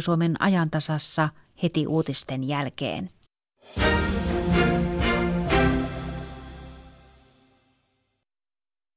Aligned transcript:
Suomen 0.00 0.36
ajantasassa 0.38 1.28
heti 1.62 1.86
uutisten 1.86 2.48
jälkeen. 2.48 3.10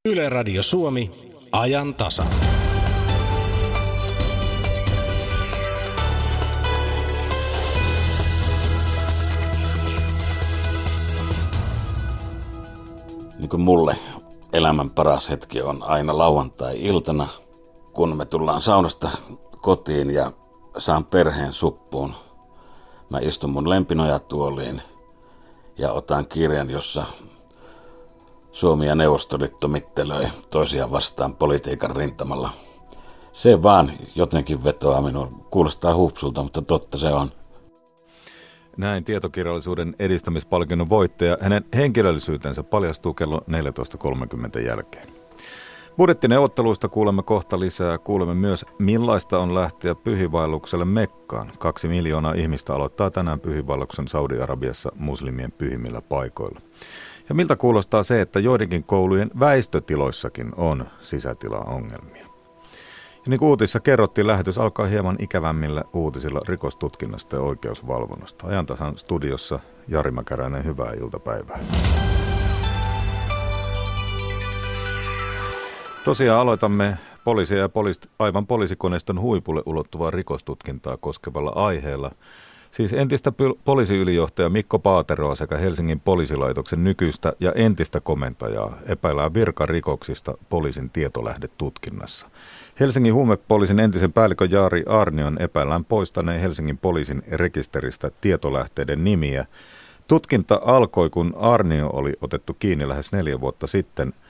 Yle 0.09 0.29
Radio 0.29 0.63
Suomi, 0.63 1.11
ajan 1.51 1.95
tasa. 1.95 2.25
Niin 13.39 13.49
kuin 13.49 13.61
mulle 13.61 13.95
elämän 14.53 14.89
paras 14.89 15.29
hetki 15.29 15.61
on 15.61 15.83
aina 15.83 16.17
lauantai-iltana, 16.17 17.27
kun 17.93 18.17
me 18.17 18.25
tullaan 18.25 18.61
saunasta 18.61 19.09
kotiin 19.61 20.11
ja 20.13 20.31
saan 20.77 21.05
perheen 21.05 21.53
suppuun. 21.53 22.13
Mä 23.09 23.19
istun 23.19 23.49
mun 23.49 23.69
lempinojatuoliin 23.69 24.81
ja 25.77 25.91
otan 25.91 26.27
kirjan, 26.27 26.69
jossa 26.69 27.05
Suomi 28.51 28.85
ja 28.87 28.95
Neuvostoliitto 28.95 29.67
mittelöi 29.67 30.27
toisiaan 30.49 30.91
vastaan 30.91 31.35
politiikan 31.35 31.95
rintamalla. 31.95 32.49
Se 33.31 33.63
vaan 33.63 33.91
jotenkin 34.15 34.63
vetoaa 34.63 35.01
minun. 35.01 35.45
Kuulostaa 35.51 35.95
hupsulta, 35.95 36.43
mutta 36.43 36.61
totta 36.61 36.97
se 36.97 37.07
on. 37.07 37.31
Näin 38.77 39.03
tietokirjallisuuden 39.03 39.95
edistämispalkinnon 39.99 40.89
voittaja. 40.89 41.37
Hänen 41.41 41.65
henkilöllisyytensä 41.75 42.63
paljastuu 42.63 43.13
kello 43.13 43.41
14.30 44.57 44.59
jälkeen. 44.59 45.14
Budjettineuvotteluista 45.97 46.89
kuulemme 46.89 47.23
kohta 47.23 47.59
lisää. 47.59 47.97
Kuulemme 47.97 48.33
myös, 48.33 48.65
millaista 48.79 49.39
on 49.39 49.55
lähteä 49.55 49.95
pyhivailukselle 49.95 50.85
Mekkaan. 50.85 51.51
Kaksi 51.59 51.87
miljoonaa 51.87 52.33
ihmistä 52.33 52.73
aloittaa 52.73 53.11
tänään 53.11 53.39
pyhivalluksen 53.39 54.07
Saudi-Arabiassa 54.07 54.91
muslimien 54.95 55.51
pyhimmillä 55.51 56.01
paikoilla. 56.01 56.61
Ja 57.29 57.35
miltä 57.35 57.55
kuulostaa 57.55 58.03
se, 58.03 58.21
että 58.21 58.39
joidenkin 58.39 58.83
koulujen 58.83 59.31
väistötiloissakin 59.39 60.51
on 60.57 60.85
sisätilaongelmia. 61.01 62.25
Ja 63.13 63.29
niin 63.29 63.39
kuin 63.39 63.49
uutissa 63.49 63.79
kerrottiin, 63.79 64.27
lähetys 64.27 64.57
alkaa 64.57 64.85
hieman 64.85 65.15
ikävämmillä 65.19 65.83
uutisilla 65.93 66.39
rikostutkinnasta 66.47 67.35
ja 67.35 67.41
oikeusvalvonnasta. 67.41 68.47
Ajantasan 68.47 68.97
studiossa 68.97 69.59
Jari 69.87 70.11
Mäkäräinen, 70.11 70.65
hyvää 70.65 70.91
iltapäivää. 70.93 71.59
Tosiaan 76.05 76.39
aloitamme 76.39 76.97
poliisia 77.23 77.57
ja 77.57 77.69
poliis, 77.69 77.99
aivan 78.19 78.47
poliisikoneiston 78.47 79.19
huipulle 79.21 79.63
ulottuvaa 79.65 80.11
rikostutkintaa 80.11 80.97
koskevalla 80.97 81.51
aiheella. 81.55 82.11
Siis 82.71 82.93
entistä 82.93 83.31
poliisiylijohtaja 83.65 84.49
Mikko 84.49 84.79
Paateroa 84.79 85.35
sekä 85.35 85.57
Helsingin 85.57 85.99
poliisilaitoksen 85.99 86.83
nykyistä 86.83 87.33
ja 87.39 87.51
entistä 87.51 87.99
komentajaa 87.99 88.77
epäillään 88.87 89.33
virkarikoksista 89.33 90.37
poliisin 90.49 90.89
tietolähdetutkinnassa. 90.89 92.29
Helsingin 92.79 93.13
huumepoliisin 93.13 93.79
entisen 93.79 94.13
päällikön 94.13 94.51
Jaari 94.51 94.83
Arnion 94.87 95.41
epäillään 95.41 95.85
poistaneen 95.85 96.41
Helsingin 96.41 96.77
poliisin 96.77 97.23
rekisteristä 97.31 98.11
tietolähteiden 98.21 99.03
nimiä. 99.03 99.45
Tutkinta 100.07 100.61
alkoi, 100.65 101.09
kun 101.09 101.33
Arnio 101.37 101.89
oli 101.93 102.13
otettu 102.21 102.53
kiinni 102.53 102.87
lähes 102.87 103.11
neljä 103.11 103.41
vuotta 103.41 103.67
sitten– 103.67 104.13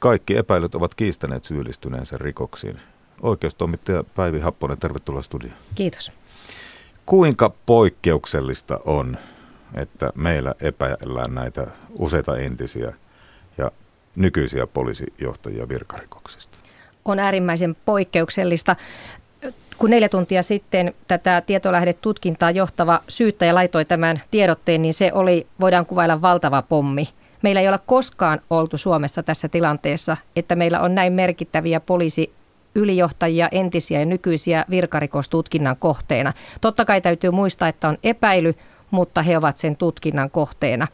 kaikki 0.00 0.36
epäilyt 0.36 0.74
ovat 0.74 0.94
kiistäneet 0.94 1.44
syyllistyneensä 1.44 2.18
rikoksiin. 2.18 2.80
Oikeustoimittaja 3.22 4.04
Päivi 4.16 4.40
Happonen, 4.40 4.78
tervetuloa 4.78 5.22
studioon. 5.22 5.56
Kiitos. 5.74 6.12
Kuinka 7.06 7.52
poikkeuksellista 7.66 8.80
on, 8.84 9.18
että 9.74 10.12
meillä 10.14 10.54
epäillään 10.60 11.34
näitä 11.34 11.66
useita 11.98 12.38
entisiä 12.38 12.94
ja 13.58 13.70
nykyisiä 14.16 14.66
poliisijohtajia 14.66 15.68
virkarikoksista? 15.68 16.58
On 17.04 17.18
äärimmäisen 17.18 17.76
poikkeuksellista. 17.84 18.76
Kun 19.78 19.90
neljä 19.90 20.08
tuntia 20.08 20.42
sitten 20.42 20.94
tätä 21.08 21.42
tietolähdetutkintaa 21.46 22.50
johtava 22.50 23.00
syyttäjä 23.08 23.54
laitoi 23.54 23.84
tämän 23.84 24.20
tiedotteen, 24.30 24.82
niin 24.82 24.94
se 24.94 25.12
oli, 25.14 25.46
voidaan 25.60 25.86
kuvailla 25.86 26.22
valtava 26.22 26.62
pommi– 26.62 27.08
Meillä 27.42 27.60
ei 27.60 27.68
ole 27.68 27.78
koskaan 27.86 28.40
oltu 28.50 28.78
Suomessa 28.78 29.22
tässä 29.22 29.48
tilanteessa, 29.48 30.16
että 30.36 30.56
meillä 30.56 30.80
on 30.80 30.94
näin 30.94 31.12
merkittäviä 31.12 31.80
poliisi 31.80 32.32
ylijohtajia, 32.74 33.48
entisiä 33.52 33.98
ja 33.98 34.06
nykyisiä 34.06 34.64
virkarikostutkinnan 34.70 35.76
kohteena. 35.78 36.32
Totta 36.60 36.84
kai 36.84 37.00
täytyy 37.00 37.30
muistaa, 37.30 37.68
että 37.68 37.88
on 37.88 37.98
epäily, 38.04 38.54
mutta 38.90 39.22
he 39.22 39.38
ovat 39.38 39.56
sen 39.56 39.76
tutkinnan 39.76 40.30
kohteena. 40.30 40.86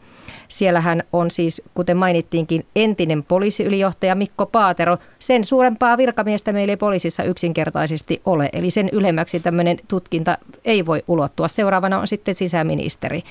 Siellähän 0.47 1.03
on 1.13 1.31
siis, 1.31 1.61
kuten 1.73 1.97
mainittiinkin, 1.97 2.65
entinen 2.75 3.23
poliisiylijohtaja 3.23 4.15
Mikko 4.15 4.45
Paatero. 4.45 4.97
Sen 5.19 5.45
suurempaa 5.45 5.97
virkamiestä 5.97 6.53
meillä 6.53 6.71
ei 6.71 6.77
poliisissa 6.77 7.23
yksinkertaisesti 7.23 8.21
ole, 8.25 8.49
eli 8.53 8.71
sen 8.71 8.89
ylemmäksi 8.91 9.39
tämmöinen 9.39 9.77
tutkinta 9.87 10.37
ei 10.65 10.85
voi 10.85 11.03
ulottua. 11.07 11.47
Seuraavana 11.47 11.99
on 11.99 12.07
sitten 12.07 12.35
sisäministeri. 12.35 13.23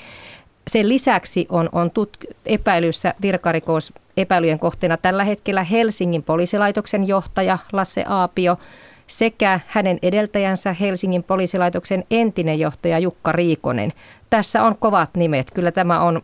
Sen 0.71 0.89
lisäksi 0.89 1.47
on, 1.49 1.69
on 1.73 1.91
tut, 1.91 2.17
epäilyssä 2.47 3.15
virkarikos 3.23 3.93
epäilyjen 4.17 4.59
kohteena 4.59 4.97
tällä 4.97 5.25
hetkellä 5.25 5.65
Helsingin 5.65 6.23
poliisilaitoksen 6.23 7.09
johtaja 7.09 7.59
Lasse 7.73 8.05
Aapio 8.09 8.59
sekä 9.07 9.61
hänen 9.67 9.99
edeltäjänsä 10.03 10.73
Helsingin 10.73 11.23
poliisilaitoksen 11.23 12.05
entinen 12.11 12.59
johtaja 12.59 12.99
Jukka 12.99 13.33
Riikonen. 13.33 13.93
Tässä 14.31 14.63
on 14.63 14.77
kovat 14.79 15.11
nimet. 15.17 15.51
Kyllä 15.51 15.73
tämä 15.73 16.01
on 16.01 16.23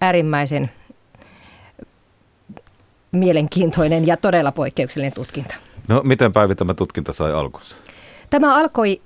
äärimmäisen 0.00 0.70
mielenkiintoinen 3.12 4.06
ja 4.06 4.16
todella 4.16 4.52
poikkeuksellinen 4.52 5.12
tutkinta. 5.12 5.54
No 5.88 6.02
miten 6.04 6.32
Päivi 6.32 6.54
tämä 6.54 6.74
tutkinta 6.74 7.12
sai 7.12 7.32
alkunsa? 7.32 7.76
Tämä 8.30 8.54
alkoi 8.54 9.00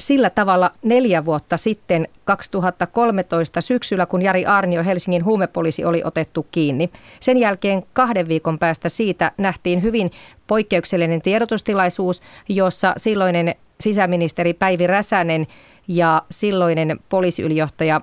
sillä 0.00 0.30
tavalla 0.30 0.72
neljä 0.82 1.24
vuotta 1.24 1.56
sitten 1.56 2.08
2013 2.24 3.60
syksyllä, 3.60 4.06
kun 4.06 4.22
Jari 4.22 4.46
Arnio 4.46 4.84
Helsingin 4.84 5.24
huumepoliisi 5.24 5.84
oli 5.84 6.02
otettu 6.04 6.46
kiinni. 6.50 6.90
Sen 7.20 7.36
jälkeen 7.36 7.82
kahden 7.92 8.28
viikon 8.28 8.58
päästä 8.58 8.88
siitä 8.88 9.32
nähtiin 9.38 9.82
hyvin 9.82 10.10
poikkeuksellinen 10.46 11.22
tiedotustilaisuus, 11.22 12.22
jossa 12.48 12.94
silloinen 12.96 13.54
sisäministeri 13.80 14.54
Päivi 14.54 14.86
Räsänen 14.86 15.46
ja 15.88 16.22
silloinen 16.30 17.00
poliisiylijohtaja 17.08 18.00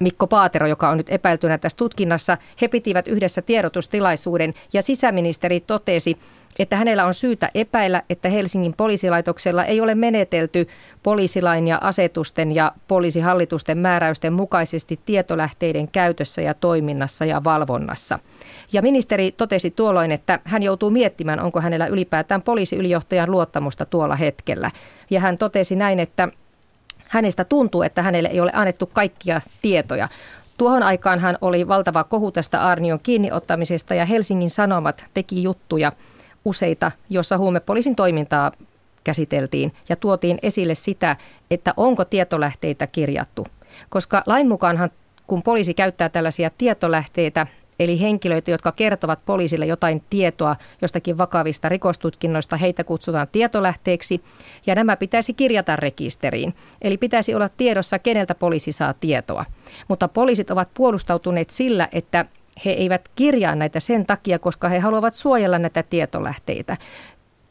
Mikko 0.00 0.26
Paatero, 0.26 0.66
joka 0.66 0.88
on 0.88 0.96
nyt 0.96 1.10
epäiltynä 1.10 1.58
tässä 1.58 1.78
tutkinnassa, 1.78 2.38
he 2.60 2.68
pitivät 2.68 3.08
yhdessä 3.08 3.42
tiedotustilaisuuden 3.42 4.54
ja 4.72 4.82
sisäministeri 4.82 5.60
totesi, 5.60 6.18
että 6.58 6.76
hänellä 6.76 7.04
on 7.04 7.14
syytä 7.14 7.50
epäillä, 7.54 8.02
että 8.10 8.28
Helsingin 8.28 8.74
poliisilaitoksella 8.76 9.64
ei 9.64 9.80
ole 9.80 9.94
menetelty 9.94 10.68
poliisilain 11.02 11.68
ja 11.68 11.78
asetusten 11.80 12.52
ja 12.52 12.72
poliisihallitusten 12.88 13.78
määräysten 13.78 14.32
mukaisesti 14.32 15.00
tietolähteiden 15.06 15.88
käytössä 15.88 16.42
ja 16.42 16.54
toiminnassa 16.54 17.24
ja 17.24 17.44
valvonnassa. 17.44 18.18
Ja 18.72 18.82
ministeri 18.82 19.32
totesi 19.32 19.70
tuolloin, 19.70 20.10
että 20.12 20.40
hän 20.44 20.62
joutuu 20.62 20.90
miettimään, 20.90 21.40
onko 21.40 21.60
hänellä 21.60 21.86
ylipäätään 21.86 22.42
poliisiylijohtajan 22.42 23.30
luottamusta 23.30 23.86
tuolla 23.86 24.16
hetkellä. 24.16 24.70
Ja 25.10 25.20
hän 25.20 25.38
totesi 25.38 25.76
näin, 25.76 26.00
että 26.00 26.28
hänestä 27.12 27.44
tuntuu, 27.44 27.82
että 27.82 28.02
hänelle 28.02 28.28
ei 28.28 28.40
ole 28.40 28.50
annettu 28.54 28.86
kaikkia 28.86 29.40
tietoja. 29.62 30.08
Tuohon 30.58 30.82
aikaan 30.82 31.18
hän 31.18 31.38
oli 31.40 31.68
valtava 31.68 32.04
kohu 32.04 32.30
tästä 32.30 32.62
Arnion 32.62 33.00
kiinniottamisesta 33.02 33.94
ja 33.94 34.04
Helsingin 34.04 34.50
Sanomat 34.50 35.04
teki 35.14 35.42
juttuja– 35.42 35.92
useita, 36.44 36.92
jossa 37.10 37.38
huumepoliisin 37.38 37.96
toimintaa 37.96 38.52
käsiteltiin 39.04 39.72
ja 39.88 39.96
tuotiin 39.96 40.38
esille 40.42 40.74
sitä, 40.74 41.16
että 41.50 41.74
onko 41.76 42.04
tietolähteitä 42.04 42.86
kirjattu. 42.86 43.46
Koska 43.88 44.22
lain 44.26 44.48
mukaanhan, 44.48 44.90
kun 45.26 45.42
poliisi 45.42 45.74
käyttää 45.74 46.08
tällaisia 46.08 46.50
tietolähteitä, 46.58 47.46
eli 47.84 48.00
henkilöitä, 48.00 48.50
jotka 48.50 48.72
kertovat 48.72 49.18
poliisille 49.26 49.66
jotain 49.66 50.02
tietoa 50.10 50.56
jostakin 50.82 51.18
vakavista 51.18 51.68
rikostutkinnoista, 51.68 52.56
heitä 52.56 52.84
kutsutaan 52.84 53.28
tietolähteeksi, 53.32 54.22
ja 54.66 54.74
nämä 54.74 54.96
pitäisi 54.96 55.34
kirjata 55.34 55.76
rekisteriin. 55.76 56.54
Eli 56.82 56.96
pitäisi 56.96 57.34
olla 57.34 57.48
tiedossa, 57.48 57.98
keneltä 57.98 58.34
poliisi 58.34 58.72
saa 58.72 58.94
tietoa. 58.94 59.44
Mutta 59.88 60.08
poliisit 60.08 60.50
ovat 60.50 60.68
puolustautuneet 60.74 61.50
sillä, 61.50 61.88
että 61.92 62.24
he 62.64 62.70
eivät 62.70 63.08
kirjaa 63.16 63.54
näitä 63.54 63.80
sen 63.80 64.06
takia, 64.06 64.38
koska 64.38 64.68
he 64.68 64.78
haluavat 64.78 65.14
suojella 65.14 65.58
näitä 65.58 65.82
tietolähteitä. 65.82 66.76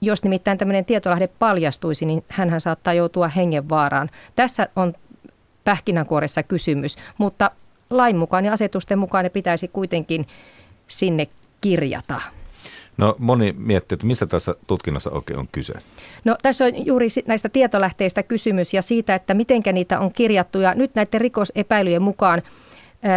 Jos 0.01 0.23
nimittäin 0.23 0.57
tämmöinen 0.57 0.85
tietolähde 0.85 1.27
paljastuisi, 1.27 2.05
niin 2.05 2.23
hän 2.27 2.61
saattaa 2.61 2.93
joutua 2.93 3.27
hengenvaaraan. 3.27 4.09
Tässä 4.35 4.67
on 4.75 4.93
pähkinänkuoressa 5.63 6.43
kysymys, 6.43 6.95
mutta 7.17 7.51
lain 7.91 8.17
mukaan 8.17 8.45
ja 8.45 8.53
asetusten 8.53 8.99
mukaan 8.99 9.23
ne 9.23 9.29
pitäisi 9.29 9.67
kuitenkin 9.67 10.27
sinne 10.87 11.27
kirjata. 11.61 12.21
No 12.97 13.15
moni 13.19 13.55
miettii, 13.57 13.95
että 13.95 14.07
mistä 14.07 14.25
tässä 14.25 14.55
tutkinnassa 14.67 15.11
oikein 15.11 15.39
on 15.39 15.47
kyse? 15.51 15.73
No 16.25 16.35
tässä 16.41 16.65
on 16.65 16.85
juuri 16.85 17.07
näistä 17.27 17.49
tietolähteistä 17.49 18.23
kysymys 18.23 18.73
ja 18.73 18.81
siitä, 18.81 19.15
että 19.15 19.33
miten 19.33 19.61
niitä 19.73 19.99
on 19.99 20.11
kirjattu. 20.13 20.59
Ja 20.59 20.73
nyt 20.73 20.95
näiden 20.95 21.21
rikosepäilyjen 21.21 22.01
mukaan 22.01 22.41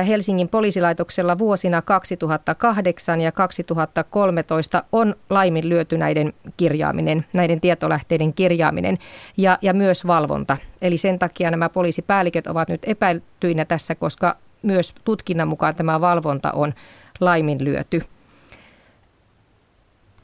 Helsingin 0.06 0.48
poliisilaitoksella 0.48 1.38
vuosina 1.38 1.82
2008 1.82 3.20
ja 3.20 3.32
2013 3.32 4.82
on 4.92 5.14
laiminlyöty 5.30 5.98
näiden 5.98 6.32
kirjaaminen, 6.56 7.26
näiden 7.32 7.60
tietolähteiden 7.60 8.32
kirjaaminen 8.32 8.98
ja, 9.36 9.58
ja 9.62 9.74
myös 9.74 10.06
valvonta. 10.06 10.56
Eli 10.82 10.98
sen 10.98 11.18
takia 11.18 11.50
nämä 11.50 11.68
poliisipäälliköt 11.68 12.46
ovat 12.46 12.68
nyt 12.68 12.82
epäiltyinä 12.86 13.64
tässä, 13.64 13.94
koska 13.94 14.36
myös 14.64 14.94
tutkinnan 15.04 15.48
mukaan 15.48 15.74
tämä 15.74 16.00
valvonta 16.00 16.52
on 16.52 16.74
laiminlyöty. 17.20 18.02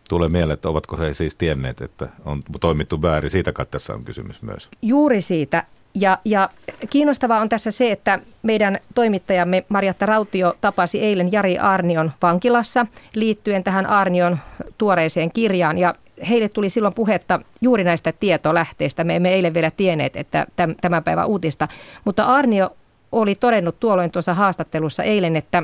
Tulee 0.08 0.28
mieleen, 0.28 0.54
että 0.54 0.68
ovatko 0.68 0.96
he 0.96 1.14
siis 1.14 1.36
tienneet, 1.36 1.80
että 1.80 2.08
on 2.24 2.42
toimittu 2.60 3.02
väärin. 3.02 3.30
Siitä 3.30 3.52
kai 3.52 3.66
tässä 3.66 3.94
on 3.94 4.04
kysymys 4.04 4.42
myös. 4.42 4.68
Juuri 4.82 5.20
siitä. 5.20 5.64
Ja, 5.94 6.18
ja 6.24 6.50
kiinnostavaa 6.90 7.40
on 7.40 7.48
tässä 7.48 7.70
se, 7.70 7.92
että 7.92 8.18
meidän 8.42 8.78
toimittajamme 8.94 9.64
Marjatta 9.68 10.06
Rautio 10.06 10.56
tapasi 10.60 11.00
eilen 11.00 11.32
Jari 11.32 11.58
Arnion 11.58 12.12
vankilassa 12.22 12.86
liittyen 13.14 13.64
tähän 13.64 13.86
Arnion 13.86 14.38
tuoreeseen 14.78 15.32
kirjaan. 15.32 15.78
Ja 15.78 15.94
heille 16.28 16.48
tuli 16.48 16.70
silloin 16.70 16.94
puhetta 16.94 17.40
juuri 17.60 17.84
näistä 17.84 18.12
tietolähteistä. 18.12 19.04
Me 19.04 19.16
emme 19.16 19.34
eilen 19.34 19.54
vielä 19.54 19.70
tienneet, 19.70 20.16
että 20.16 20.46
tämän 20.80 21.04
päivän 21.04 21.26
uutista. 21.26 21.68
Mutta 22.04 22.24
Arnio 22.24 22.76
oli 23.12 23.34
todennut 23.34 23.80
tuolloin 23.80 24.10
tuossa 24.10 24.34
haastattelussa 24.34 25.02
eilen, 25.02 25.36
että 25.36 25.62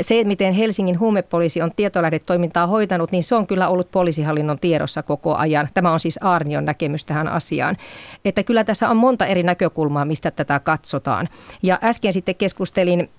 se, 0.00 0.24
miten 0.24 0.52
Helsingin 0.52 1.00
huumepoliisi 1.00 1.62
on 1.62 1.72
tietolähdetoimintaa 1.76 2.66
hoitanut, 2.66 3.12
niin 3.12 3.22
se 3.22 3.34
on 3.34 3.46
kyllä 3.46 3.68
ollut 3.68 3.90
poliisihallinnon 3.90 4.58
tiedossa 4.58 5.02
koko 5.02 5.34
ajan. 5.36 5.68
Tämä 5.74 5.92
on 5.92 6.00
siis 6.00 6.18
Arnion 6.22 6.64
näkemys 6.64 7.04
tähän 7.04 7.28
asiaan. 7.28 7.76
Että 8.24 8.42
kyllä 8.42 8.64
tässä 8.64 8.88
on 8.88 8.96
monta 8.96 9.26
eri 9.26 9.42
näkökulmaa, 9.42 10.04
mistä 10.04 10.30
tätä 10.30 10.60
katsotaan. 10.60 11.28
Ja 11.62 11.78
äsken 11.82 12.12
sitten 12.12 12.34
keskustelin 12.34 13.10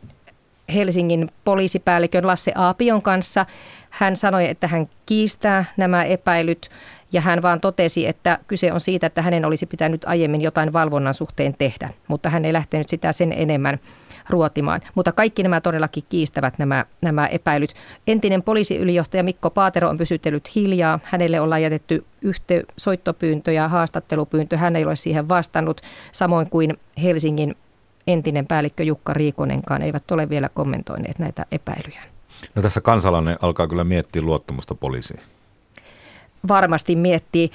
Helsingin 0.74 1.30
poliisipäällikön 1.44 2.28
Lasse 2.28 2.52
Aapion 2.56 3.02
kanssa. 3.02 3.46
Hän 3.90 4.16
sanoi, 4.16 4.48
että 4.48 4.68
hän 4.68 4.90
kiistää 5.06 5.66
nämä 5.78 6.04
epäilyt 6.04 6.70
ja 7.12 7.22
hän 7.22 7.42
vaan 7.42 7.62
totesi, 7.62 8.08
että 8.08 8.40
kyse 8.48 8.74
on 8.74 8.80
siitä, 8.80 9.08
että 9.08 9.22
hänen 9.22 9.46
olisi 9.46 9.66
pitänyt 9.66 10.06
aiemmin 10.06 10.42
jotain 10.42 10.74
valvonnan 10.74 11.14
suhteen 11.14 11.56
tehdä, 11.58 11.90
mutta 12.08 12.30
hän 12.30 12.46
ei 12.46 12.54
lähtenyt 12.54 12.90
sitä 12.90 13.12
sen 13.12 13.34
enemmän 13.34 13.80
ruotimaan. 14.30 14.82
Mutta 14.96 15.12
kaikki 15.12 15.44
nämä 15.44 15.62
todellakin 15.62 16.04
kiistävät 16.10 16.54
nämä, 16.58 16.86
nämä 17.02 17.28
epäilyt. 17.28 17.74
Entinen 18.08 18.44
poliisiylijohtaja 18.44 19.24
Mikko 19.24 19.50
Paatero 19.50 19.90
on 19.90 19.98
pysytellyt 19.98 20.56
hiljaa. 20.56 21.00
Hänelle 21.04 21.42
ollaan 21.42 21.62
jätetty 21.62 22.06
yhte 22.22 22.64
soittopyyntö 22.78 23.52
ja 23.52 23.68
haastattelupyyntö. 23.68 24.58
Hän 24.58 24.76
ei 24.76 24.86
ole 24.86 24.96
siihen 24.96 25.30
vastannut, 25.30 25.82
samoin 26.12 26.50
kuin 26.50 26.78
Helsingin 27.04 27.56
entinen 28.08 28.48
päällikkö 28.48 28.84
Jukka 28.84 29.14
Riikonenkaan 29.14 29.82
eivät 29.82 30.12
ole 30.12 30.30
vielä 30.30 30.50
kommentoineet 30.54 31.20
näitä 31.20 31.46
epäilyjä. 31.52 32.02
No 32.56 32.62
tässä 32.62 32.82
kansalainen 32.82 33.38
alkaa 33.42 33.68
kyllä 33.68 33.84
miettiä 33.84 34.22
luottamusta 34.22 34.76
poliisiin. 34.76 35.20
Varmasti 36.48 36.96
miettii. 36.96 37.52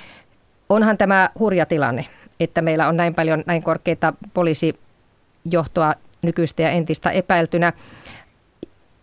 Onhan 0.69 0.99
tämä 0.99 1.31
hurja 1.38 1.67
tilanne, 1.67 2.06
että 2.40 2.62
meillä 2.62 2.88
on 2.88 2.96
näin 2.96 3.14
paljon 3.14 3.44
näin 3.46 3.62
korkeita 3.62 4.12
poliisijohtoa 4.34 5.94
nykyistä 6.23 6.62
ja 6.62 6.70
entistä 6.70 7.11
epäiltynä. 7.11 7.73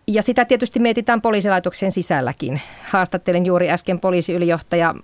Ja 0.06 0.22
sitä 0.22 0.44
tietysti 0.44 0.78
mietitään 0.78 1.22
poliisilaitoksen 1.22 1.92
sisälläkin. 1.92 2.60
Haastattelin 2.90 3.46
juuri 3.46 3.70
äsken 3.70 4.00
poliisiylijohtaja 4.00 4.94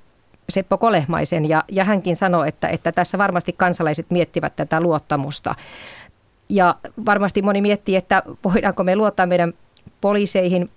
Seppo 0.49 0.79
Kolehmaisen 0.79 1.49
ja, 1.49 1.65
ja 1.69 1.85
hänkin 1.85 2.17
sanoi, 2.17 2.49
että, 2.49 2.69
että 2.69 2.93
tässä 2.93 3.19
varmasti 3.19 3.53
kansalaiset 3.53 4.07
miettivät 4.11 4.57
tätä 4.57 4.81
luottamusta. 4.81 5.55
Ja 6.49 6.75
varmasti 7.07 7.43
moni 7.43 7.61
miettii, 7.61 7.97
että 7.97 8.23
voidaanko 8.45 8.85
me 8.85 8.97
luottaa 8.97 9.27
meidän 9.27 9.53
poliiseihin, 10.01 10.71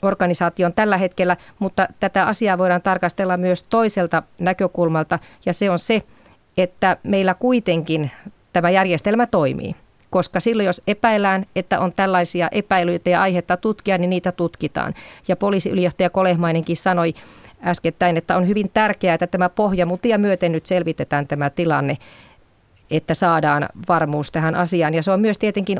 poliisiorganisaation 0.00 0.72
tällä 0.72 0.98
hetkellä, 0.98 1.36
mutta 1.58 1.88
tätä 2.00 2.26
asiaa 2.26 2.58
voidaan 2.58 2.82
tarkastella 2.82 3.36
myös 3.36 3.62
toiselta 3.62 4.22
näkökulmalta 4.38 5.18
ja 5.46 5.52
se 5.52 5.70
on 5.70 5.78
se, 5.78 6.02
että 6.56 6.96
meillä 7.02 7.34
kuitenkin 7.34 8.10
tämä 8.52 8.70
järjestelmä 8.70 9.26
toimii 9.26 9.76
koska 10.10 10.40
silloin 10.40 10.66
jos 10.66 10.82
epäillään, 10.86 11.46
että 11.56 11.80
on 11.80 11.92
tällaisia 11.92 12.48
epäilyitä 12.52 13.10
ja 13.10 13.22
aihetta 13.22 13.56
tutkia, 13.56 13.98
niin 13.98 14.10
niitä 14.10 14.32
tutkitaan. 14.32 14.94
Ja 15.28 15.36
poliisiylijohtaja 15.36 16.10
Kolehmainenkin 16.10 16.76
sanoi 16.76 17.14
äskettäin, 17.64 18.16
että 18.16 18.36
on 18.36 18.48
hyvin 18.48 18.70
tärkeää, 18.74 19.14
että 19.14 19.26
tämä 19.26 19.48
pohjamutia 19.48 20.18
myöten 20.18 20.52
nyt 20.52 20.66
selvitetään 20.66 21.26
tämä 21.26 21.50
tilanne 21.50 21.96
että 22.90 23.14
saadaan 23.14 23.68
varmuus 23.88 24.30
tähän 24.30 24.54
asiaan. 24.54 24.94
Ja 24.94 25.02
se 25.02 25.10
on 25.10 25.20
myös 25.20 25.38
tietenkin 25.38 25.78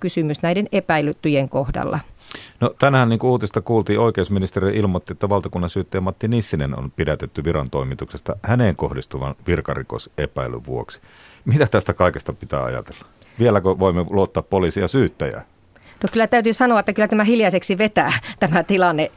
kysymys 0.00 0.42
näiden 0.42 0.68
epäilyttyjen 0.72 1.48
kohdalla. 1.48 2.00
No 2.60 2.74
tänään 2.78 3.08
niin 3.08 3.18
uutista 3.22 3.60
kuultiin, 3.60 4.00
oikeusministeri 4.00 4.76
ilmoitti, 4.76 5.12
että 5.12 5.28
valtakunnan 5.28 5.70
syyttäjä 5.70 6.00
Matti 6.00 6.28
Nissinen 6.28 6.78
on 6.78 6.90
pidätetty 6.90 7.44
viran 7.44 7.70
toimituksesta 7.70 8.36
häneen 8.42 8.76
kohdistuvan 8.76 9.34
virkarikosepäilyn 9.46 10.66
vuoksi. 10.66 11.00
Mitä 11.44 11.66
tästä 11.66 11.94
kaikesta 11.94 12.32
pitää 12.32 12.64
ajatella? 12.64 13.04
Vieläkö 13.38 13.78
voimme 13.78 14.04
luottaa 14.10 14.42
poliisia 14.42 14.88
syyttäjää? 14.88 15.44
No 16.02 16.08
kyllä 16.12 16.26
täytyy 16.26 16.52
sanoa, 16.52 16.80
että 16.80 16.92
kyllä 16.92 17.08
tämä 17.08 17.24
hiljaiseksi 17.24 17.78
vetää 17.78 18.12
tämä 18.40 18.62
tilanne 18.62 19.10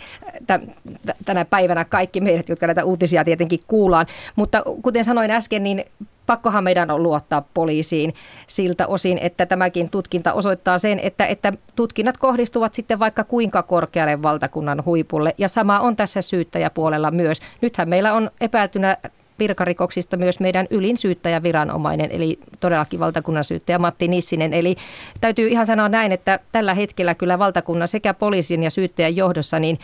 tänä 1.25 1.45
päivänä 1.45 1.85
kaikki 1.85 2.21
meidät, 2.21 2.49
jotka 2.49 2.67
näitä 2.67 2.83
uutisia 2.83 3.25
tietenkin 3.25 3.59
kuullaan. 3.67 4.05
Mutta 4.35 4.63
kuten 4.81 5.05
sanoin 5.05 5.31
äsken, 5.31 5.63
niin 5.63 5.85
pakkohan 6.31 6.63
meidän 6.63 6.91
on 6.91 7.03
luottaa 7.03 7.43
poliisiin 7.53 8.13
siltä 8.47 8.87
osin, 8.87 9.17
että 9.17 9.45
tämäkin 9.45 9.89
tutkinta 9.89 10.33
osoittaa 10.33 10.77
sen, 10.77 10.99
että, 10.99 11.25
että 11.25 11.53
tutkinnat 11.75 12.17
kohdistuvat 12.17 12.73
sitten 12.73 12.99
vaikka 12.99 13.23
kuinka 13.23 13.63
korkealle 13.63 14.21
valtakunnan 14.21 14.85
huipulle. 14.85 15.35
Ja 15.37 15.47
sama 15.47 15.79
on 15.79 15.95
tässä 15.95 16.21
syyttäjäpuolella 16.21 17.11
myös. 17.11 17.41
Nythän 17.61 17.89
meillä 17.89 18.13
on 18.13 18.31
epäiltynä 18.41 18.97
virkarikoksista 19.39 20.17
myös 20.17 20.39
meidän 20.39 20.67
ylin 20.69 20.97
syyttäjäviranomainen, 20.97 22.11
eli 22.11 22.39
todellakin 22.59 22.99
valtakunnan 22.99 23.43
syyttäjä 23.43 23.79
Matti 23.79 24.07
Nissinen. 24.07 24.53
Eli 24.53 24.75
täytyy 25.21 25.47
ihan 25.47 25.65
sanoa 25.65 25.89
näin, 25.89 26.11
että 26.11 26.39
tällä 26.51 26.73
hetkellä 26.73 27.15
kyllä 27.15 27.39
valtakunnan 27.39 27.87
sekä 27.87 28.13
poliisin 28.13 28.63
ja 28.63 28.69
syyttäjän 28.69 29.15
johdossa, 29.15 29.59
niin 29.59 29.79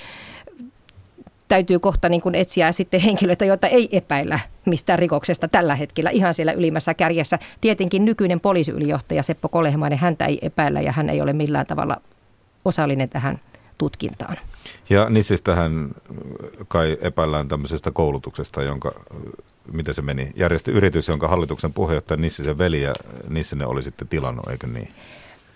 täytyy 1.48 1.80
kohta 1.80 2.10
niin 2.10 2.22
kuin 2.22 2.36
etsiä 2.36 2.72
sitten 2.72 3.02
henkilöitä, 3.02 3.46
joita 3.46 3.68
ei 3.68 3.90
epäillä 3.92 4.40
mistään 4.66 5.00
rikoksesta 5.00 5.48
tällä 5.48 5.76
hetkellä 5.76 6.10
ihan 6.10 6.34
siellä 6.34 6.52
ylimmässä 6.52 6.94
kärjessä. 6.94 7.40
Tietenkin 7.62 8.06
nykyinen 8.06 8.40
poliisiylijohtaja 8.40 9.24
Seppo 9.24 9.50
Kolehmainen, 9.50 10.00
häntä 10.00 10.25
ei 10.25 10.39
epäillä 10.42 10.82
ja 10.82 10.92
hän 10.92 11.10
ei 11.10 11.22
ole 11.22 11.34
millään 11.34 11.66
tavalla 11.66 12.01
osallinen 12.66 13.10
tähän 13.10 13.39
tutkintaan. 13.77 14.38
Ja 14.89 15.10
Nissistähän 15.10 15.89
kai 16.68 16.98
epäillään 17.01 17.48
tämmöisestä 17.48 17.92
koulutuksesta, 17.92 18.63
jonka, 18.63 18.92
miten 19.72 19.94
se 19.94 20.01
meni, 20.01 20.32
järjesti 20.36 20.72
yritys, 20.72 21.08
jonka 21.08 21.27
hallituksen 21.27 21.74
puheenjohtaja 21.74 22.18
Nissisen 22.18 22.58
veli 22.58 22.82
ja 22.82 22.94
Nissinen 23.30 23.68
oli 23.68 23.84
sitten 23.84 24.08
tilannut, 24.08 24.48
eikö 24.48 24.68
niin? 24.68 24.89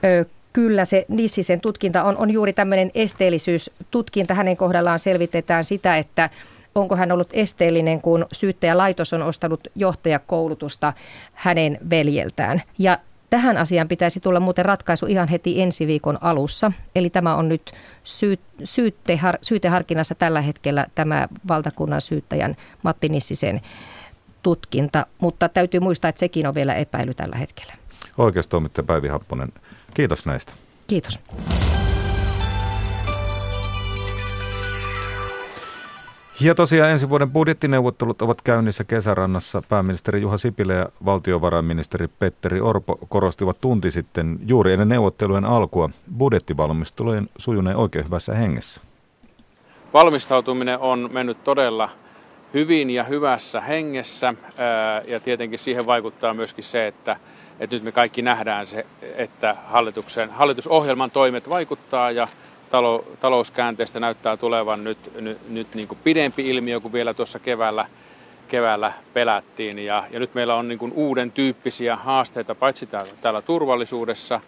Ö, 0.03 0.25
Kyllä 0.53 0.86
se 0.86 1.05
Nissisen 1.08 1.62
tutkinta 1.62 2.03
on, 2.03 2.17
on 2.17 2.31
juuri 2.31 2.53
tämmöinen 2.53 2.91
esteellisyystutkinta. 2.96 4.34
Hänen 4.34 4.58
kohdallaan 4.58 5.00
selvitetään 5.00 5.63
sitä, 5.63 5.98
että 5.98 6.29
onko 6.75 6.96
hän 6.96 7.12
ollut 7.12 7.29
esteellinen, 7.34 8.01
kun 8.01 8.25
syyttäjälaitos 8.31 9.13
on 9.13 9.22
ostanut 9.22 9.67
johtajakoulutusta 9.75 10.93
hänen 11.34 11.77
veljeltään. 11.89 12.62
Ja 12.77 12.98
Tähän 13.31 13.58
asiaan 13.58 13.88
pitäisi 13.88 14.20
tulla 14.20 14.39
muuten 14.39 14.65
ratkaisu 14.65 15.05
ihan 15.05 15.27
heti 15.27 15.62
ensi 15.62 15.88
viikon 15.88 16.17
alussa. 16.22 16.72
Eli 16.96 17.10
tämä 17.10 17.36
on 17.36 17.50
nyt 17.50 17.72
syy, 18.03 18.39
syyttehar, 18.63 19.38
syyteharkinnassa 19.41 20.15
tällä 20.15 20.41
hetkellä 20.41 20.88
tämä 20.96 21.27
valtakunnan 21.48 22.01
syyttäjän 22.01 22.55
Matti 22.84 23.10
Nissisen 23.10 23.62
tutkinta, 24.43 25.05
mutta 25.20 25.50
täytyy 25.50 25.79
muistaa, 25.79 26.10
että 26.10 26.20
sekin 26.20 26.48
on 26.48 26.55
vielä 26.55 26.75
epäily 26.75 27.13
tällä 27.13 27.36
hetkellä. 27.36 27.74
Oikeustoimittaja 28.17 28.86
Päivi 28.86 29.08
Happonen, 29.08 29.50
kiitos 29.93 30.25
näistä. 30.25 30.53
Kiitos. 30.88 31.19
Ja 36.39 36.55
tosiaan 36.55 36.91
ensi 36.91 37.10
vuoden 37.10 37.31
budjettineuvottelut 37.31 38.21
ovat 38.21 38.41
käynnissä 38.41 38.83
kesärannassa. 38.83 39.63
Pääministeri 39.69 40.21
Juha 40.21 40.38
Sipilä 40.38 40.74
ja 40.74 40.89
valtiovarainministeri 41.05 42.07
Petteri 42.07 42.62
Orpo 42.62 43.00
korostivat 43.10 43.62
tunti 43.62 43.91
sitten 43.91 44.39
juuri 44.45 44.74
ennen 44.74 44.89
neuvottelujen 44.89 45.45
alkua 45.45 45.89
budjettivalmistelujen 46.17 47.29
sujuneen 47.38 47.77
oikein 47.77 48.05
hyvässä 48.05 48.33
hengessä. 48.33 48.81
Valmistautuminen 49.93 50.79
on 50.79 51.10
mennyt 51.12 51.43
todella 51.43 51.89
hyvin 52.53 52.89
ja 52.89 53.03
hyvässä 53.03 53.62
hengessä 53.62 54.33
ja 55.07 55.19
tietenkin 55.19 55.60
siihen 55.60 55.86
vaikuttaa 55.86 56.33
myöskin 56.33 56.63
se, 56.63 56.88
että, 56.88 57.17
että 57.61 57.75
nyt 57.75 57.83
me 57.83 57.91
kaikki 57.91 58.21
nähdään 58.21 58.67
se, 58.67 58.85
että 59.15 59.55
hallituksen, 59.67 60.29
hallitusohjelman 60.29 61.11
toimet 61.11 61.49
vaikuttaa 61.49 62.11
ja 62.11 62.27
talouskäänteestä 63.19 63.99
näyttää 63.99 64.37
tulevan 64.37 64.83
nyt, 64.83 64.97
nyt, 65.21 65.49
nyt 65.49 65.67
niin 65.75 65.87
kuin 65.87 65.99
pidempi 66.03 66.49
ilmiö 66.49 66.79
kuin 66.79 66.93
vielä 66.93 67.13
tuossa 67.13 67.39
keväällä, 67.39 67.85
keväällä 68.47 68.93
pelättiin. 69.13 69.79
Ja, 69.79 70.03
ja 70.11 70.19
nyt 70.19 70.33
meillä 70.33 70.55
on 70.55 70.67
niin 70.67 70.79
kuin 70.79 70.91
uuden 70.95 71.31
tyyppisiä 71.31 71.95
haasteita 71.95 72.55
paitsi 72.55 72.85
täällä, 72.85 73.11
täällä 73.21 73.41
turvallisuudessa, 73.41 74.41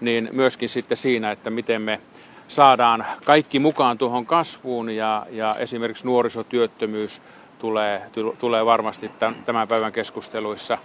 niin 0.00 0.28
myöskin 0.32 0.68
sitten 0.68 0.96
siinä, 0.96 1.30
että 1.30 1.50
miten 1.50 1.82
me 1.82 2.00
saadaan 2.48 3.06
kaikki 3.24 3.58
mukaan 3.58 3.98
tuohon 3.98 4.26
kasvuun 4.26 4.90
ja, 4.90 5.26
ja 5.30 5.56
esimerkiksi 5.58 6.06
nuorisotyöttömyys 6.06 7.22
tulee, 7.58 8.02
tulee 8.38 8.66
varmasti 8.66 9.10
tämän 9.46 9.68
päivän 9.68 9.92
keskusteluissa 9.92 10.78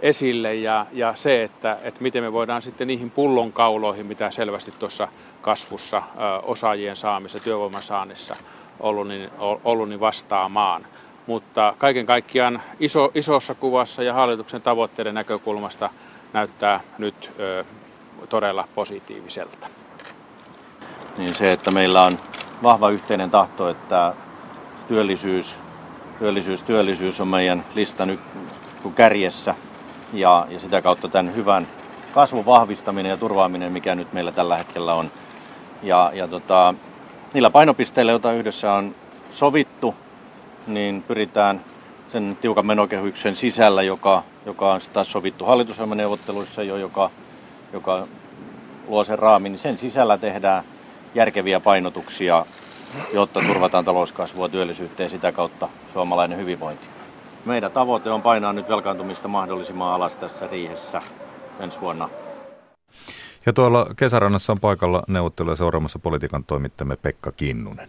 esille 0.00 0.54
ja, 0.54 0.86
ja 0.92 1.14
se, 1.14 1.42
että, 1.42 1.78
että 1.82 2.02
miten 2.02 2.22
me 2.22 2.32
voidaan 2.32 2.62
sitten 2.62 2.88
niihin 2.88 3.10
pullonkauloihin, 3.10 4.06
mitä 4.06 4.30
selvästi 4.30 4.72
tuossa 4.78 5.08
kasvussa 5.42 6.02
osaajien 6.42 6.96
saamissa, 6.96 7.40
työvoiman 7.40 7.82
saannissa 7.82 8.36
ollut, 8.80 9.08
niin, 9.08 9.30
ollut, 9.64 9.88
niin 9.88 10.00
vastaamaan. 10.00 10.86
Mutta 11.26 11.74
kaiken 11.78 12.06
kaikkiaan 12.06 12.62
iso, 12.80 13.10
isossa 13.14 13.54
kuvassa 13.54 14.02
ja 14.02 14.14
hallituksen 14.14 14.62
tavoitteiden 14.62 15.14
näkökulmasta 15.14 15.90
näyttää 16.32 16.80
nyt 16.98 17.30
ö, 17.38 17.64
todella 18.28 18.68
positiiviselta. 18.74 19.66
Niin 21.18 21.34
se, 21.34 21.52
että 21.52 21.70
meillä 21.70 22.02
on 22.02 22.18
vahva 22.62 22.90
yhteinen 22.90 23.30
tahto, 23.30 23.68
että 23.68 24.14
työllisyys, 24.88 25.56
työllisyys, 26.18 26.62
työllisyys 26.62 27.20
on 27.20 27.28
meidän 27.28 27.64
listan 27.74 28.18
kärjessä 28.94 29.54
ja, 30.12 30.46
ja 30.50 30.58
sitä 30.60 30.82
kautta 30.82 31.08
tämän 31.08 31.34
hyvän 31.34 31.66
kasvun 32.14 32.46
vahvistaminen 32.46 33.10
ja 33.10 33.16
turvaaminen, 33.16 33.72
mikä 33.72 33.94
nyt 33.94 34.12
meillä 34.12 34.32
tällä 34.32 34.56
hetkellä 34.56 34.94
on. 34.94 35.10
Ja, 35.82 36.10
ja 36.14 36.28
tota, 36.28 36.74
niillä 37.34 37.50
painopisteillä, 37.50 38.12
joita 38.12 38.32
yhdessä 38.32 38.72
on 38.72 38.94
sovittu, 39.32 39.94
niin 40.66 41.04
pyritään 41.08 41.60
sen 42.08 42.38
tiukan 42.40 42.66
menokehyksen 42.66 43.36
sisällä, 43.36 43.82
joka, 43.82 44.22
joka 44.46 44.72
on 44.72 44.80
taas 44.92 45.12
sovittu 45.12 45.44
hallitusohjelmaneuvotteluissa 45.44 46.62
jo, 46.62 46.76
joka, 46.76 47.10
joka 47.72 48.06
luo 48.88 49.04
sen 49.04 49.18
raamin, 49.18 49.52
niin 49.52 49.58
sen 49.60 49.78
sisällä 49.78 50.18
tehdään 50.18 50.64
järkeviä 51.14 51.60
painotuksia, 51.60 52.46
jotta 53.12 53.40
turvataan 53.46 53.84
talouskasvua, 53.84 54.48
työllisyyttä 54.48 55.02
ja 55.02 55.08
sitä 55.08 55.32
kautta 55.32 55.68
suomalainen 55.92 56.38
hyvinvointi. 56.38 56.99
Meidän 57.44 57.72
tavoite 57.72 58.10
on 58.10 58.22
painaa 58.22 58.52
nyt 58.52 58.68
velkaantumista 58.68 59.28
mahdollisimman 59.28 59.94
alas 59.94 60.16
tässä 60.16 60.46
riihessä 60.46 61.02
ensi 61.60 61.80
vuonna. 61.80 62.08
Ja 63.46 63.52
tuolla 63.52 63.86
kesärannassa 63.96 64.52
on 64.52 64.60
paikalla 64.60 65.02
neuvotteluja 65.08 65.56
seuraamassa 65.56 65.98
politiikan 65.98 66.44
toimittamme 66.44 66.96
Pekka 66.96 67.32
Kinnunen. 67.32 67.88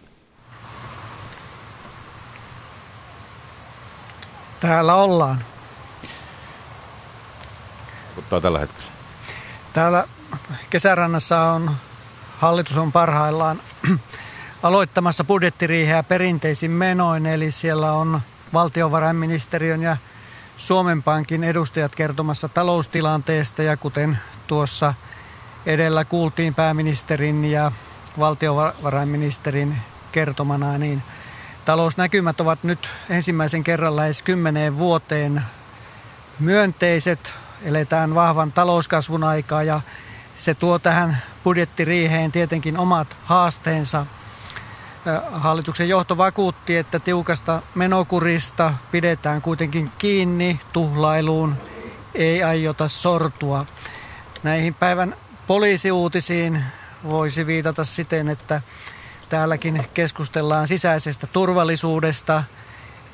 Täällä 4.60 4.94
ollaan. 4.94 5.44
Vaikuttaa 8.06 8.40
tällä 8.40 8.58
hetkellä. 8.58 8.92
Täällä 9.72 10.04
kesärannassa 10.70 11.40
on, 11.42 11.70
hallitus 12.38 12.76
on 12.76 12.92
parhaillaan 12.92 13.60
aloittamassa 14.62 15.24
budjettiriiheä 15.24 16.02
perinteisin 16.02 16.70
menoin, 16.70 17.26
eli 17.26 17.50
siellä 17.50 17.92
on 17.92 18.20
valtiovarainministeriön 18.52 19.82
ja 19.82 19.96
Suomen 20.56 21.02
Pankin 21.02 21.44
edustajat 21.44 21.94
kertomassa 21.94 22.48
taloustilanteesta 22.48 23.62
ja 23.62 23.76
kuten 23.76 24.18
tuossa 24.46 24.94
edellä 25.66 26.04
kuultiin 26.04 26.54
pääministerin 26.54 27.44
ja 27.44 27.72
valtiovarainministerin 28.18 29.76
kertomana, 30.12 30.78
niin 30.78 31.02
talousnäkymät 31.64 32.40
ovat 32.40 32.64
nyt 32.64 32.90
ensimmäisen 33.10 33.64
kerran 33.64 33.96
lähes 33.96 34.22
kymmeneen 34.22 34.78
vuoteen 34.78 35.42
myönteiset. 36.38 37.32
Eletään 37.62 38.14
vahvan 38.14 38.52
talouskasvun 38.52 39.24
aikaa 39.24 39.62
ja 39.62 39.80
se 40.36 40.54
tuo 40.54 40.78
tähän 40.78 41.22
budjettiriiheen 41.44 42.32
tietenkin 42.32 42.78
omat 42.78 43.16
haasteensa– 43.24 44.06
Hallituksen 45.32 45.88
johto 45.88 46.16
vakuutti, 46.16 46.76
että 46.76 46.98
tiukasta 46.98 47.62
menokurista 47.74 48.74
pidetään 48.92 49.42
kuitenkin 49.42 49.90
kiinni 49.98 50.60
tuhlailuun, 50.72 51.56
ei 52.14 52.42
aiota 52.42 52.88
sortua. 52.88 53.66
Näihin 54.42 54.74
päivän 54.74 55.16
poliisiuutisiin 55.46 56.64
voisi 57.04 57.46
viitata 57.46 57.84
siten, 57.84 58.28
että 58.28 58.60
täälläkin 59.28 59.86
keskustellaan 59.94 60.68
sisäisestä 60.68 61.26
turvallisuudesta. 61.26 62.44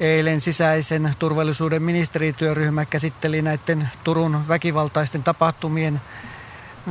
Eilen 0.00 0.40
sisäisen 0.40 1.14
turvallisuuden 1.18 1.82
ministerityöryhmä 1.82 2.84
käsitteli 2.84 3.42
näiden 3.42 3.90
Turun 4.04 4.48
väkivaltaisten 4.48 5.22
tapahtumien 5.22 6.00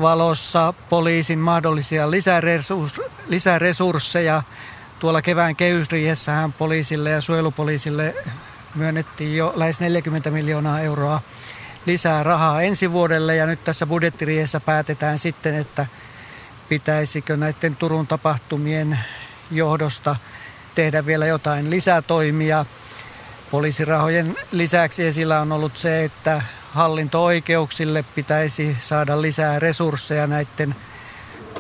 valossa 0.02 0.74
poliisin 0.90 1.40
mahdollisia 1.40 2.08
lisäresursseja 3.28 4.44
Tuolla 5.00 5.22
kevään 5.22 5.56
kehysriihessähän 5.56 6.54
poliisille 6.54 7.10
ja 7.10 7.22
suojelupoliisille 7.22 8.16
myönnettiin 8.76 9.38
jo 9.38 9.54
lähes 9.56 9.80
40 9.80 10.32
miljoonaa 10.32 10.80
euroa 10.80 11.22
lisää 11.86 12.24
rahaa 12.24 12.62
ensi 12.62 12.92
vuodelle 12.92 13.36
ja 13.36 13.46
nyt 13.46 13.64
tässä 13.64 13.88
budjettiriihessä 13.88 14.60
päätetään 14.60 15.20
sitten, 15.20 15.56
että 15.56 15.86
pitäisikö 16.70 17.38
näiden 17.38 17.76
Turun 17.76 18.08
tapahtumien 18.08 19.00
johdosta 19.52 20.16
tehdä 20.76 21.06
vielä 21.06 21.26
jotain 21.26 21.70
lisätoimia. 21.70 22.66
Poliisirahojen 23.52 24.36
lisäksi 24.52 25.06
esillä 25.06 25.42
on 25.42 25.52
ollut 25.52 25.78
se, 25.78 26.04
että 26.04 26.42
hallinto-oikeuksille 26.74 28.06
pitäisi 28.16 28.78
saada 28.80 29.22
lisää 29.22 29.60
resursseja 29.60 30.28
näiden 30.28 30.76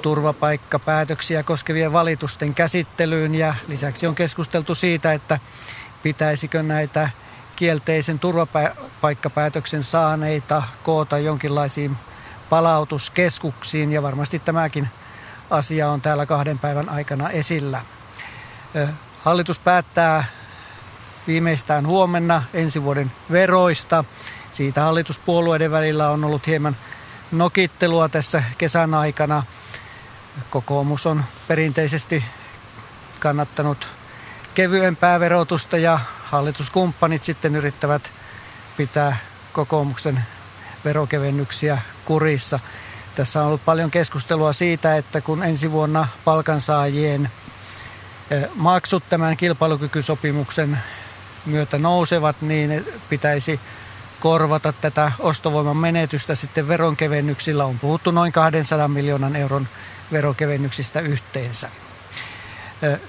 turvapaikkapäätöksiä 0.01 1.43
koskevien 1.43 1.93
valitusten 1.93 2.53
käsittelyyn 2.53 3.35
ja 3.35 3.55
lisäksi 3.67 4.07
on 4.07 4.15
keskusteltu 4.15 4.75
siitä, 4.75 5.13
että 5.13 5.39
pitäisikö 6.03 6.63
näitä 6.63 7.09
kielteisen 7.55 8.19
turvapaikkapäätöksen 8.19 9.83
saaneita 9.83 10.63
koota 10.83 11.17
jonkinlaisiin 11.17 11.97
palautuskeskuksiin 12.49 13.91
ja 13.91 14.03
varmasti 14.03 14.39
tämäkin 14.39 14.87
asia 15.49 15.89
on 15.89 16.01
täällä 16.01 16.25
kahden 16.25 16.59
päivän 16.59 16.89
aikana 16.89 17.29
esillä. 17.29 17.81
Hallitus 19.23 19.59
päättää 19.59 20.23
viimeistään 21.27 21.87
huomenna 21.87 22.43
ensi 22.53 22.83
vuoden 22.83 23.11
veroista. 23.31 24.03
Siitä 24.51 24.81
hallituspuolueiden 24.81 25.71
välillä 25.71 26.09
on 26.09 26.23
ollut 26.23 26.47
hieman 26.47 26.75
nokittelua 27.31 28.09
tässä 28.09 28.43
kesän 28.57 28.93
aikana– 28.93 29.43
Kokoomus 30.49 31.05
on 31.05 31.23
perinteisesti 31.47 32.23
kannattanut 33.19 33.87
kevyempää 34.55 35.19
verotusta 35.19 35.77
ja 35.77 35.99
hallituskumppanit 36.23 37.23
sitten 37.23 37.55
yrittävät 37.55 38.11
pitää 38.77 39.17
kokoomuksen 39.53 40.23
verokevennyksiä 40.85 41.77
kurissa. 42.05 42.59
Tässä 43.15 43.41
on 43.41 43.47
ollut 43.47 43.65
paljon 43.65 43.91
keskustelua 43.91 44.53
siitä, 44.53 44.97
että 44.97 45.21
kun 45.21 45.43
ensi 45.43 45.71
vuonna 45.71 46.07
palkansaajien 46.25 47.29
eh, 48.31 48.49
maksut 48.55 49.03
tämän 49.09 49.37
kilpailukykysopimuksen 49.37 50.77
myötä 51.45 51.77
nousevat, 51.77 52.41
niin 52.41 52.85
pitäisi 53.09 53.59
korvata 54.19 54.73
tätä 54.73 55.11
ostovoiman 55.19 55.77
menetystä 55.77 56.35
sitten 56.35 56.67
veronkevennyksillä. 56.67 57.65
On 57.65 57.79
puhuttu 57.79 58.11
noin 58.11 58.31
200 58.31 58.87
miljoonan 58.87 59.35
euron 59.35 59.67
verokevennyksistä 60.11 60.99
yhteensä. 60.99 61.69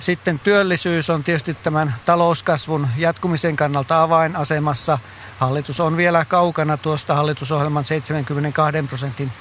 Sitten 0.00 0.38
työllisyys 0.38 1.11
on 1.11 1.25
tietysti 1.25 1.55
tämän 1.55 1.95
talouskasvun 2.05 2.88
jatkumisen 2.97 3.57
kannalta 3.57 4.02
avainasemassa. 4.02 4.99
Hallitus 5.38 5.81
on 5.81 5.97
vielä 5.97 6.25
kaukana 6.25 6.76
tuosta 6.76 7.14
hallitusohjelman 7.14 7.85
72 7.85 8.83
prosentin 8.88 9.33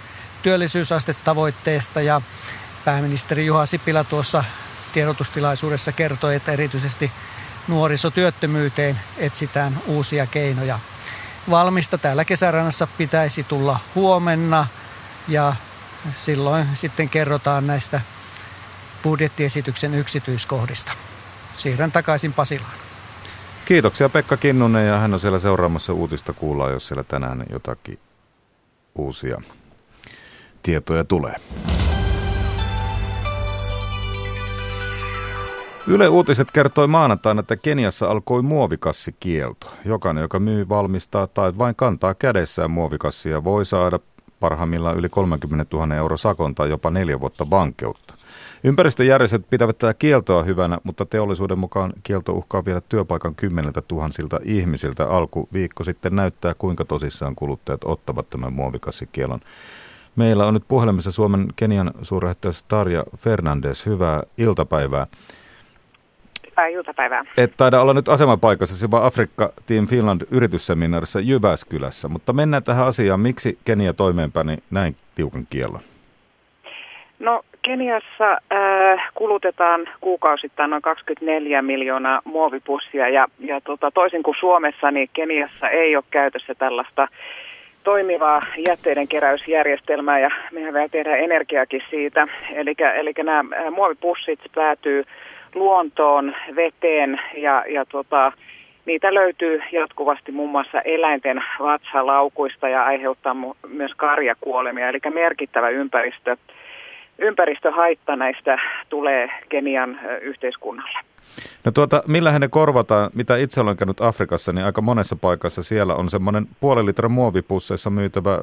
työllisyysastetavoitteesta 0.44 2.02
ja 2.02 2.22
pääministeri 2.86 3.46
Juha 3.46 3.66
Sipilä 3.66 4.04
tuossa 4.04 4.44
tiedotustilaisuudessa 4.94 5.92
kertoi, 5.92 6.36
että 6.36 6.52
erityisesti 6.52 7.12
nuorisotyöttömyyteen 7.68 9.00
etsitään 9.18 9.80
uusia 9.86 10.26
keinoja. 10.26 10.80
Valmista 11.50 11.98
täällä 11.98 12.26
kesärannassa 12.26 12.88
pitäisi 12.98 13.44
tulla 13.44 13.80
huomenna 13.96 14.68
ja 15.28 15.56
silloin 16.18 16.68
sitten 16.76 17.10
kerrotaan 17.10 17.68
näistä 17.68 18.02
budjettiesityksen 19.04 19.94
yksityiskohdista. 19.94 20.92
Siirrän 21.58 21.92
takaisin 21.92 22.34
Pasilaan. 22.34 22.74
Kiitoksia 23.66 24.10
Pekka 24.10 24.38
Kinnunen 24.38 24.88
ja 24.88 24.98
hän 24.98 25.14
on 25.14 25.20
siellä 25.20 25.40
seuraamassa 25.40 25.94
uutista 25.94 26.34
kuullaan, 26.34 26.72
jos 26.72 26.88
siellä 26.88 27.04
tänään 27.04 27.46
jotakin 27.52 28.00
uusia 28.96 29.42
tietoja 30.64 31.04
tulee. 31.04 31.36
Yle 35.90 36.08
Uutiset 36.08 36.52
kertoi 36.52 36.88
maanantaina, 36.88 37.40
että 37.40 37.56
Keniassa 37.56 38.08
alkoi 38.08 38.42
muovikassikielto. 38.42 39.74
Jokainen, 39.86 40.22
joka 40.22 40.40
myy, 40.40 40.70
valmistaa 40.70 41.28
tai 41.28 41.54
vain 41.58 41.76
kantaa 41.76 42.14
kädessään 42.14 42.72
muovikassia, 42.72 43.44
voi 43.44 43.66
saada 43.66 44.00
parhaimmillaan 44.40 44.98
yli 44.98 45.10
30 45.10 45.78
000 45.78 45.96
euro 45.96 46.18
sakon 46.18 46.56
tai 46.56 46.70
jopa 46.70 46.90
neljä 46.90 47.20
vuotta 47.20 47.50
vankeutta. 47.50 48.14
Ympäristöjärjestöt 48.64 49.50
pitävät 49.50 49.78
tätä 49.78 49.94
kieltoa 49.94 50.44
hyvänä, 50.44 50.78
mutta 50.84 51.06
teollisuuden 51.06 51.60
mukaan 51.60 51.94
kielto 52.04 52.32
uhkaa 52.32 52.66
viedä 52.66 52.82
työpaikan 52.82 53.36
kymmeneltä 53.36 53.82
tuhansilta 53.82 54.40
ihmisiltä. 54.44 55.10
Alku 55.10 55.50
viikko 55.54 55.84
sitten 55.84 56.16
näyttää, 56.16 56.54
kuinka 56.58 56.86
tosissaan 56.86 57.36
kuluttajat 57.36 57.84
ottavat 57.86 58.30
tämän 58.30 58.54
muovikassikielon. 58.54 59.40
Meillä 60.16 60.46
on 60.46 60.54
nyt 60.54 60.64
puhelimessa 60.68 61.12
Suomen 61.12 61.48
Kenian 61.56 61.92
suurlähettiläs 62.02 62.64
Tarja 62.64 63.04
Fernandes. 63.18 63.86
Hyvää 63.86 64.24
iltapäivää. 64.38 65.08
Hyvää 66.58 66.68
iltapäivää. 66.68 67.26
Et 67.38 67.54
taida 67.58 67.82
olla 67.82 67.94
nyt 67.94 68.10
asemapaikassa, 68.10 68.92
vaan 68.92 69.04
Afrikka 69.04 69.54
Team 69.68 69.88
Finland 69.88 70.22
yritysseminaarissa 70.32 71.20
Jyväskylässä. 71.20 72.08
Mutta 72.08 72.34
mennään 72.34 72.64
tähän 72.64 72.88
asiaan. 72.88 73.20
Miksi 73.20 73.58
Kenia 73.66 73.94
toimeenpani 73.94 74.58
näin 74.72 74.96
tiukan 75.16 75.48
kiellon? 75.50 75.82
No 77.20 77.44
Keniassa 77.62 78.32
äh, 78.32 79.12
kulutetaan 79.16 79.90
kuukausittain 80.02 80.70
noin 80.70 80.82
24 80.82 81.62
miljoonaa 81.62 82.22
muovipussia 82.24 83.10
ja, 83.10 83.28
ja 83.40 83.62
tota, 83.62 83.92
toisin 83.92 84.24
kuin 84.24 84.38
Suomessa, 84.40 84.92
niin 84.92 85.10
Keniassa 85.14 85.70
ei 85.70 85.96
ole 85.96 86.04
käytössä 86.12 86.56
tällaista 86.56 87.08
toimivaa 87.84 88.42
jätteiden 88.68 89.08
keräysjärjestelmää 89.08 90.20
ja 90.20 90.30
mehän 90.52 90.74
vielä 90.74 90.90
tehdään 90.90 91.20
energiakin 91.20 91.82
siitä. 91.90 92.28
Eli 92.96 93.14
nämä 93.24 93.40
äh, 93.40 93.72
muovipussit 93.72 94.40
päätyy 94.56 95.04
luontoon, 95.56 96.36
veteen 96.56 97.20
ja, 97.38 97.64
ja 97.70 97.86
tota, 97.86 98.32
niitä 98.86 99.14
löytyy 99.14 99.62
jatkuvasti 99.72 100.32
muun 100.32 100.50
muassa 100.50 100.82
eläinten 100.82 101.44
vatsalaukuista 101.60 102.70
ja 102.70 102.84
aiheuttaa 102.84 103.36
myös 103.68 103.92
karjakuolemia, 103.96 104.90
eli 104.90 105.00
merkittävä 105.14 105.70
ympäristö 105.70 106.38
ympäristöhaitta 107.20 108.16
näistä 108.16 108.60
tulee 108.90 109.30
Kenian 109.50 110.00
yhteiskunnalle. 110.22 111.00
No 111.64 111.72
tuota, 111.72 112.04
millä 112.08 112.40
ne 112.40 112.48
korvataan, 112.48 113.10
mitä 113.14 113.38
itse 113.38 113.62
olen 113.62 113.78
käynyt 113.78 114.02
Afrikassa, 114.02 114.54
niin 114.54 114.66
aika 114.66 114.82
monessa 114.82 115.16
paikassa 115.16 115.64
siellä 115.64 115.96
on 115.96 116.10
semmoinen 116.10 116.48
puolen 116.60 116.86
litran 116.86 117.12
muovipusseissa 117.12 117.90
myytävä 117.90 118.40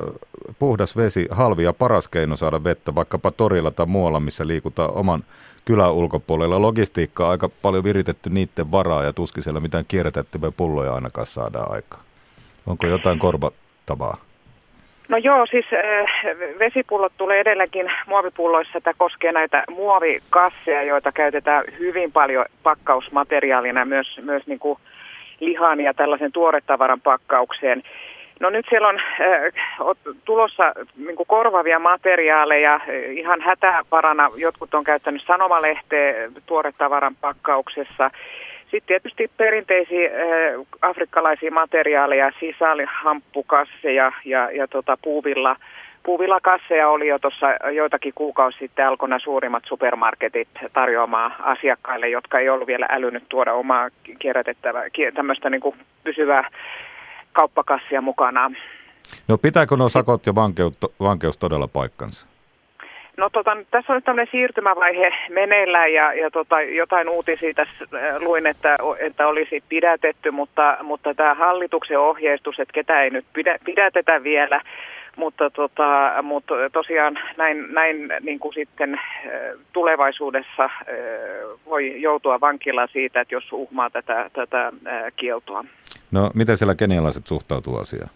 puhdas 0.58 0.96
vesi, 0.96 1.28
halvi 1.30 1.64
ja 1.64 1.72
paras 1.72 2.08
keino 2.08 2.36
saada 2.36 2.64
vettä, 2.64 2.94
vaikkapa 2.94 3.30
torilla 3.30 3.70
tai 3.70 3.86
muualla, 3.86 4.20
missä 4.20 4.46
liikutaan 4.46 4.94
oman 4.94 5.24
kylän 5.64 5.92
ulkopuolella. 5.92 6.62
Logistiikkaa 6.62 7.30
aika 7.30 7.48
paljon 7.48 7.84
viritetty 7.84 8.30
niiden 8.30 8.70
varaa 8.70 9.04
ja 9.04 9.12
tuskin 9.12 9.42
siellä 9.42 9.60
mitään 9.60 9.84
kierrätettyviä 9.88 10.50
pulloja 10.50 10.94
ainakaan 10.94 11.26
saadaan 11.26 11.74
aikaan. 11.74 12.02
Onko 12.66 12.86
jotain 12.86 13.18
korvattavaa? 13.18 14.16
No 15.08 15.16
joo, 15.16 15.46
siis 15.46 15.66
äh, 15.72 16.04
vesipullot 16.58 17.12
tulee 17.16 17.40
edelleenkin 17.40 17.92
muovipulloissa. 18.06 18.80
Tämä 18.80 18.94
koskee 18.98 19.32
näitä 19.32 19.64
muovikasseja, 19.70 20.82
joita 20.82 21.12
käytetään 21.12 21.64
hyvin 21.78 22.12
paljon 22.12 22.44
pakkausmateriaalina 22.62 23.84
myös, 23.84 24.20
myös 24.22 24.46
niin 24.46 24.58
kuin 24.58 24.78
lihan 25.40 25.80
ja 25.80 25.94
tällaisen 25.94 26.32
tuoretavaran 26.32 27.00
pakkaukseen. 27.00 27.82
No 28.40 28.50
nyt 28.50 28.66
siellä 28.68 28.88
on 28.88 28.98
äh, 28.98 30.14
tulossa 30.24 30.72
niin 30.96 31.16
kuin 31.16 31.26
korvaavia 31.26 31.78
materiaaleja 31.78 32.80
ihan 33.10 33.40
hätävarana. 33.40 34.30
Jotkut 34.36 34.74
on 34.74 34.84
käyttänyt 34.84 35.22
sanomalehteä 35.26 36.30
tuoretavaran 36.46 37.16
pakkauksessa. 37.20 38.10
Sitten 38.70 38.86
tietysti 38.86 39.30
perinteisiä 39.36 40.10
äh, 40.10 40.66
afrikkalaisia 40.82 41.50
materiaaleja, 41.50 42.32
sisälhamppukasseja 42.40 44.12
ja, 44.24 44.50
ja 44.50 44.68
tota 44.68 44.98
puuvilla, 45.02 45.56
puuvillakasseja 46.02 46.88
oli 46.88 47.08
jo 47.08 47.18
tuossa 47.18 47.46
joitakin 47.72 48.12
kuukausi 48.14 48.58
sitten 48.58 48.86
alkoi 48.86 49.08
nämä 49.08 49.18
suurimmat 49.18 49.62
supermarketit 49.66 50.48
tarjoamaan 50.72 51.34
asiakkaille, 51.38 52.08
jotka 52.08 52.38
ei 52.38 52.48
ollut 52.48 52.66
vielä 52.66 52.86
älynyt 52.90 53.24
tuoda 53.28 53.52
omaa 53.52 53.88
kierrätettävää, 54.18 54.84
tämmöistä 55.14 55.50
niin 55.50 55.60
kuin 55.60 55.76
pysyvää 56.04 56.50
kauppakassia 57.32 58.00
mukanaan. 58.00 58.56
No 59.28 59.38
pitääkö 59.38 59.76
nuo 59.76 59.88
sakot 59.88 60.26
ja 60.26 60.34
vankeus 61.00 61.38
todella 61.38 61.68
paikkansa? 61.68 62.33
No 63.16 63.30
tota, 63.30 63.56
tässä 63.70 63.92
on 63.92 64.02
tämmöinen 64.02 64.30
siirtymävaihe 64.30 65.10
meneillään 65.30 65.92
ja, 65.92 66.14
ja 66.14 66.30
tota, 66.30 66.62
jotain 66.62 67.08
uutisia 67.08 67.54
tässä 67.54 67.84
äh, 67.94 68.22
luin, 68.22 68.46
että, 68.46 68.76
että 68.98 69.26
olisi 69.26 69.62
pidätetty, 69.68 70.30
mutta, 70.30 70.76
mutta 70.82 71.14
tämä 71.14 71.34
hallituksen 71.34 71.98
ohjeistus, 71.98 72.60
että 72.60 72.72
ketä 72.72 73.02
ei 73.02 73.10
nyt 73.10 73.24
pidä, 73.32 73.58
pidätetä 73.64 74.22
vielä, 74.22 74.60
mutta, 75.16 75.50
tota, 75.50 76.14
mutta 76.22 76.54
tosiaan 76.72 77.18
näin, 77.36 77.74
näin 77.74 78.08
niin 78.20 78.38
kuin 78.38 78.54
sitten 78.54 78.94
äh, 78.94 79.00
tulevaisuudessa 79.72 80.64
äh, 80.64 80.70
voi 81.66 82.00
joutua 82.02 82.40
vankilaan 82.40 82.88
siitä, 82.92 83.20
että 83.20 83.34
jos 83.34 83.52
uhmaa 83.52 83.90
tätä, 83.90 84.30
tätä 84.32 84.72
kieltoa. 85.16 85.64
No 86.10 86.30
miten 86.34 86.56
siellä 86.56 86.74
kenialaiset 86.74 87.26
suhtautuu 87.26 87.78
asiaan? 87.78 88.10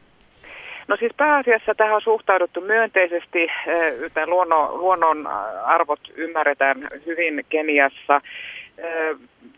No 0.88 0.96
siis 0.96 1.12
pääasiassa 1.16 1.74
tähän 1.74 1.94
on 1.94 2.02
suhtauduttu 2.02 2.60
myönteisesti. 2.60 3.48
Tämä 4.14 4.26
luonnon, 4.26 4.78
luonnon 4.78 5.26
arvot 5.64 6.00
ymmärretään 6.16 6.88
hyvin 7.06 7.44
Keniassa. 7.48 8.20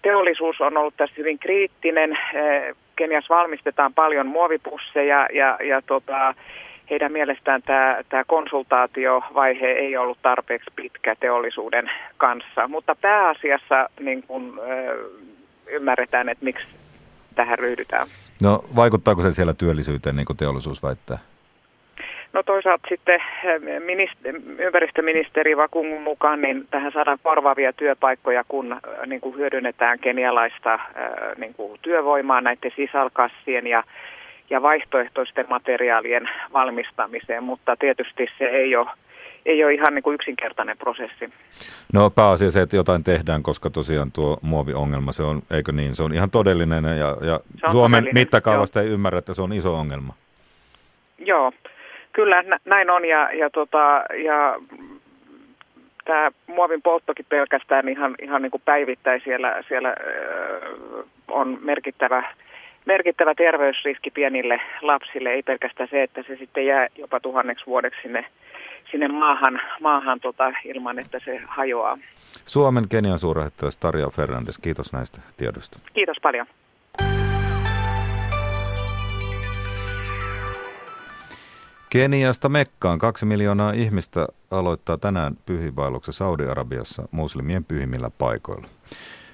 Teollisuus 0.02 0.60
on 0.60 0.76
ollut 0.76 0.94
tässä 0.96 1.14
hyvin 1.18 1.38
kriittinen. 1.38 2.18
Keniassa 2.96 3.34
valmistetaan 3.34 3.94
paljon 3.94 4.26
muovipusseja 4.26 5.26
ja, 5.32 5.58
ja 5.64 5.82
tota, 5.82 6.34
heidän 6.90 7.12
mielestään 7.12 7.62
tämä, 7.62 7.98
tämä 8.08 8.24
konsultaatiovaihe 8.26 9.66
ei 9.66 9.96
ollut 9.96 10.18
tarpeeksi 10.22 10.70
pitkä 10.76 11.14
teollisuuden 11.20 11.90
kanssa. 12.16 12.68
Mutta 12.68 12.96
pääasiassa 13.00 13.88
niin 14.00 14.22
kun, 14.22 14.60
ymmärretään, 15.66 16.28
että 16.28 16.44
miksi 16.44 16.66
tähän 17.34 17.58
ryhdytään. 17.58 18.06
No 18.42 18.62
vaikuttaako 18.76 19.22
se 19.22 19.32
siellä 19.32 19.54
työllisyyteen, 19.54 20.16
niin 20.16 20.26
kuin 20.26 20.36
teollisuus 20.36 20.82
väittää? 20.82 21.18
No 22.32 22.42
toisaalta 22.42 22.88
sitten 22.88 23.20
eh, 23.44 23.60
minist- 23.60 24.40
ympäristöministeri 24.58 25.56
Vakungun 25.56 26.02
mukaan 26.02 26.40
niin 26.40 26.66
tähän 26.70 26.92
saadaan 26.92 27.18
korvaavia 27.22 27.72
työpaikkoja, 27.72 28.44
kun 28.48 28.72
eh, 28.72 29.06
niin 29.06 29.20
kuin 29.20 29.36
hyödynnetään 29.36 29.98
kenialaista 29.98 30.74
eh, 30.74 30.80
niin 31.36 31.54
kuin 31.54 31.78
työvoimaa 31.82 32.40
näiden 32.40 32.72
sisälkassien 32.76 33.66
ja, 33.66 33.84
ja 34.50 34.62
vaihtoehtoisten 34.62 35.46
materiaalien 35.48 36.30
valmistamiseen, 36.52 37.44
mutta 37.44 37.76
tietysti 37.76 38.26
se 38.38 38.44
ei 38.44 38.76
ole 38.76 38.88
ei 39.46 39.64
ole 39.64 39.74
ihan 39.74 39.94
niin 39.94 40.02
kuin 40.02 40.14
yksinkertainen 40.14 40.78
prosessi. 40.78 41.30
No 41.92 42.10
pääasia 42.10 42.50
se, 42.50 42.60
että 42.60 42.76
jotain 42.76 43.04
tehdään, 43.04 43.42
koska 43.42 43.70
tosiaan 43.70 44.12
tuo 44.12 44.38
muoviongelma, 44.42 45.12
se 45.12 45.22
on, 45.22 45.42
eikö 45.50 45.72
niin, 45.72 45.94
se 45.94 46.02
on 46.02 46.12
ihan 46.12 46.30
todellinen 46.30 46.84
ja, 46.84 47.16
ja 47.26 47.40
Suomen 47.70 47.98
todellinen, 47.98 48.14
mittakaavasta 48.14 48.78
joo. 48.78 48.86
ei 48.86 48.92
ymmärrä, 48.92 49.18
että 49.18 49.34
se 49.34 49.42
on 49.42 49.52
iso 49.52 49.74
ongelma. 49.74 50.14
Joo, 51.18 51.52
kyllä 52.12 52.44
näin 52.64 52.90
on 52.90 53.04
ja, 53.04 53.32
ja, 53.32 53.50
tota, 53.50 54.04
ja 54.24 54.60
tämä 56.04 56.30
muovin 56.46 56.82
polttokin 56.82 57.26
pelkästään 57.28 57.88
ihan, 57.88 58.14
ihan 58.22 58.42
niin 58.42 58.50
kuin 58.50 58.62
päivittäin 58.64 59.20
siellä, 59.24 59.62
siellä 59.68 59.94
on 61.28 61.58
merkittävä 61.62 62.22
merkittävä 62.86 63.34
terveysriski 63.34 64.10
pienille 64.10 64.60
lapsille, 64.82 65.30
ei 65.30 65.42
pelkästään 65.42 65.88
se, 65.88 66.02
että 66.02 66.22
se 66.22 66.36
sitten 66.36 66.66
jää 66.66 66.86
jopa 66.98 67.20
tuhanneksi 67.20 67.66
vuodeksi 67.66 68.00
sinne 68.02 68.24
sinne 68.90 69.08
maahan, 69.08 69.60
maahan 69.80 70.20
tota, 70.20 70.52
ilman, 70.64 70.98
että 70.98 71.18
se 71.24 71.40
hajoaa. 71.46 71.98
Suomen 72.46 72.88
Kenian 72.88 73.18
suurlähettiläs 73.18 73.76
Tarja 73.76 74.10
Fernandes, 74.10 74.58
kiitos 74.58 74.92
näistä 74.92 75.20
tiedosta. 75.36 75.78
Kiitos 75.92 76.16
paljon. 76.22 76.46
Keniasta 81.90 82.48
Mekkaan 82.48 82.98
kaksi 82.98 83.26
miljoonaa 83.26 83.72
ihmistä 83.72 84.26
aloittaa 84.50 84.98
tänään 84.98 85.36
pyhiinvaelluksen 85.46 86.14
Saudi-Arabiassa 86.14 87.08
muslimien 87.10 87.64
pyhimmillä 87.64 88.10
paikoilla. 88.18 88.68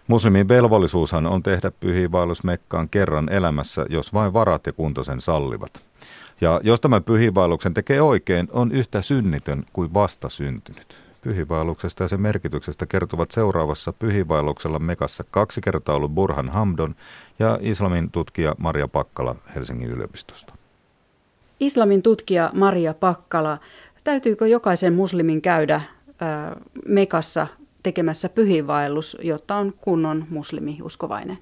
Muslimin 0.08 0.48
velvollisuushan 0.48 1.26
on 1.26 1.42
tehdä 1.42 1.70
pyhiinvaellus 1.80 2.44
Mekkaan 2.44 2.88
kerran 2.88 3.32
elämässä, 3.32 3.86
jos 3.88 4.14
vain 4.14 4.32
varat 4.32 4.66
ja 4.66 4.72
kunto 4.72 5.04
sen 5.04 5.20
sallivat. 5.20 5.85
Ja 6.40 6.60
jos 6.64 6.80
tämän 6.80 7.04
pyhiinvaelluksen 7.04 7.74
tekee 7.74 8.02
oikein, 8.02 8.48
on 8.52 8.72
yhtä 8.72 9.02
synnitön 9.02 9.64
kuin 9.72 9.94
vasta 9.94 10.28
syntynyt. 10.28 11.06
Ja 12.00 12.08
sen 12.08 12.20
merkityksestä 12.20 12.86
kertovat 12.86 13.30
seuraavassa 13.30 13.92
pyhiinvaelluksella 13.92 14.78
Mekassa 14.78 15.24
kaksi 15.30 15.60
kertaa 15.60 15.96
ollut 15.96 16.14
Burhan 16.14 16.48
Hamdon 16.48 16.94
ja 17.38 17.58
islamin 17.60 18.10
tutkija 18.10 18.54
Maria 18.58 18.88
Pakkala 18.88 19.36
Helsingin 19.54 19.90
yliopistosta. 19.90 20.54
Islamin 21.60 22.02
tutkija 22.02 22.50
Maria 22.54 22.94
Pakkala, 22.94 23.58
täytyykö 24.04 24.46
jokaisen 24.46 24.92
muslimin 24.92 25.42
käydä 25.42 25.80
Mekassa 26.86 27.46
tekemässä 27.82 28.28
pyhiinvaellus, 28.28 29.16
jotta 29.22 29.56
on 29.56 29.74
kunnon 29.80 30.24
muslimiuskovainen? 30.30 31.38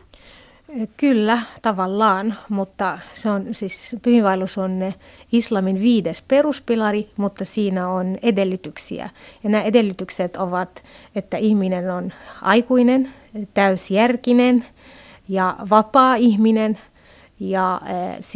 Kyllä, 0.96 1.38
tavallaan, 1.62 2.34
mutta 2.48 2.98
se 3.14 3.30
on 3.30 3.46
siis 3.52 3.96
pyhiinvaellus 4.02 4.58
on 4.58 4.92
islamin 5.32 5.80
viides 5.80 6.22
peruspilari, 6.28 7.10
mutta 7.16 7.44
siinä 7.44 7.88
on 7.88 8.18
edellytyksiä. 8.22 9.10
Ja 9.44 9.50
nämä 9.50 9.62
edellytykset 9.62 10.36
ovat, 10.36 10.82
että 11.16 11.36
ihminen 11.36 11.90
on 11.90 12.12
aikuinen, 12.42 13.08
täysjärkinen 13.54 14.64
ja 15.28 15.56
vapaa 15.70 16.14
ihminen 16.14 16.78
ja 17.40 17.80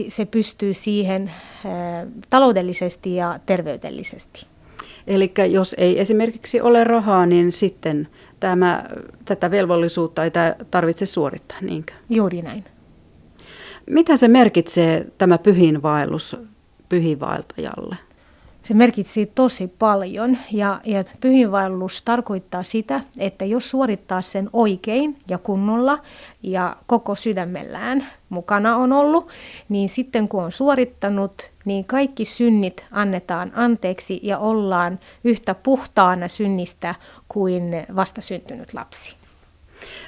se 0.08 0.24
pystyy 0.24 0.74
siihen 0.74 1.30
taloudellisesti 2.30 3.16
ja 3.16 3.40
terveydellisesti. 3.46 4.46
Eli 5.06 5.32
jos 5.50 5.74
ei 5.78 6.00
esimerkiksi 6.00 6.60
ole 6.60 6.84
rahaa, 6.84 7.26
niin 7.26 7.52
sitten 7.52 8.08
tämä, 8.40 8.84
tätä 9.24 9.50
velvollisuutta 9.50 10.24
ei 10.24 10.30
tarvitse 10.70 11.06
suorittaa, 11.06 11.58
niinkö? 11.60 11.92
Juuri 12.10 12.42
näin. 12.42 12.64
Mitä 13.90 14.16
se 14.16 14.28
merkitsee 14.28 15.06
tämä 15.18 15.38
pyhinvaellus 15.38 16.36
pyhinvaeltajalle? 16.88 17.96
Se 18.62 18.74
merkitsee 18.74 19.26
tosi 19.26 19.68
paljon 19.78 20.38
ja, 20.52 20.80
ja 20.84 21.04
pyhinvaellus 21.20 22.02
tarkoittaa 22.02 22.62
sitä, 22.62 23.00
että 23.18 23.44
jos 23.44 23.70
suorittaa 23.70 24.22
sen 24.22 24.50
oikein 24.52 25.16
ja 25.28 25.38
kunnolla 25.38 25.98
ja 26.42 26.76
koko 26.86 27.14
sydämellään 27.14 28.06
mukana 28.28 28.76
on 28.76 28.92
ollut, 28.92 29.30
niin 29.68 29.88
sitten 29.88 30.28
kun 30.28 30.44
on 30.44 30.52
suorittanut, 30.52 31.50
niin 31.68 31.84
kaikki 31.84 32.24
synnit 32.24 32.84
annetaan 32.90 33.52
anteeksi 33.54 34.20
ja 34.22 34.38
ollaan 34.38 34.98
yhtä 35.24 35.54
puhtaana 35.54 36.28
synnistä 36.28 36.94
kuin 37.28 37.62
vastasyntynyt 37.96 38.74
lapsi. 38.74 39.16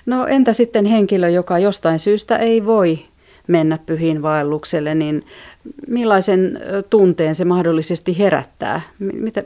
No 0.06 0.26
entä 0.26 0.52
sitten 0.52 0.84
henkilö, 0.84 1.28
joka 1.28 1.58
jostain 1.58 1.98
syystä 1.98 2.36
ei 2.36 2.66
voi 2.66 2.98
mennä 3.46 3.78
pyhiin 3.86 4.22
vaellukselle, 4.22 4.94
niin 4.94 5.24
millaisen 5.86 6.60
tunteen 6.90 7.34
se 7.34 7.44
mahdollisesti 7.44 8.18
herättää? 8.18 8.80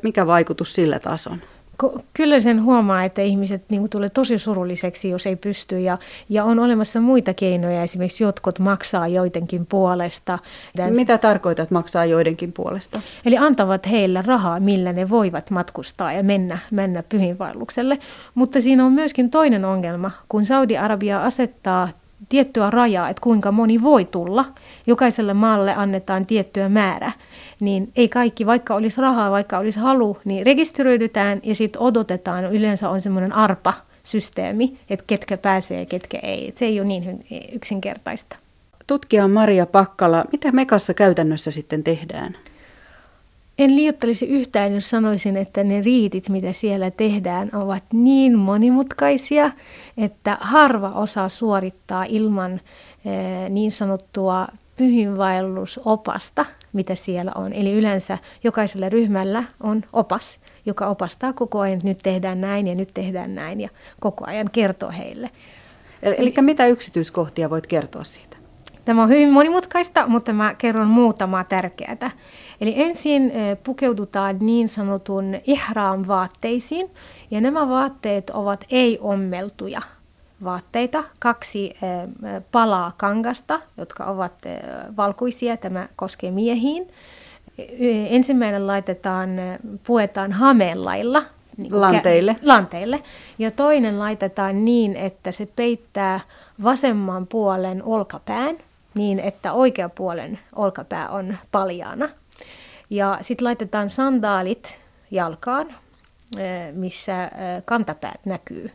Mikä 0.02 0.26
vaikutus 0.26 0.74
sillä 0.74 0.98
taas 0.98 1.26
on? 1.26 1.38
Kyllä 2.14 2.40
sen 2.40 2.62
huomaa, 2.64 3.04
että 3.04 3.22
ihmiset 3.22 3.62
niin 3.70 3.88
tulee 3.88 4.08
tosi 4.08 4.38
surulliseksi, 4.38 5.08
jos 5.08 5.26
ei 5.26 5.36
pysty. 5.36 5.80
Ja, 5.80 5.98
ja 6.28 6.44
on 6.44 6.58
olemassa 6.58 7.00
muita 7.00 7.34
keinoja, 7.34 7.82
esimerkiksi 7.82 8.24
jotkut 8.24 8.58
maksaa 8.58 9.08
joidenkin 9.08 9.66
puolesta. 9.66 10.38
Mitä 10.96 11.18
tarkoitat 11.18 11.70
maksaa 11.70 12.04
joidenkin 12.04 12.52
puolesta? 12.52 13.00
Eli 13.26 13.38
antavat 13.38 13.90
heille 13.90 14.22
rahaa, 14.22 14.60
millä 14.60 14.92
ne 14.92 15.10
voivat 15.10 15.50
matkustaa 15.50 16.12
ja 16.12 16.22
mennä, 16.22 16.58
mennä 16.70 17.02
pyhinvaellukselle. 17.02 17.98
Mutta 18.34 18.60
siinä 18.60 18.84
on 18.84 18.92
myöskin 18.92 19.30
toinen 19.30 19.64
ongelma, 19.64 20.10
kun 20.28 20.44
Saudi-Arabia 20.44 21.24
asettaa 21.24 21.88
tiettyä 22.28 22.70
rajaa, 22.70 23.08
että 23.08 23.20
kuinka 23.20 23.52
moni 23.52 23.82
voi 23.82 24.04
tulla. 24.04 24.44
Jokaiselle 24.86 25.34
maalle 25.34 25.74
annetaan 25.74 26.26
tiettyä 26.26 26.68
määrä. 26.68 27.12
Niin 27.60 27.92
ei 27.96 28.08
kaikki, 28.08 28.46
vaikka 28.46 28.74
olisi 28.74 29.00
rahaa, 29.00 29.30
vaikka 29.30 29.58
olisi 29.58 29.80
halu, 29.80 30.16
niin 30.24 30.46
rekisteröidytään 30.46 31.40
ja 31.42 31.54
sitten 31.54 31.82
odotetaan. 31.82 32.54
Yleensä 32.54 32.90
on 32.90 33.00
semmoinen 33.00 33.32
arpa 33.32 33.74
systeemi, 34.02 34.78
että 34.90 35.04
ketkä 35.06 35.38
pääsee 35.38 35.80
ja 35.80 35.86
ketkä 35.86 36.18
ei. 36.22 36.48
Et 36.48 36.58
se 36.58 36.64
ei 36.64 36.80
ole 36.80 36.88
niin 36.88 37.20
yksinkertaista. 37.52 38.36
Tutkija 38.86 39.28
Maria 39.28 39.66
Pakkala, 39.66 40.24
mitä 40.32 40.52
Mekassa 40.52 40.94
käytännössä 40.94 41.50
sitten 41.50 41.84
tehdään? 41.84 42.36
En 43.58 43.76
liioittelisi 43.76 44.26
yhtään, 44.26 44.74
jos 44.74 44.90
sanoisin, 44.90 45.36
että 45.36 45.64
ne 45.64 45.82
riitit, 45.82 46.28
mitä 46.28 46.52
siellä 46.52 46.90
tehdään, 46.90 47.50
ovat 47.52 47.84
niin 47.92 48.38
monimutkaisia, 48.38 49.50
että 49.96 50.38
harva 50.40 50.88
osaa 50.88 51.28
suorittaa 51.28 52.04
ilman 52.04 52.52
eh, 52.52 53.50
niin 53.50 53.72
sanottua 53.72 54.48
pyhinvaellusopasta, 54.76 56.46
mitä 56.72 56.94
siellä 56.94 57.32
on. 57.34 57.52
Eli 57.52 57.72
yleensä 57.72 58.18
jokaisella 58.44 58.88
ryhmällä 58.88 59.44
on 59.62 59.82
opas, 59.92 60.40
joka 60.66 60.86
opastaa 60.86 61.32
koko 61.32 61.60
ajan, 61.60 61.76
että 61.76 61.88
nyt 61.88 61.98
tehdään 62.02 62.40
näin 62.40 62.66
ja 62.66 62.74
nyt 62.74 62.90
tehdään 62.94 63.34
näin 63.34 63.60
ja 63.60 63.68
koko 64.00 64.24
ajan 64.26 64.50
kertoo 64.52 64.90
heille. 64.90 65.30
Eli 66.02 66.34
mitä 66.40 66.66
yksityiskohtia 66.66 67.50
voit 67.50 67.66
kertoa 67.66 68.04
siitä? 68.04 68.36
Tämä 68.84 69.02
on 69.02 69.08
hyvin 69.08 69.30
monimutkaista, 69.30 70.06
mutta 70.06 70.32
mä 70.32 70.54
kerron 70.54 70.86
muutamaa 70.86 71.44
tärkeää. 71.44 72.10
Eli 72.60 72.74
ensin 72.76 73.32
pukeudutaan 73.64 74.36
niin 74.40 74.68
sanotun 74.68 75.34
ihraam-vaatteisiin, 75.44 76.90
ja 77.30 77.40
nämä 77.40 77.68
vaatteet 77.68 78.30
ovat 78.30 78.64
ei-ommeltuja 78.70 79.80
vaatteita, 80.44 81.04
kaksi 81.18 81.74
palaa 82.52 82.92
kangasta, 82.96 83.60
jotka 83.76 84.04
ovat 84.04 84.32
valkoisia, 84.96 85.56
tämä 85.56 85.88
koskee 85.96 86.30
miehiin. 86.30 86.88
Ensimmäinen 88.08 88.66
laitetaan, 88.66 89.30
puetaan 89.86 90.32
hameen 90.32 90.84
lailla, 90.84 91.22
niin 91.56 91.80
lanteille. 91.80 92.36
lanteille. 92.42 93.02
Ja 93.38 93.50
toinen 93.50 93.98
laitetaan 93.98 94.64
niin, 94.64 94.96
että 94.96 95.32
se 95.32 95.48
peittää 95.56 96.20
vasemman 96.62 97.26
puolen 97.26 97.82
olkapään, 97.82 98.56
niin 98.94 99.20
että 99.20 99.52
oikea 99.52 99.88
puolen 99.88 100.38
olkapää 100.56 101.08
on 101.08 101.36
paljaana. 101.52 102.08
Ja 102.90 103.18
sitten 103.22 103.44
laitetaan 103.44 103.90
sandaalit 103.90 104.78
jalkaan, 105.10 105.74
missä 106.72 107.30
kantapäät 107.64 108.20
näkyy. 108.24 108.70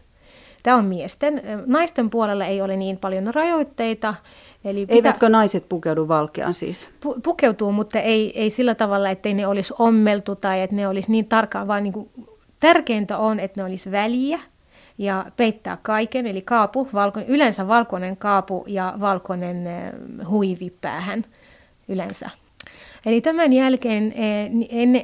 Tämä 0.63 0.77
on 0.77 0.85
miesten. 0.85 1.41
Naisten 1.65 2.09
puolella 2.09 2.45
ei 2.45 2.61
ole 2.61 2.77
niin 2.77 2.97
paljon 2.97 3.33
rajoitteita. 3.33 4.15
Eli 4.63 4.81
pitä... 4.81 4.93
Eivätkö 4.93 5.29
naiset 5.29 5.69
pukeudu 5.69 6.07
valkeaan 6.07 6.53
siis? 6.53 6.87
Pu- 7.05 7.19
pukeutuu, 7.23 7.71
mutta 7.71 7.99
ei, 7.99 8.41
ei 8.41 8.49
sillä 8.49 8.75
tavalla, 8.75 9.09
että 9.09 9.33
ne 9.33 9.47
olisi 9.47 9.73
ommeltu 9.79 10.35
tai 10.35 10.61
että 10.61 10.75
ne 10.75 10.87
olisi 10.87 11.11
niin 11.11 11.25
tarkkaan, 11.25 11.67
vaan 11.67 11.83
niin 11.83 11.93
kuin, 11.93 12.09
tärkeintä 12.59 13.17
on, 13.17 13.39
että 13.39 13.61
ne 13.61 13.65
olisi 13.65 13.91
väliä 13.91 14.39
ja 14.97 15.25
peittää 15.37 15.77
kaiken, 15.81 16.27
eli 16.27 16.41
kaapu, 16.41 16.89
valko, 16.93 17.19
yleensä 17.27 17.67
valkoinen 17.67 18.17
kaapu 18.17 18.63
ja 18.67 18.93
valkoinen 18.99 19.69
huivi 20.27 20.73
päähän 20.81 21.25
yleensä. 21.87 22.29
Eli 23.05 23.21
tämän 23.21 23.53
jälkeen, 23.53 24.13
eh, 24.15 24.49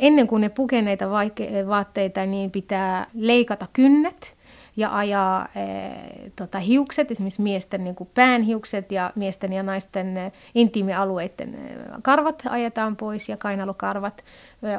ennen 0.01 0.27
kuin 0.27 0.41
ne 0.41 0.49
pukee 0.49 0.81
näitä 0.81 1.09
vaatteita, 1.67 2.25
niin 2.25 2.51
pitää 2.51 3.07
leikata 3.13 3.67
kynnet 3.73 4.35
ja 4.77 4.97
ajaa 4.97 5.47
e, 5.55 5.61
tota, 6.35 6.59
hiukset, 6.59 7.11
esimerkiksi 7.11 7.41
miesten 7.41 7.83
niin 7.83 7.95
kuin 7.95 8.09
päänhiukset 8.13 8.91
ja 8.91 9.11
miesten 9.15 9.53
ja 9.53 9.63
naisten 9.63 10.31
intiimialueiden 10.55 11.57
karvat 12.01 12.43
ajetaan 12.49 12.95
pois 12.95 13.29
ja 13.29 13.37
kainalokarvat 13.37 14.23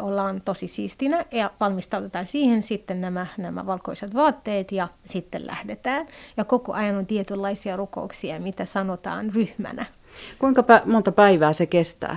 ollaan 0.03 0.42
tosi 0.44 0.68
siistinä 0.68 1.25
ja 1.33 1.51
valmistaudutaan 1.61 2.27
siihen 2.27 2.62
sitten 2.62 3.01
nämä, 3.01 3.27
nämä 3.38 3.66
valkoiset 3.66 4.14
vaatteet 4.14 4.72
ja 4.72 4.88
sitten 5.05 5.46
lähdetään. 5.46 6.07
Ja 6.37 6.44
koko 6.44 6.72
ajan 6.72 6.96
on 6.96 7.07
tietynlaisia 7.07 7.77
rukouksia, 7.77 8.40
mitä 8.40 8.64
sanotaan 8.64 9.33
ryhmänä. 9.35 9.87
Kuinka 10.38 10.64
monta 10.85 11.12
päivää 11.12 11.53
se 11.53 11.66
kestää? 11.66 12.16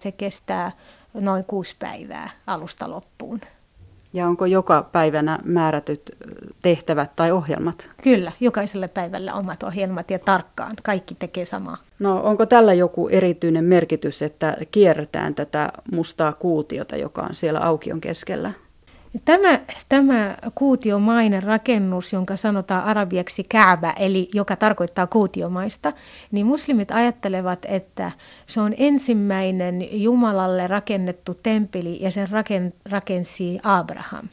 Se 0.00 0.12
kestää 0.12 0.72
noin 1.14 1.44
kuusi 1.44 1.76
päivää 1.78 2.30
alusta 2.46 2.90
loppuun. 2.90 3.40
Ja 4.12 4.26
onko 4.26 4.46
joka 4.46 4.88
päivänä 4.92 5.38
määrätyt 5.44 6.02
tehtävät 6.62 7.16
tai 7.16 7.32
ohjelmat? 7.32 7.90
Kyllä, 8.02 8.32
jokaiselle 8.40 8.88
päivällä 8.88 9.34
omat 9.34 9.62
ohjelmat 9.62 10.10
ja 10.10 10.18
tarkkaan. 10.18 10.72
Kaikki 10.82 11.14
tekee 11.14 11.44
samaa. 11.44 11.76
No 11.98 12.20
onko 12.22 12.46
tällä 12.46 12.74
joku 12.74 13.08
erityinen 13.08 13.64
merkitys, 13.64 14.22
että 14.22 14.56
kierretään 14.70 15.34
tätä 15.34 15.72
mustaa 15.92 16.32
kuutiota, 16.32 16.96
joka 16.96 17.22
on 17.22 17.34
siellä 17.34 17.60
aukion 17.60 18.00
keskellä? 18.00 18.52
Tämä, 19.24 19.60
tämä 19.88 20.36
kuutiomainen 20.54 21.42
rakennus, 21.42 22.12
jonka 22.12 22.36
sanotaan 22.36 22.84
arabiaksi 22.84 23.44
kääbä, 23.48 23.94
eli 23.98 24.28
joka 24.34 24.56
tarkoittaa 24.56 25.06
kuutiomaista, 25.06 25.92
niin 26.30 26.46
muslimit 26.46 26.90
ajattelevat, 26.90 27.58
että 27.68 28.10
se 28.46 28.60
on 28.60 28.74
ensimmäinen 28.76 30.02
Jumalalle 30.02 30.66
rakennettu 30.66 31.34
temppeli 31.42 32.02
ja 32.02 32.10
sen 32.10 32.30
raken, 32.30 32.72
rakensi 32.90 33.58
Abraham. 33.62 34.28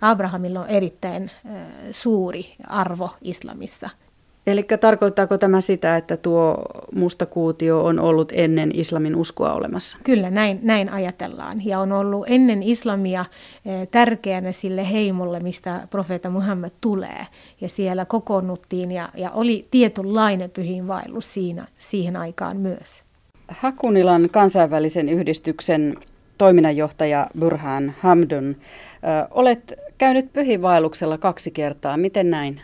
Abrahamilla 0.00 0.60
on 0.60 0.68
erittäin 0.68 1.30
äh, 1.46 1.56
suuri 1.90 2.54
arvo 2.66 3.10
islamissa. 3.22 3.90
Eli 4.46 4.66
tarkoittaako 4.80 5.38
tämä 5.38 5.60
sitä, 5.60 5.96
että 5.96 6.16
tuo 6.16 6.64
musta 6.94 7.26
kuutio 7.26 7.84
on 7.84 7.98
ollut 7.98 8.32
ennen 8.34 8.70
islamin 8.74 9.16
uskoa 9.16 9.52
olemassa? 9.52 9.98
Kyllä, 10.04 10.30
näin, 10.30 10.58
näin 10.62 10.88
ajatellaan. 10.88 11.64
Ja 11.64 11.80
on 11.80 11.92
ollut 11.92 12.24
ennen 12.28 12.62
islamia 12.62 13.24
eh, 13.66 13.88
tärkeänä 13.88 14.52
sille 14.52 14.90
heimolle, 14.92 15.40
mistä 15.40 15.86
profeetta 15.90 16.30
Muhammed 16.30 16.70
tulee. 16.80 17.26
Ja 17.60 17.68
siellä 17.68 18.04
kokoonnuttiin 18.04 18.92
ja, 18.92 19.08
ja 19.16 19.30
oli 19.30 19.66
tietynlainen 19.70 20.50
pyhiinvaellus 20.50 21.34
siinä, 21.34 21.66
siihen 21.78 22.16
aikaan 22.16 22.56
myös. 22.56 23.02
Hakunilan 23.48 24.28
kansainvälisen 24.32 25.08
yhdistyksen 25.08 25.96
toiminnanjohtaja 26.38 27.26
Burhan 27.38 27.94
Hamdun, 28.00 28.56
olet 29.30 29.74
käynyt 29.98 30.32
pyhivaelluksella 30.32 31.18
kaksi 31.18 31.50
kertaa. 31.50 31.96
Miten 31.96 32.30
näin? 32.30 32.60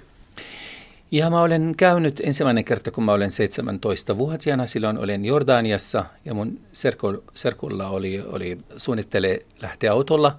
Ja 1.10 1.30
mä 1.30 1.42
olen 1.42 1.74
käynyt 1.76 2.20
ensimmäinen 2.24 2.64
kerta, 2.64 2.90
kun 2.90 3.04
mä 3.04 3.12
olen 3.12 3.30
17-vuotiaana. 3.30 4.66
Silloin 4.66 4.98
olin 4.98 5.24
Jordaniassa 5.24 6.04
ja 6.24 6.34
mun 6.34 6.60
serku, 6.72 7.24
serkulla 7.34 7.88
oli, 7.88 8.22
oli 8.26 8.58
suunnittele 8.76 9.38
lähteä 9.62 9.92
autolla. 9.92 10.38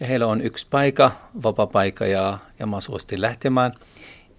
Ja 0.00 0.06
heillä 0.06 0.26
on 0.26 0.40
yksi 0.40 0.66
paikka, 0.70 1.10
vapaa 1.42 1.66
paikka 1.66 2.06
ja, 2.06 2.38
ja 2.58 2.66
mä 2.66 2.80
suostin 2.80 3.20
lähtemään. 3.20 3.72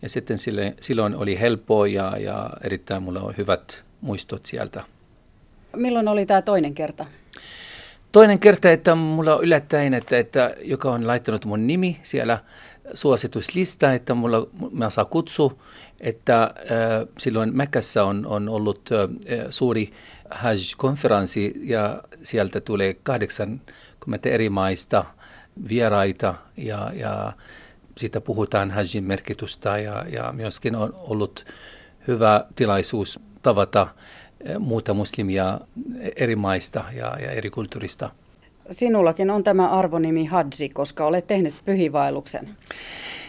Ja 0.01 0.09
sitten 0.09 0.37
sille, 0.37 0.75
silloin 0.81 1.15
oli 1.15 1.39
helppoa 1.39 1.87
ja, 1.87 2.17
ja 2.17 2.49
erittäin 2.63 3.03
mulla 3.03 3.21
on 3.21 3.33
hyvät 3.37 3.85
muistot 4.01 4.45
sieltä. 4.45 4.83
Milloin 5.75 6.07
oli 6.07 6.25
tämä 6.25 6.41
toinen 6.41 6.73
kerta? 6.73 7.05
Toinen 8.11 8.39
kerta, 8.39 8.71
että 8.71 8.95
mulla 8.95 9.35
on 9.35 9.43
yllättäen, 9.43 9.93
että, 9.93 10.17
että 10.17 10.55
joka 10.61 10.91
on 10.91 11.07
laittanut 11.07 11.45
mun 11.45 11.67
nimi 11.67 11.99
siellä 12.03 12.39
suosituslista, 12.93 13.93
että 13.93 14.13
mulla, 14.13 14.47
mä 14.71 14.89
saa 14.89 15.05
kutsu, 15.05 15.61
että 15.99 16.43
äh, 16.43 16.51
silloin 17.17 17.57
Mekässä 17.57 18.03
on, 18.03 18.25
on 18.25 18.49
ollut 18.49 18.89
äh, 18.91 19.45
suuri 19.49 19.91
Hajj-konferenssi 20.29 21.53
ja 21.63 22.03
sieltä 22.23 22.61
tulee 22.61 22.93
80 22.93 24.29
eri 24.29 24.49
maista 24.49 25.05
vieraita 25.69 26.35
ja, 26.57 26.91
ja 26.95 27.33
siitä 27.97 28.21
puhutaan 28.21 28.71
Hajjin 28.71 29.03
merkitystä 29.03 29.77
ja, 29.77 30.05
ja 30.09 30.31
myöskin 30.31 30.75
on 30.75 30.93
ollut 30.95 31.45
hyvä 32.07 32.45
tilaisuus 32.55 33.19
tavata 33.41 33.87
muuta 34.59 34.93
muslimia 34.93 35.59
eri 36.15 36.35
maista 36.35 36.83
ja, 36.93 37.17
ja 37.21 37.31
eri 37.31 37.49
kulttuurista. 37.49 38.09
Sinullakin 38.71 39.29
on 39.29 39.43
tämä 39.43 39.69
arvonimi 39.69 40.25
Hadji, 40.25 40.69
koska 40.69 41.05
olet 41.05 41.27
tehnyt 41.27 41.53
pyhivaelluksen. 41.65 42.49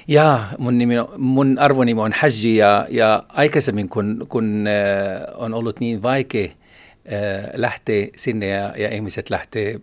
Ja 0.09 0.44
mun, 0.59 0.79
nimi, 0.79 0.94
mun 1.16 1.59
arvonimi 1.59 2.01
on 2.01 2.12
Haji 2.12 2.57
ja, 2.57 2.87
ja 2.90 3.22
aikaisemmin 3.29 3.88
kun, 3.88 4.27
kun 4.29 4.64
äh, 4.66 5.35
on 5.35 5.55
ollut 5.55 5.81
niin 5.81 6.03
vaikea 6.03 6.44
äh, 6.44 7.51
lähteä 7.55 8.07
sinne 8.16 8.46
ja, 8.46 8.72
ja 8.77 8.94
ihmiset 8.94 9.31
lähtee 9.31 9.75
äh, 9.75 9.81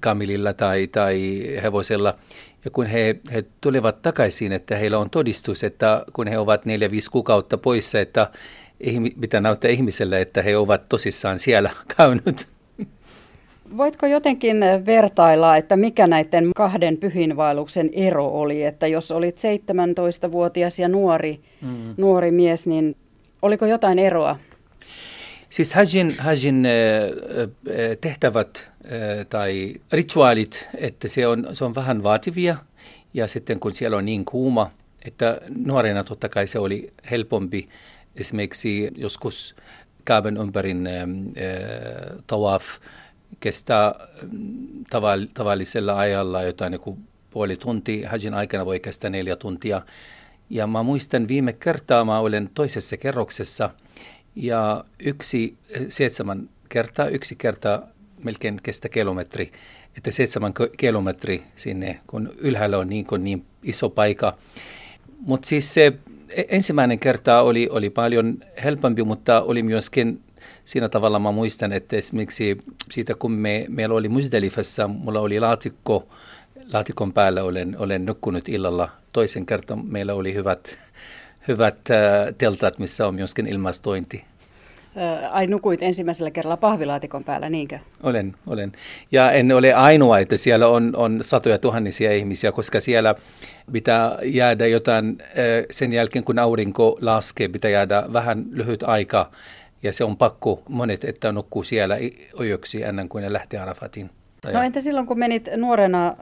kamililla 0.00 0.52
tai, 0.52 0.86
tai 0.86 1.42
hevosella 1.62 2.14
ja 2.64 2.70
kun 2.70 2.86
he, 2.86 3.16
he 3.32 3.44
tulevat 3.60 4.02
takaisin, 4.02 4.52
että 4.52 4.76
heillä 4.76 4.98
on 4.98 5.10
todistus, 5.10 5.64
että 5.64 6.04
kun 6.12 6.26
he 6.26 6.38
ovat 6.38 6.64
neljä, 6.64 6.90
viisi 6.90 7.10
kuukautta 7.10 7.58
poissa, 7.58 8.00
että 8.00 8.30
mitä 9.16 9.40
näyttää 9.40 9.70
ihmiselle, 9.70 10.20
että 10.20 10.42
he 10.42 10.56
ovat 10.56 10.88
tosissaan 10.88 11.38
siellä 11.38 11.70
käynyt. 11.96 12.46
Voitko 13.76 14.06
jotenkin 14.06 14.60
vertailla, 14.86 15.56
että 15.56 15.76
mikä 15.76 16.06
näiden 16.06 16.50
kahden 16.56 16.96
pyhinvaelluksen 16.96 17.90
ero 17.92 18.26
oli? 18.26 18.64
Että 18.64 18.86
jos 18.86 19.10
olit 19.10 19.36
17-vuotias 19.36 20.78
ja 20.78 20.88
nuori, 20.88 21.40
mm. 21.62 21.94
nuori 21.96 22.30
mies, 22.30 22.66
niin 22.66 22.96
oliko 23.42 23.66
jotain 23.66 23.98
eroa? 23.98 24.38
Siis 25.50 25.74
Hajin, 25.74 26.16
Hajin 26.18 26.66
tehtävät 28.00 28.70
tai 29.30 29.74
rituaalit, 29.92 30.68
että 30.78 31.08
se 31.08 31.26
on, 31.26 31.46
se 31.52 31.64
on 31.64 31.74
vähän 31.74 32.02
vaativia 32.02 32.56
ja 33.14 33.28
sitten 33.28 33.60
kun 33.60 33.72
siellä 33.72 33.96
on 33.96 34.04
niin 34.04 34.24
kuuma, 34.24 34.70
että 35.04 35.40
nuorena 35.66 36.04
totta 36.04 36.28
kai 36.28 36.46
se 36.46 36.58
oli 36.58 36.92
helpompi 37.10 37.68
esimerkiksi 38.16 38.90
joskus 38.96 39.56
Kaaben 40.04 40.36
ympärin 40.36 40.86
äh, 40.86 40.92
tawaf 42.26 42.64
kestää 43.40 43.94
tavall- 44.94 45.30
tavallisella 45.34 45.98
ajalla 45.98 46.42
jotain 46.42 46.72
joku 46.72 46.98
puoli 47.30 47.56
tuntia. 47.56 48.10
Hajin 48.10 48.34
aikana 48.34 48.66
voi 48.66 48.80
kestää 48.80 49.10
neljä 49.10 49.36
tuntia. 49.36 49.82
Ja 50.50 50.66
mä 50.66 50.82
muistan 50.82 51.28
viime 51.28 51.52
kertaa 51.52 52.04
mä 52.04 52.18
olen 52.18 52.50
toisessa 52.54 52.96
kerroksessa 52.96 53.70
ja 54.36 54.84
yksi 54.98 55.56
seitsemän 55.88 56.48
kertaa, 56.68 57.08
yksi 57.08 57.36
kerta 57.36 57.82
melkein 58.24 58.60
kestä 58.62 58.88
kilometri, 58.88 59.52
että 59.96 60.10
seitsemän 60.10 60.52
kilometri 60.76 61.42
sinne, 61.56 62.00
kun 62.06 62.32
ylhäällä 62.38 62.78
on 62.78 62.88
niin, 62.88 63.06
niin 63.18 63.44
iso 63.62 63.90
paikka. 63.90 64.38
Mutta 65.20 65.48
siis 65.48 65.74
se 65.74 65.92
E, 66.30 66.44
ensimmäinen 66.48 66.98
kerta 66.98 67.40
oli, 67.40 67.68
oli 67.70 67.90
paljon 67.90 68.38
helpompi, 68.64 69.04
mutta 69.04 69.42
oli 69.42 69.62
myöskin 69.62 70.20
siinä 70.64 70.88
tavalla 70.88 71.18
mä 71.18 71.32
muistan, 71.32 71.72
että 71.72 71.96
esimerkiksi 71.96 72.58
siitä 72.90 73.14
kun 73.14 73.32
me, 73.32 73.66
meillä 73.68 73.94
oli 73.94 74.08
Musdelifassa, 74.08 74.88
mulla 74.88 75.20
oli 75.20 75.40
laatikko, 75.40 76.08
laatikon 76.72 77.12
päällä 77.12 77.44
olen, 77.44 77.76
olen 77.78 78.06
nukkunut 78.06 78.48
illalla. 78.48 78.88
Toisen 79.12 79.46
kerran 79.46 79.86
meillä 79.86 80.14
oli 80.14 80.34
hyvät, 80.34 80.78
hyvät 81.48 81.78
äh, 81.90 82.34
teltat, 82.38 82.78
missä 82.78 83.06
on 83.06 83.14
myöskin 83.14 83.46
ilmastointi. 83.46 84.24
Ai 85.30 85.46
nukuit 85.46 85.82
ensimmäisellä 85.82 86.30
kerralla 86.30 86.56
pahvilaatikon 86.56 87.24
päällä, 87.24 87.50
niinkö? 87.50 87.78
Olen, 88.02 88.34
olen. 88.46 88.72
Ja 89.12 89.32
en 89.32 89.52
ole 89.52 89.74
ainoa, 89.74 90.18
että 90.18 90.36
siellä 90.36 90.68
on, 90.68 90.92
on 90.96 91.18
satoja 91.22 91.58
tuhannisia 91.58 92.12
ihmisiä, 92.12 92.52
koska 92.52 92.80
siellä 92.80 93.14
pitää 93.72 94.18
jäädä 94.22 94.66
jotain 94.66 95.18
sen 95.70 95.92
jälkeen, 95.92 96.24
kun 96.24 96.38
aurinko 96.38 96.98
laskee, 97.00 97.48
pitää 97.48 97.70
jäädä 97.70 98.04
vähän 98.12 98.44
lyhyt 98.50 98.82
aika. 98.82 99.30
Ja 99.82 99.92
se 99.92 100.04
on 100.04 100.16
pakko 100.16 100.62
monet, 100.68 101.04
että 101.04 101.32
nukkuu 101.32 101.64
siellä 101.64 101.96
ojoksi 102.34 102.82
ennen 102.82 103.08
kuin 103.08 103.22
ne 103.22 103.32
lähtee 103.32 103.60
Arafatin. 103.60 104.10
No 104.52 104.62
entä 104.62 104.80
silloin, 104.80 105.06
kun 105.06 105.18
menit 105.18 105.48
nuorena 105.56 106.16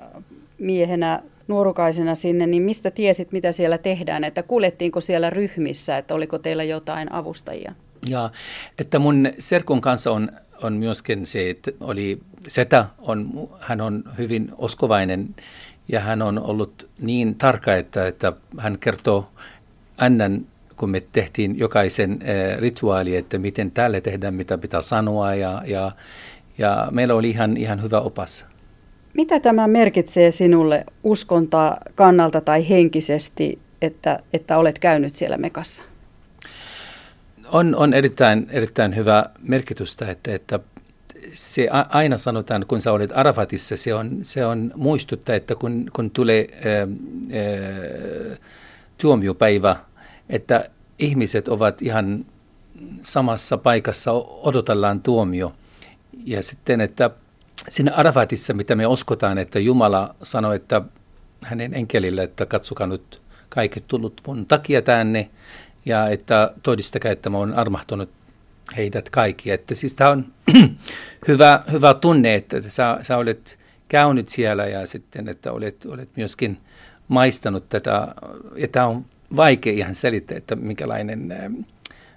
miehenä 0.58 1.22
nuorukaisena 1.48 2.14
sinne, 2.14 2.46
niin 2.46 2.62
mistä 2.62 2.90
tiesit, 2.90 3.32
mitä 3.32 3.52
siellä 3.52 3.78
tehdään? 3.78 4.24
Että 4.24 4.42
kuljettiinko 4.42 5.00
siellä 5.00 5.30
ryhmissä, 5.30 5.98
että 5.98 6.14
oliko 6.14 6.38
teillä 6.38 6.64
jotain 6.64 7.12
avustajia? 7.12 7.72
Ja 8.08 8.30
että 8.78 8.98
mun 8.98 9.28
serkun 9.38 9.80
kanssa 9.80 10.10
on, 10.10 10.32
on 10.62 10.72
myöskin 10.72 11.26
se, 11.26 11.50
että 11.50 11.70
oli 11.80 12.20
setä, 12.48 12.86
on, 12.98 13.48
hän 13.60 13.80
on 13.80 14.04
hyvin 14.18 14.50
oskovainen 14.58 15.34
ja 15.88 16.00
hän 16.00 16.22
on 16.22 16.38
ollut 16.38 16.88
niin 16.98 17.34
tarkka, 17.34 17.74
että, 17.74 18.06
että 18.06 18.32
hän 18.58 18.78
kertoo 18.78 19.28
ennen 20.06 20.46
kun 20.78 20.90
me 20.90 21.02
tehtiin 21.12 21.58
jokaisen 21.58 22.18
rituaali, 22.58 23.16
että 23.16 23.38
miten 23.38 23.70
täällä 23.70 24.00
tehdään, 24.00 24.34
mitä 24.34 24.58
pitää 24.58 24.82
sanoa 24.82 25.34
ja, 25.34 25.62
ja, 25.66 25.92
ja 26.58 26.88
meillä 26.90 27.14
oli 27.14 27.30
ihan, 27.30 27.56
ihan 27.56 27.82
hyvä 27.82 28.00
opas. 28.00 28.46
Mitä 29.14 29.40
tämä 29.40 29.66
merkitsee 29.66 30.30
sinulle 30.30 30.84
uskontaa 31.02 31.78
kannalta 31.94 32.40
tai 32.40 32.68
henkisesti, 32.68 33.58
että, 33.82 34.22
että 34.32 34.58
olet 34.58 34.78
käynyt 34.78 35.14
siellä 35.14 35.36
Mekassa? 35.36 35.82
on, 37.52 37.74
on 37.74 37.94
erittäin, 37.94 38.46
erittäin 38.50 38.96
hyvä 38.96 39.24
merkitystä, 39.42 40.10
että, 40.10 40.34
että 40.34 40.60
se 41.32 41.68
aina 41.88 42.18
sanotaan, 42.18 42.64
kun 42.68 42.80
sä 42.80 42.92
olet 42.92 43.10
Arafatissa, 43.14 43.76
se 43.76 43.94
on, 43.94 44.18
se 44.22 44.46
on 44.46 44.72
muistuttaa, 44.76 45.34
että 45.34 45.54
kun, 45.54 45.90
kun 45.92 46.10
tulee 46.10 46.48
ää, 46.52 46.72
ää, 46.80 48.36
tuomiopäivä, 48.98 49.76
että 50.28 50.70
ihmiset 50.98 51.48
ovat 51.48 51.82
ihan 51.82 52.26
samassa 53.02 53.58
paikassa, 53.58 54.12
odotellaan 54.42 55.02
tuomio. 55.02 55.54
Ja 56.24 56.42
sitten, 56.42 56.80
että 56.80 57.10
siinä 57.68 57.92
Arafatissa, 57.94 58.54
mitä 58.54 58.74
me 58.74 58.86
uskotaan, 58.86 59.38
että 59.38 59.58
Jumala 59.58 60.14
sanoi, 60.22 60.56
että 60.56 60.82
hänen 61.42 61.74
enkelille, 61.74 62.22
että 62.22 62.46
katsokaa 62.46 62.86
nyt 62.86 63.20
kaikki 63.48 63.80
tullut 63.80 64.20
mun 64.26 64.46
takia 64.46 64.82
tänne, 64.82 65.30
ja 65.86 66.08
että 66.08 66.52
todistakaa, 66.62 67.12
että 67.12 67.30
mä 67.30 67.38
olen 67.38 67.54
armahtunut 67.54 68.10
heidät 68.76 69.10
kaikki. 69.10 69.50
Että 69.50 69.74
siis 69.74 69.94
tämä 69.94 70.10
on 70.10 70.26
hyvä, 71.28 71.64
hyvä 71.72 71.94
tunne, 71.94 72.34
että 72.34 72.62
sä, 72.62 72.98
sä 73.02 73.16
olet 73.16 73.58
käynyt 73.88 74.28
siellä 74.28 74.66
ja 74.66 74.86
sitten, 74.86 75.28
että 75.28 75.52
olet, 75.52 75.86
olet 75.86 76.08
myöskin 76.16 76.58
maistanut 77.08 77.68
tätä. 77.68 78.14
Ja 78.56 78.68
tämä 78.68 78.86
on 78.86 79.04
vaikea 79.36 79.72
ihan 79.72 79.94
selittää, 79.94 80.36
että 80.36 80.56
minkälainen, 80.56 81.34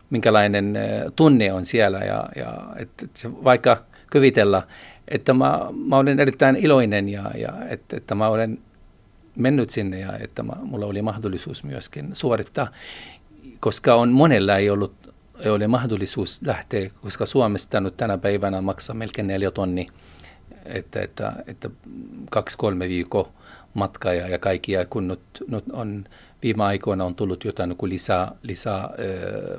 minkälainen 0.10 0.78
tunne 1.16 1.54
on 1.54 1.66
siellä. 1.66 2.00
Ja, 2.00 2.30
ja 2.36 2.54
että 2.76 3.06
se 3.14 3.44
vaikka 3.44 3.84
kuvitella, 4.12 4.64
että 5.08 5.34
mä, 5.34 5.60
mä 5.88 5.98
olen 5.98 6.20
erittäin 6.20 6.56
iloinen 6.56 7.10
ja, 7.10 7.32
ja 7.38 7.54
että, 7.70 7.98
että 7.98 8.16
mä 8.16 8.28
olen 8.28 8.58
mennyt 9.36 9.70
sinne 9.70 10.00
ja 10.00 10.18
että 10.18 10.44
mä, 10.44 10.54
mulla 10.62 10.86
oli 10.86 11.02
mahdollisuus 11.02 11.64
myöskin 11.64 12.10
suorittaa 12.14 12.68
koska 13.60 13.96
on 13.96 14.10
monella 14.10 14.58
ei 14.58 14.70
ollut 14.70 14.94
ei 15.40 15.52
ole 15.52 15.68
mahdollisuus 15.68 16.42
lähteä, 16.46 16.90
koska 17.02 17.26
Suomesta 17.26 17.80
nyt 17.80 17.98
tänä 17.98 18.18
päivänä 18.18 18.62
maksaa 18.62 18.96
melkein 18.96 19.28
neljä 19.28 19.52
tonni, 19.52 19.88
että, 20.66 21.02
että, 21.02 21.34
että 21.48 21.70
kaksi-kolme 22.30 22.90
viikkoa 22.90 23.32
matkaa 23.74 24.14
ja, 24.14 24.28
ja 24.28 24.40
kaikkia, 24.40 24.86
kun 24.86 25.08
nyt, 25.08 25.22
nyt 25.48 25.64
on 25.74 26.06
viime 26.44 26.64
aikoina 26.64 27.06
on 27.06 27.16
tullut 27.16 27.46
jotain 27.46 27.70
niin 27.70 27.90
lisää, 27.90 28.32
lisää 28.44 28.84
äh, 28.84 28.90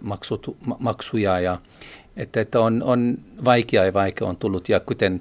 maksut, 0.01 0.57
maksuja 0.79 1.41
ja 1.41 1.59
että, 2.17 2.41
että 2.41 2.61
on, 2.61 2.83
on 2.83 3.19
vaikea 3.45 3.85
ja 3.85 3.93
vaikea 3.93 4.29
on 4.29 4.37
tullut 4.37 4.69
ja 4.69 4.81
kuten 4.81 5.21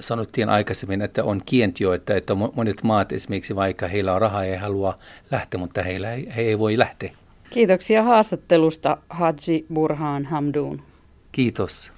sanottiin 0.00 0.48
aikaisemmin, 0.48 1.02
että 1.02 1.24
on 1.24 1.42
että, 1.94 2.16
että 2.16 2.34
monet 2.34 2.82
maat 2.82 3.12
esimerkiksi 3.12 3.56
vaikka 3.56 3.88
heillä 3.88 4.14
on 4.14 4.20
rahaa 4.20 4.44
ja 4.44 4.60
halua 4.60 4.98
lähteä, 5.30 5.60
mutta 5.60 5.82
heillä 5.82 6.12
ei, 6.12 6.28
he 6.36 6.42
ei 6.42 6.58
voi 6.58 6.78
lähteä. 6.78 7.10
Kiitoksia 7.50 8.02
haastattelusta 8.02 8.98
Haji 9.10 9.66
Burhan 9.74 10.24
Hamdun. 10.24 10.82
Kiitos. 11.32 11.92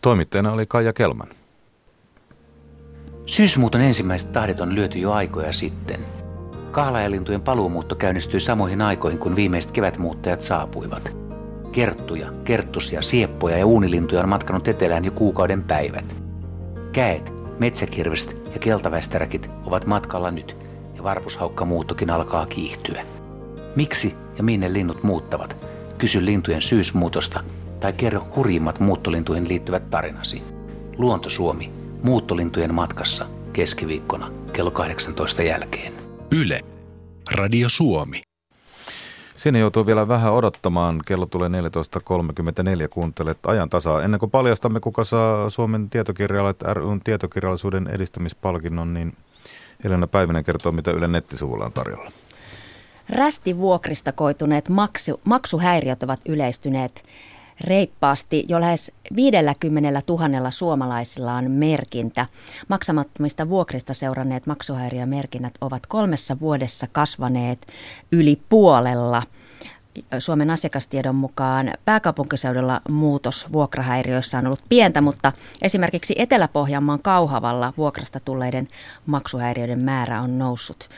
Toimittajana 0.00 0.52
oli 0.52 0.66
Kaija 0.66 0.92
Kelman. 0.92 1.28
Syysmuuton 3.26 3.80
ensimmäiset 3.80 4.32
tahdit 4.32 4.60
on 4.60 4.74
lyöty 4.74 4.98
jo 4.98 5.12
aikoja 5.12 5.52
sitten. 5.52 6.00
Kahlajalintujen 6.70 7.40
paluumuutto 7.40 7.94
käynnistyi 7.94 8.40
samoihin 8.40 8.82
aikoihin, 8.82 9.18
kun 9.18 9.36
viimeiset 9.36 9.72
kevätmuuttajat 9.72 10.40
saapuivat. 10.40 11.16
Kerttuja, 11.72 12.32
kerttusia, 12.44 13.02
sieppoja 13.02 13.58
ja 13.58 13.66
uunilintuja 13.66 14.22
on 14.22 14.28
matkanut 14.28 14.68
etelään 14.68 15.04
jo 15.04 15.10
kuukauden 15.10 15.62
päivät. 15.62 16.16
Käet, 16.92 17.32
metsäkirvestä 17.58 18.32
ja 18.52 18.58
keltavästäräkit 18.58 19.50
ovat 19.64 19.86
matkalla 19.86 20.30
nyt, 20.30 20.56
ja 20.96 21.02
varpushaukkamuuttokin 21.02 22.10
alkaa 22.10 22.46
kiihtyä. 22.46 23.02
Miksi 23.76 24.14
ja 24.38 24.44
minne 24.44 24.72
linnut 24.72 25.02
muuttavat? 25.02 25.56
Kysy 25.98 26.24
lintujen 26.24 26.62
syysmuutosta 26.62 27.40
tai 27.80 27.92
kerro 27.92 28.26
hurjimmat 28.36 28.80
muuttolintuihin 28.80 29.48
liittyvät 29.48 29.90
tarinasi. 29.90 30.42
Luonto 30.98 31.30
Suomi, 31.30 31.81
muuttolintujen 32.02 32.74
matkassa 32.74 33.26
keskiviikkona 33.52 34.30
kello 34.52 34.70
18 34.70 35.42
jälkeen. 35.42 35.92
Yle. 36.40 36.60
Radio 37.34 37.68
Suomi. 37.68 38.22
Sinne 39.36 39.58
joutuu 39.58 39.86
vielä 39.86 40.08
vähän 40.08 40.32
odottamaan. 40.32 41.00
Kello 41.06 41.26
tulee 41.26 41.48
14.34. 41.48 42.88
Kuuntelet 42.90 43.38
ajan 43.46 43.70
tasaa. 43.70 44.02
Ennen 44.02 44.20
kuin 44.20 44.30
paljastamme, 44.30 44.80
kuka 44.80 45.04
saa 45.04 45.50
Suomen 45.50 45.90
tietokirjallisuuden 45.90 46.76
ryn 46.76 47.00
tietokirjallisuuden 47.04 47.88
edistämispalkinnon, 47.88 48.94
niin 48.94 49.16
Helena 49.84 50.06
Päivinen 50.06 50.44
kertoo, 50.44 50.72
mitä 50.72 50.90
Yle 50.90 51.08
nettisivulla 51.08 51.64
on 51.64 51.72
tarjolla. 51.72 52.12
Rästivuokrista 53.08 54.12
koituneet 54.12 54.68
maksu, 54.68 55.20
maksuhäiriöt 55.24 56.02
ovat 56.02 56.20
yleistyneet 56.28 57.04
reippaasti. 57.60 58.44
Jo 58.48 58.60
lähes 58.60 58.92
50 59.16 60.02
000 60.08 60.50
suomalaisilla 60.50 61.34
on 61.34 61.50
merkintä. 61.50 62.26
Maksamattomista 62.68 63.48
vuokrista 63.48 63.94
seuranneet 63.94 64.46
maksuhäiriömerkinnät 64.46 65.54
ovat 65.60 65.86
kolmessa 65.86 66.40
vuodessa 66.40 66.86
kasvaneet 66.92 67.66
yli 68.12 68.40
puolella. 68.48 69.22
Suomen 70.18 70.50
asiakastiedon 70.50 71.14
mukaan 71.14 71.72
pääkaupunkiseudulla 71.84 72.80
muutos 72.90 73.52
vuokrahäiriöissä 73.52 74.38
on 74.38 74.46
ollut 74.46 74.64
pientä, 74.68 75.00
mutta 75.00 75.32
esimerkiksi 75.62 76.14
Etelä-Pohjanmaan 76.18 77.02
Kauhavalla 77.02 77.72
vuokrasta 77.76 78.20
tulleiden 78.20 78.68
maksuhäiriöiden 79.06 79.84
määrä 79.84 80.20
on 80.20 80.38
noussut 80.38 80.88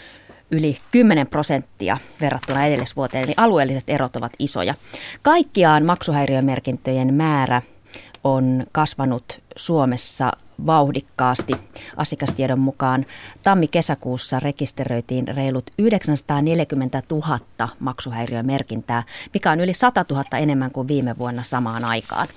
yli 0.50 0.78
10 0.90 1.26
prosenttia 1.26 1.98
verrattuna 2.20 2.66
edellisvuoteen, 2.66 3.24
eli 3.24 3.35
alueelliset 3.37 3.85
erot 3.88 4.16
ovat 4.16 4.33
isoja. 4.38 4.74
Kaikkiaan 5.22 5.85
maksuhäiriömerkintöjen 5.85 7.14
määrä 7.14 7.62
on 8.24 8.66
kasvanut 8.72 9.40
Suomessa 9.57 10.33
vauhdikkaasti. 10.66 11.52
Asiakastiedon 11.96 12.59
mukaan 12.59 13.07
tammi-kesäkuussa 13.42 14.40
rekisteröitiin 14.40 15.28
reilut 15.28 15.70
940 15.78 17.02
000 17.11 17.38
maksuhäiriömerkintää, 17.78 19.02
mikä 19.35 19.50
on 19.50 19.61
yli 19.61 19.74
100 19.74 20.04
000 20.11 20.24
enemmän 20.38 20.70
kuin 20.70 20.88
viime 20.88 21.18
vuonna 21.18 21.42
samaan 21.42 21.85
aikaan. 21.85 22.28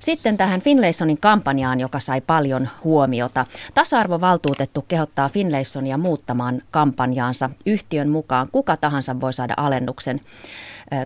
Sitten 0.00 0.36
tähän 0.36 0.60
Finlaysonin 0.60 1.18
kampanjaan, 1.18 1.80
joka 1.80 1.98
sai 1.98 2.20
paljon 2.20 2.68
huomiota. 2.84 3.46
Tasa-arvovaltuutettu 3.74 4.84
kehottaa 4.88 5.28
Finlaysonia 5.28 5.98
muuttamaan 5.98 6.62
kampanjaansa. 6.70 7.50
Yhtiön 7.66 8.08
mukaan 8.08 8.48
kuka 8.52 8.76
tahansa 8.76 9.20
voi 9.20 9.32
saada 9.32 9.54
alennuksen. 9.56 10.20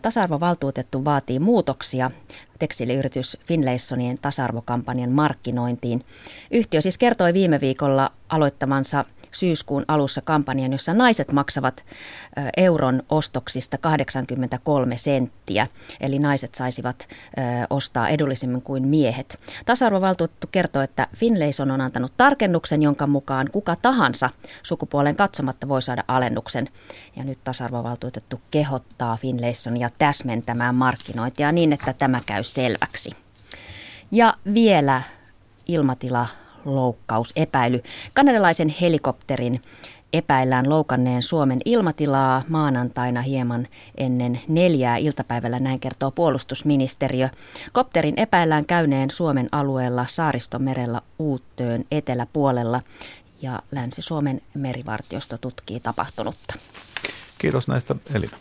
Tasa-arvovaltuutettu 0.02 1.04
vaatii 1.04 1.38
muutoksia 1.38 2.10
tekstiiliyritys 2.58 3.38
Finlaysonien 3.46 4.18
tasa-arvokampanjan 4.22 5.10
markkinointiin. 5.10 6.04
Yhtiö 6.50 6.80
siis 6.80 6.98
kertoi 6.98 7.34
viime 7.34 7.60
viikolla 7.60 8.10
aloittamansa 8.28 9.04
syyskuun 9.34 9.84
alussa 9.88 10.20
kampanjan, 10.20 10.72
jossa 10.72 10.94
naiset 10.94 11.32
maksavat 11.32 11.84
euron 12.56 13.02
ostoksista 13.08 13.78
83 13.78 14.96
senttiä. 14.96 15.66
Eli 16.00 16.18
naiset 16.18 16.54
saisivat 16.54 17.08
ostaa 17.70 18.08
edullisemmin 18.08 18.62
kuin 18.62 18.88
miehet. 18.88 19.38
Tasa-arvovaltuutettu 19.64 20.46
kertoo, 20.52 20.82
että 20.82 21.08
Finlayson 21.16 21.70
on 21.70 21.80
antanut 21.80 22.12
tarkennuksen, 22.16 22.82
jonka 22.82 23.06
mukaan 23.06 23.48
kuka 23.52 23.76
tahansa 23.76 24.30
sukupuolen 24.62 25.16
katsomatta 25.16 25.68
voi 25.68 25.82
saada 25.82 26.04
alennuksen. 26.08 26.68
Ja 27.16 27.24
nyt 27.24 27.38
tasa-arvovaltuutettu 27.44 28.40
kehottaa 28.50 29.16
Finlaysonia 29.16 29.90
täsmentämään 29.98 30.74
markkinointia 30.74 31.52
niin, 31.52 31.72
että 31.72 31.92
tämä 31.92 32.20
käy 32.26 32.42
selväksi. 32.42 33.16
Ja 34.10 34.34
vielä 34.54 35.02
ilmatila 35.66 36.26
loukkausepäily. 36.64 37.82
Kanadalaisen 38.14 38.74
helikopterin 38.80 39.62
epäillään 40.12 40.68
loukanneen 40.68 41.22
Suomen 41.22 41.60
ilmatilaa 41.64 42.42
maanantaina 42.48 43.22
hieman 43.22 43.68
ennen 43.96 44.40
neljää 44.48 44.96
iltapäivällä, 44.96 45.58
näin 45.58 45.80
kertoo 45.80 46.10
puolustusministeriö. 46.10 47.28
Kopterin 47.72 48.14
epäillään 48.16 48.66
käyneen 48.66 49.10
Suomen 49.10 49.48
alueella 49.52 50.06
Saaristomerellä 50.08 51.00
Uuttöön 51.18 51.84
eteläpuolella 51.90 52.82
ja 53.42 53.62
Länsi-Suomen 53.72 54.40
merivartiosto 54.54 55.38
tutkii 55.38 55.80
tapahtunutta. 55.80 56.54
Kiitos 57.38 57.68
näistä 57.68 57.94
Elina. 58.14 58.38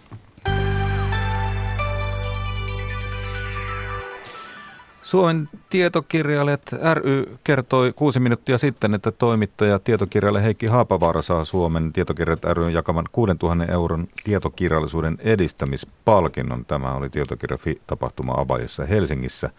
Suomen 5.13 5.49
tietokirjailijat 5.69 6.61
ry 6.93 7.37
kertoi 7.43 7.93
kuusi 7.95 8.19
minuuttia 8.19 8.57
sitten, 8.57 8.93
että 8.93 9.11
toimittaja 9.11 9.79
tietokirjailija 9.79 10.41
Heikki 10.41 10.67
Haapavaara 10.67 11.21
saa 11.21 11.45
Suomen 11.45 11.93
tietokirjailijat 11.93 12.57
ryn 12.57 12.73
jakaman 12.73 13.05
6000 13.11 13.65
euron 13.65 14.07
tietokirjallisuuden 14.23 15.17
edistämispalkinnon. 15.19 16.65
Tämä 16.65 16.93
oli 16.93 17.09
tietokirjafi-tapahtuma 17.09 18.33
Avajessa 18.37 18.85
Helsingissä. 18.85 19.49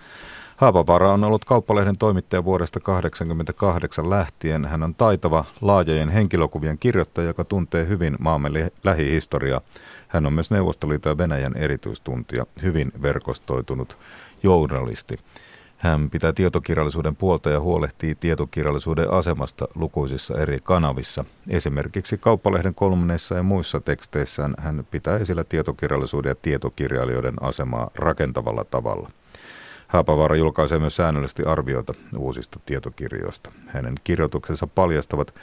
Haapavaara 0.57 1.13
on 1.13 1.25
ollut 1.25 1.45
kauppalehden 1.45 1.99
toimittaja 1.99 2.45
vuodesta 2.45 2.81
1988 2.81 4.11
lähtien. 4.11 4.65
Hän 4.65 4.83
on 4.83 4.95
taitava 4.95 5.45
laajojen 5.61 6.09
henkilökuvien 6.09 6.79
kirjoittaja, 6.79 7.27
joka 7.27 7.45
tuntee 7.45 7.89
hyvin 7.89 8.17
maamme 8.19 8.71
lähihistoriaa. 8.85 9.61
Hän 10.09 10.27
on 10.27 10.33
myös 10.33 10.51
Neuvostoliiton 10.51 11.11
ja 11.11 11.19
Venäjän 11.19 11.57
erityistuntija, 11.57 12.47
hyvin 12.63 12.93
verkostoitunut 13.03 13.99
journalisti. 14.43 15.19
Hän 15.85 16.11
pitää 16.11 16.33
tietokirjallisuuden 16.33 17.17
puolta 17.17 17.51
ja 17.51 17.61
huolehtii 17.61 18.15
tietokirjallisuuden 18.15 19.11
asemasta 19.11 19.69
lukuisissa 19.75 20.39
eri 20.39 20.59
kanavissa. 20.63 21.25
Esimerkiksi 21.49 22.19
kauppalehden 22.19 22.75
kolumneissa 22.75 23.35
ja 23.35 23.43
muissa 23.43 23.81
teksteissään 23.81 24.55
hän 24.59 24.87
pitää 24.91 25.17
esillä 25.17 25.45
tietokirjallisuuden 25.45 26.31
ja 26.31 26.35
tietokirjailijoiden 26.43 27.35
asemaa 27.41 27.91
rakentavalla 27.95 28.65
tavalla. 28.65 29.11
Haapavaara 29.89 30.37
julkaisee 30.37 30.79
myös 30.79 30.97
säännöllisesti 30.97 31.43
arvioita 31.43 31.95
uusista 32.19 32.61
tietokirjoista. 32.67 33.53
Hänen 33.67 33.95
kirjoituksensa 34.05 34.67
paljastavat, 34.67 35.35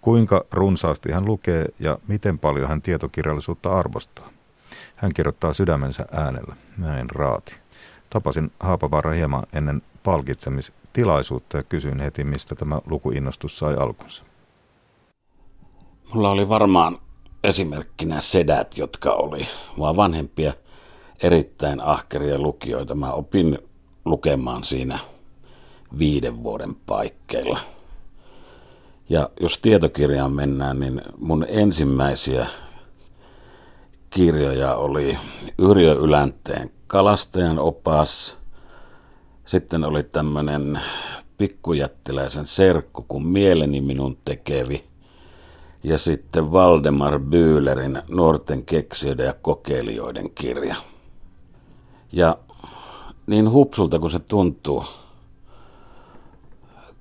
kuinka 0.00 0.44
runsaasti 0.52 1.12
hän 1.12 1.24
lukee 1.24 1.66
ja 1.78 1.98
miten 2.08 2.38
paljon 2.38 2.68
hän 2.68 2.82
tietokirjallisuutta 2.82 3.78
arvostaa. 3.78 4.28
Hän 4.96 5.14
kirjoittaa 5.14 5.52
sydämensä 5.52 6.06
äänellä, 6.12 6.56
näin 6.78 7.10
raati. 7.10 7.60
Tapasin 8.10 8.52
Haapavaara 8.60 9.12
hieman 9.12 9.46
ennen 9.52 9.82
palkitsemistilaisuutta 10.02 11.56
ja 11.56 11.62
kysyin 11.62 12.00
heti, 12.00 12.24
mistä 12.24 12.54
tämä 12.54 12.80
lukuinnostus 12.86 13.58
sai 13.58 13.74
alkunsa. 13.74 14.24
Mulla 16.14 16.30
oli 16.30 16.48
varmaan 16.48 16.98
esimerkkinä 17.44 18.20
sedät, 18.20 18.76
jotka 18.76 19.12
oli 19.12 19.46
vaan 19.78 19.96
vanhempia, 19.96 20.52
erittäin 21.22 21.80
ahkeria 21.80 22.38
lukijoita. 22.38 22.94
Mä 22.94 23.12
opin 23.12 23.58
lukemaan 24.04 24.64
siinä 24.64 24.98
viiden 25.98 26.42
vuoden 26.42 26.74
paikkeilla. 26.74 27.60
Ja 29.08 29.30
jos 29.40 29.58
tietokirjaan 29.58 30.32
mennään, 30.32 30.80
niin 30.80 31.00
mun 31.18 31.46
ensimmäisiä 31.48 32.46
kirjoja 34.10 34.74
oli 34.74 35.18
Yrjö 35.58 35.94
Ylänteen 35.94 36.70
kalastajan 36.86 37.58
opas. 37.58 38.38
Sitten 39.44 39.84
oli 39.84 40.02
tämmöinen 40.02 40.80
pikkujättiläisen 41.38 42.46
serkku, 42.46 43.04
kun 43.08 43.26
mieleni 43.26 43.80
minun 43.80 44.16
tekevi. 44.24 44.84
Ja 45.82 45.98
sitten 45.98 46.52
Valdemar 46.52 47.18
Byylerin 47.18 48.02
nuorten 48.08 48.64
keksijöiden 48.64 49.26
ja 49.26 49.32
kokeilijoiden 49.32 50.30
kirja. 50.30 50.76
Ja 52.12 52.38
niin 53.26 53.50
hupsulta 53.50 53.98
kuin 53.98 54.10
se 54.10 54.18
tuntuu, 54.18 54.84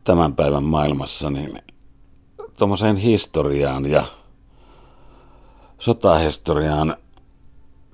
tämän 0.03 0.36
päivän 0.36 0.64
maailmassa, 0.64 1.30
niin 1.30 1.62
tuommoiseen 2.57 2.97
historiaan 2.97 3.86
ja 3.86 4.03
sotahistoriaan 5.80 6.97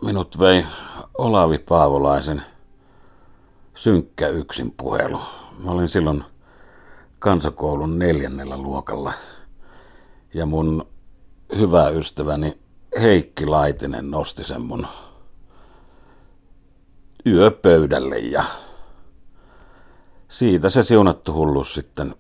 minut 0.06 0.40
vei 0.40 0.66
Olavi 1.18 1.58
Paavolaisen 1.58 2.42
synkkä 3.74 4.28
yksin 4.28 4.72
puhelu. 4.72 5.20
Mä 5.64 5.72
olin 5.72 5.90
silloin 5.90 6.24
kansakoulun 7.20 8.00
neljännellä 8.00 8.58
luokalla 8.58 9.14
ja 10.34 10.46
mun 10.46 10.88
hyvä 11.56 11.90
ystäväni 11.90 12.58
Heikki 13.02 13.46
Laitinen 13.46 14.12
nosti 14.12 14.44
sen 14.44 14.62
mun 14.62 14.88
yöpöydälle 17.26 18.20
ja 18.20 18.44
siitä 20.28 20.70
se 20.70 20.84
siunattu 20.84 21.34
hullus 21.34 21.74
sitten 21.74 22.16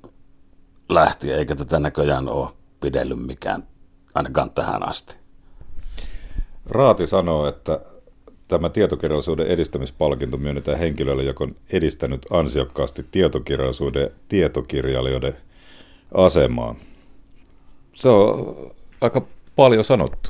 lähti, 0.89 1.33
eikä 1.33 1.55
tätä 1.55 1.79
näköjään 1.79 2.29
ole 2.29 2.49
pidellyt 2.79 3.25
mikään, 3.25 3.67
ainakaan 4.13 4.51
tähän 4.51 4.89
asti. 4.89 5.24
Raati 6.69 7.07
sanoo, 7.07 7.47
että 7.47 7.79
tämä 8.47 8.69
tietokirjallisuuden 8.69 9.47
edistämispalkinto 9.47 10.37
myönnetään 10.37 10.79
henkilölle, 10.79 11.23
joka 11.23 11.43
on 11.43 11.55
edistänyt 11.69 12.25
ansiokkaasti 12.31 13.05
tietokirjallisuuden 13.11 14.11
tietokirjailijoiden 14.27 15.37
asemaa. 16.13 16.75
Se 17.93 18.09
on 18.09 18.55
aika 19.01 19.21
paljon 19.55 19.83
sanottu. 19.83 20.29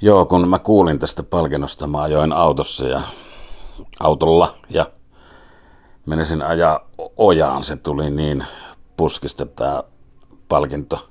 Joo, 0.00 0.26
kun 0.26 0.48
mä 0.48 0.58
kuulin 0.58 0.98
tästä 0.98 1.22
palkinnosta, 1.22 1.86
mä 1.86 2.02
ajoin 2.02 2.32
autossa 2.32 2.88
ja 2.88 3.00
autolla 4.00 4.58
ja 4.70 4.90
menisin 6.06 6.42
ajaa 6.42 6.88
ojaan. 7.16 7.64
Se 7.64 7.76
tuli 7.76 8.10
niin 8.10 8.44
puskista 8.96 9.46
tämä 9.46 9.82
palkinto. 10.48 11.08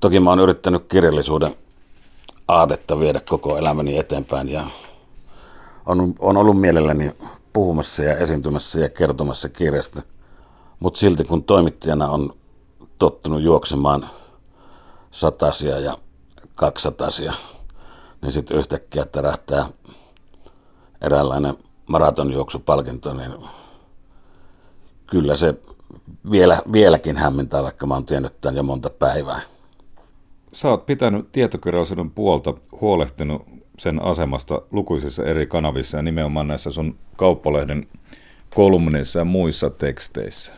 Toki 0.00 0.20
mä 0.20 0.30
oon 0.30 0.40
yrittänyt 0.40 0.84
kirjallisuuden 0.88 1.54
aatetta 2.48 2.98
viedä 3.00 3.20
koko 3.28 3.58
elämäni 3.58 3.98
eteenpäin 3.98 4.48
ja 4.48 4.66
on, 5.86 6.14
on 6.18 6.36
ollut 6.36 6.60
mielelläni 6.60 7.12
puhumassa 7.52 8.02
ja 8.02 8.16
esiintymässä 8.16 8.80
ja 8.80 8.88
kertomassa 8.88 9.48
kirjasta. 9.48 10.02
Mutta 10.80 11.00
silti 11.00 11.24
kun 11.24 11.44
toimittajana 11.44 12.10
on 12.10 12.32
tottunut 12.98 13.42
juoksemaan 13.42 14.10
satasia 15.10 15.78
ja 15.78 15.98
kaksatasia, 16.54 17.32
niin 18.22 18.32
sitten 18.32 18.56
yhtäkkiä 18.56 19.04
tärähtää 19.04 19.66
eräänlainen 21.00 21.56
maratonjuoksupalkinto, 21.86 23.14
niin 23.14 23.32
kyllä 25.06 25.36
se 25.36 25.54
vielä, 26.30 26.62
vieläkin 26.72 27.16
hämmentää, 27.16 27.62
vaikka 27.62 27.86
mä 27.86 27.94
oon 27.94 28.04
tiennyt 28.04 28.40
tämän 28.40 28.56
jo 28.56 28.62
monta 28.62 28.90
päivää. 28.90 29.40
Sä 30.52 30.68
oot 30.68 30.86
pitänyt 30.86 31.32
tietokirjallisuuden 31.32 32.10
puolta, 32.10 32.54
huolehtinut 32.80 33.42
sen 33.78 34.02
asemasta 34.02 34.62
lukuisissa 34.70 35.24
eri 35.24 35.46
kanavissa 35.46 35.96
ja 35.96 36.02
nimenomaan 36.02 36.48
näissä 36.48 36.70
sun 36.70 36.96
kauppalehden 37.16 37.86
kolumneissa 38.54 39.18
ja 39.18 39.24
muissa 39.24 39.70
teksteissä. 39.70 40.52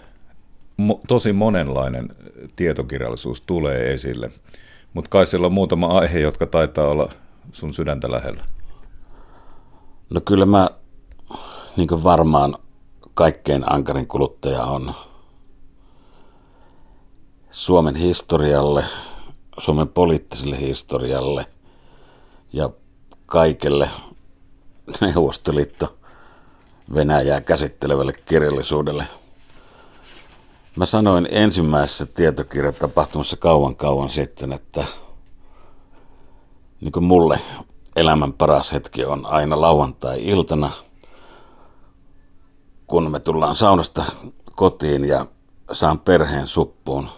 Mo- 0.83 1.01
tosi 1.09 1.33
monenlainen 1.33 2.09
tietokirjallisuus 2.57 3.41
tulee 3.41 3.93
esille, 3.93 4.31
mutta 4.95 5.11
kai 5.11 5.27
siellä 5.27 5.47
on 5.47 5.53
muutama 5.53 5.87
aihe, 5.87 6.19
jotka 6.19 6.47
taitaa 6.47 6.89
olla 6.89 7.09
sun 7.53 7.73
sydäntä 7.73 8.11
lähellä. 8.11 8.45
No 10.11 10.21
kyllä 10.21 10.47
mä 10.47 10.69
niin 11.77 12.05
varmaan 12.05 12.55
kaikkein 13.15 13.73
ankarin 13.73 14.07
kuluttaja 14.07 14.65
on 14.65 14.95
Suomen 17.51 17.97
historialle, 17.97 18.85
Suomen 19.59 19.89
poliittiselle 19.89 20.61
historialle 20.61 21.47
ja 22.53 22.71
kaikelle 23.27 23.91
Neuvostoliitto 25.01 25.97
Venäjää 26.95 27.41
käsittelevälle 27.41 28.13
kirjallisuudelle. 28.13 29.07
Mä 30.77 30.87
sanoin 30.87 31.29
ensimmäisessä 31.31 32.07
tietokirjatapahtumassa 32.07 33.37
kauan 33.37 33.77
kauan 33.77 34.11
sitten, 34.11 34.53
että 34.53 34.85
niin 36.81 36.93
kuin 36.93 37.05
mulle 37.05 37.41
elämän 37.97 38.33
paras 38.33 38.73
hetki 38.73 39.05
on 39.05 39.27
aina 39.27 39.61
lauantai-iltana, 39.61 40.71
kun 42.87 43.11
me 43.11 43.21
tullaan 43.21 43.57
saunasta 43.57 44.05
kotiin 44.53 45.05
ja 45.05 45.27
saan 45.73 45.99
perheen 45.99 46.47
suppuun. 46.47 47.09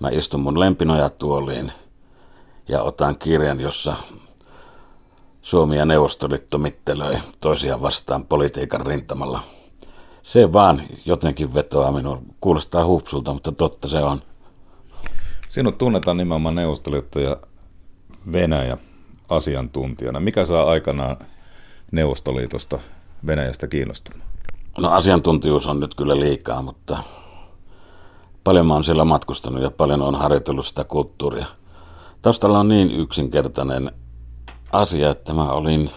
Mä 0.00 0.08
istun 0.08 0.40
mun 0.40 0.60
lempinojatuoliin 0.60 1.72
ja 2.68 2.82
otan 2.82 3.18
kirjan, 3.18 3.60
jossa 3.60 3.96
Suomi 5.42 5.76
ja 5.76 5.84
Neuvostoliitto 5.84 6.58
mittelöi 6.58 7.18
toisiaan 7.40 7.82
vastaan 7.82 8.26
politiikan 8.26 8.86
rintamalla. 8.86 9.40
Se 10.22 10.52
vaan 10.52 10.82
jotenkin 11.04 11.54
vetoaa 11.54 11.92
minun. 11.92 12.26
Kuulostaa 12.40 12.86
hupsulta, 12.86 13.32
mutta 13.32 13.52
totta 13.52 13.88
se 13.88 13.98
on. 13.98 14.22
Sinut 15.48 15.78
tunnetaan 15.78 16.16
nimenomaan 16.16 16.54
Neuvostoliitto 16.54 17.20
ja 17.20 17.36
Venäjä 18.32 18.78
asiantuntijana. 19.28 20.20
Mikä 20.20 20.44
saa 20.44 20.64
aikanaan 20.64 21.16
Neuvostoliitosta 21.92 22.78
Venäjästä 23.26 23.68
kiinnostumaan? 23.68 24.28
No 24.78 24.90
asiantuntijuus 24.90 25.66
on 25.66 25.80
nyt 25.80 25.94
kyllä 25.94 26.20
liikaa, 26.20 26.62
mutta 26.62 26.98
paljon 28.46 28.66
mä 28.66 28.74
oon 28.74 28.84
siellä 28.84 29.04
matkustanut 29.04 29.62
ja 29.62 29.70
paljon 29.70 30.02
on 30.02 30.14
harjoitellut 30.14 30.66
sitä 30.66 30.84
kulttuuria. 30.84 31.46
Taustalla 32.22 32.58
on 32.60 32.68
niin 32.68 32.90
yksinkertainen 32.90 33.92
asia, 34.72 35.10
että 35.10 35.34
mä 35.34 35.50
olin 35.52 35.90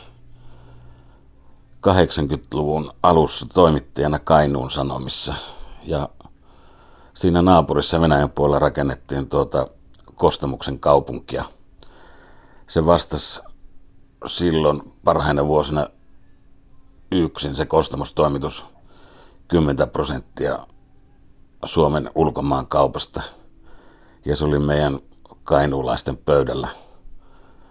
80-luvun 1.87 2.91
alussa 3.03 3.45
toimittajana 3.53 4.19
Kainuun 4.19 4.71
Sanomissa 4.71 5.35
ja 5.83 6.09
siinä 7.13 7.41
naapurissa 7.41 8.01
Venäjän 8.01 8.29
puolella 8.29 8.59
rakennettiin 8.59 9.29
tuota 9.29 9.67
Kostamuksen 10.15 10.79
kaupunkia. 10.79 11.45
Se 12.67 12.85
vastasi 12.85 13.41
silloin 14.27 14.93
parhaina 15.03 15.47
vuosina 15.47 15.87
yksin 17.11 17.55
se 17.55 17.65
kostamustoimitus 17.65 18.65
10 19.47 19.89
prosenttia 19.89 20.59
Suomen 21.65 22.11
ulkomaan 22.15 22.67
kaupasta. 22.67 23.21
Ja 24.25 24.35
se 24.35 24.45
oli 24.45 24.59
meidän 24.59 24.99
kainuulaisten 25.43 26.17
pöydällä. 26.17 26.67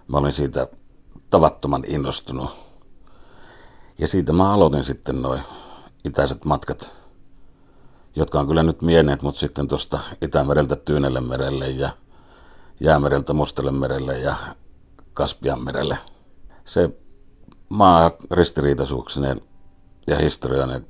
Mä 0.08 0.18
olin 0.18 0.32
siitä 0.32 0.68
tavattoman 1.30 1.84
innostunut. 1.86 2.50
Ja 3.98 4.08
siitä 4.08 4.32
mä 4.32 4.52
aloitin 4.52 4.84
sitten 4.84 5.22
noin 5.22 5.40
itäiset 6.04 6.44
matkat, 6.44 6.96
jotka 8.16 8.40
on 8.40 8.46
kyllä 8.46 8.62
nyt 8.62 8.82
mieneet, 8.82 9.22
mutta 9.22 9.40
sitten 9.40 9.68
tuosta 9.68 9.98
Itämereltä 10.22 10.76
Tyynelle 10.76 11.20
merelle 11.20 11.68
ja 11.68 11.90
Jäämereltä 12.80 13.32
Mustalle 13.32 13.72
merelle 13.72 14.18
ja 14.18 14.36
Kaspian 15.14 15.64
merelle. 15.64 15.98
Se 16.64 16.90
maa 17.68 18.10
ristiriitaisuuksineen 18.30 19.40
ja 20.06 20.16
historioinen 20.16 20.86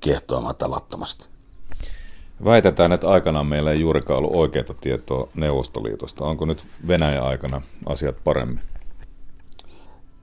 kiehtoamaan 0.00 0.56
tavattomasti. 0.56 1.35
Väitetään, 2.44 2.92
että 2.92 3.08
aikanaan 3.08 3.46
meillä 3.46 3.70
ei 3.72 3.80
juurikaan 3.80 4.18
ollut 4.18 4.34
oikeaa 4.34 4.74
tietoa 4.80 5.28
Neuvostoliitosta. 5.34 6.24
Onko 6.24 6.44
nyt 6.44 6.66
Venäjän 6.88 7.24
aikana 7.24 7.62
asiat 7.86 8.16
paremmin? 8.24 8.60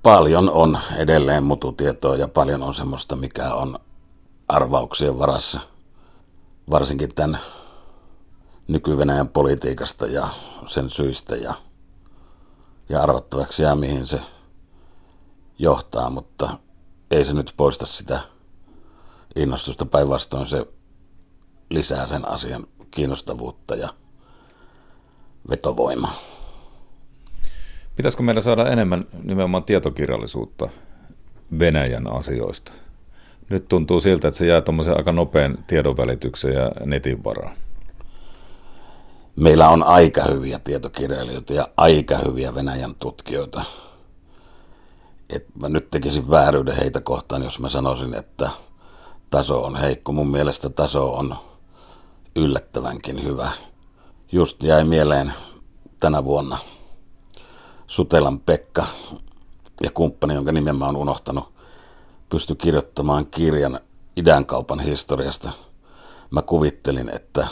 Paljon 0.03 0.49
on 0.49 0.77
edelleen 0.97 1.43
mututietoa 1.43 2.15
ja 2.15 2.27
paljon 2.27 2.63
on 2.63 2.73
semmoista, 2.73 3.15
mikä 3.15 3.53
on 3.53 3.79
arvauksien 4.47 5.19
varassa. 5.19 5.59
Varsinkin 6.69 7.15
tämän 7.15 7.39
nyky-Venäjän 8.67 9.27
politiikasta 9.27 10.07
ja 10.07 10.27
sen 10.67 10.89
syistä 10.89 11.35
ja, 11.35 11.53
ja 12.89 13.03
arvattavaksi 13.03 13.63
jää, 13.63 13.75
mihin 13.75 14.07
se 14.07 14.19
johtaa, 15.59 16.09
mutta 16.09 16.57
ei 17.11 17.25
se 17.25 17.33
nyt 17.33 17.53
poista 17.57 17.85
sitä 17.85 18.19
innostusta. 19.35 19.85
Päinvastoin 19.85 20.45
se 20.45 20.67
lisää 21.69 22.05
sen 22.05 22.29
asian 22.29 22.67
kiinnostavuutta 22.91 23.75
ja 23.75 23.89
vetovoimaa. 25.49 26.13
Pitäisikö 27.95 28.23
meillä 28.23 28.41
saada 28.41 28.69
enemmän 28.69 29.05
nimenomaan 29.23 29.63
tietokirjallisuutta 29.63 30.69
Venäjän 31.59 32.13
asioista? 32.13 32.71
Nyt 33.49 33.67
tuntuu 33.67 33.99
siltä, 33.99 34.27
että 34.27 34.37
se 34.37 34.45
jää 34.45 34.61
tuommoisen 34.61 34.97
aika 34.97 35.11
nopean 35.11 35.57
tiedonvälityksen 35.67 36.53
ja 36.53 36.71
netin 36.85 37.23
varaan. 37.23 37.55
Meillä 39.35 39.69
on 39.69 39.83
aika 39.83 40.23
hyviä 40.23 40.59
tietokirjailijoita 40.59 41.53
ja 41.53 41.67
aika 41.77 42.17
hyviä 42.17 42.55
Venäjän 42.55 42.95
tutkijoita 42.95 43.63
että 45.35 45.51
mä 45.59 45.69
nyt 45.69 45.91
tekisin 45.91 46.29
vääryyden 46.29 46.75
heitä 46.75 47.01
kohtaan, 47.01 47.43
jos 47.43 47.59
mä 47.59 47.69
sanoisin, 47.69 48.13
että 48.13 48.49
taso 49.29 49.63
on 49.63 49.75
heikko. 49.75 50.11
Mun 50.11 50.31
mielestä 50.31 50.69
taso 50.69 51.13
on 51.13 51.35
yllättävänkin 52.35 53.23
hyvä. 53.23 53.51
Just 54.31 54.63
jäi 54.63 54.83
mieleen 54.83 55.33
tänä 55.99 56.25
vuonna 56.25 56.57
Sutelan 57.87 58.39
Pekka 58.39 58.85
ja 59.83 59.91
kumppani, 59.93 60.33
jonka 60.33 60.51
nimen 60.51 60.75
mä 60.75 60.85
oon 60.85 60.95
unohtanut, 60.95 61.53
pystyi 62.29 62.55
kirjoittamaan 62.55 63.25
kirjan 63.25 63.79
idänkaupan 64.15 64.79
historiasta. 64.79 65.51
Mä 66.31 66.41
kuvittelin, 66.41 67.09
että 67.09 67.47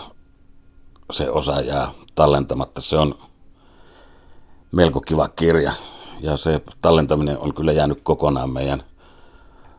se 1.12 1.30
osa 1.30 1.62
jää 1.62 1.92
tallentamatta. 2.16 2.82
Se 2.82 2.98
on 2.98 3.16
melko 4.72 5.02
kiva 5.02 5.28
kirja 5.28 5.72
ja 6.20 6.38
se 6.38 6.62
tallentaminen 6.82 7.38
on 7.38 7.54
kyllä 7.54 7.72
jäänyt 7.72 8.00
kokonaan 8.04 8.50
meidän 8.50 8.84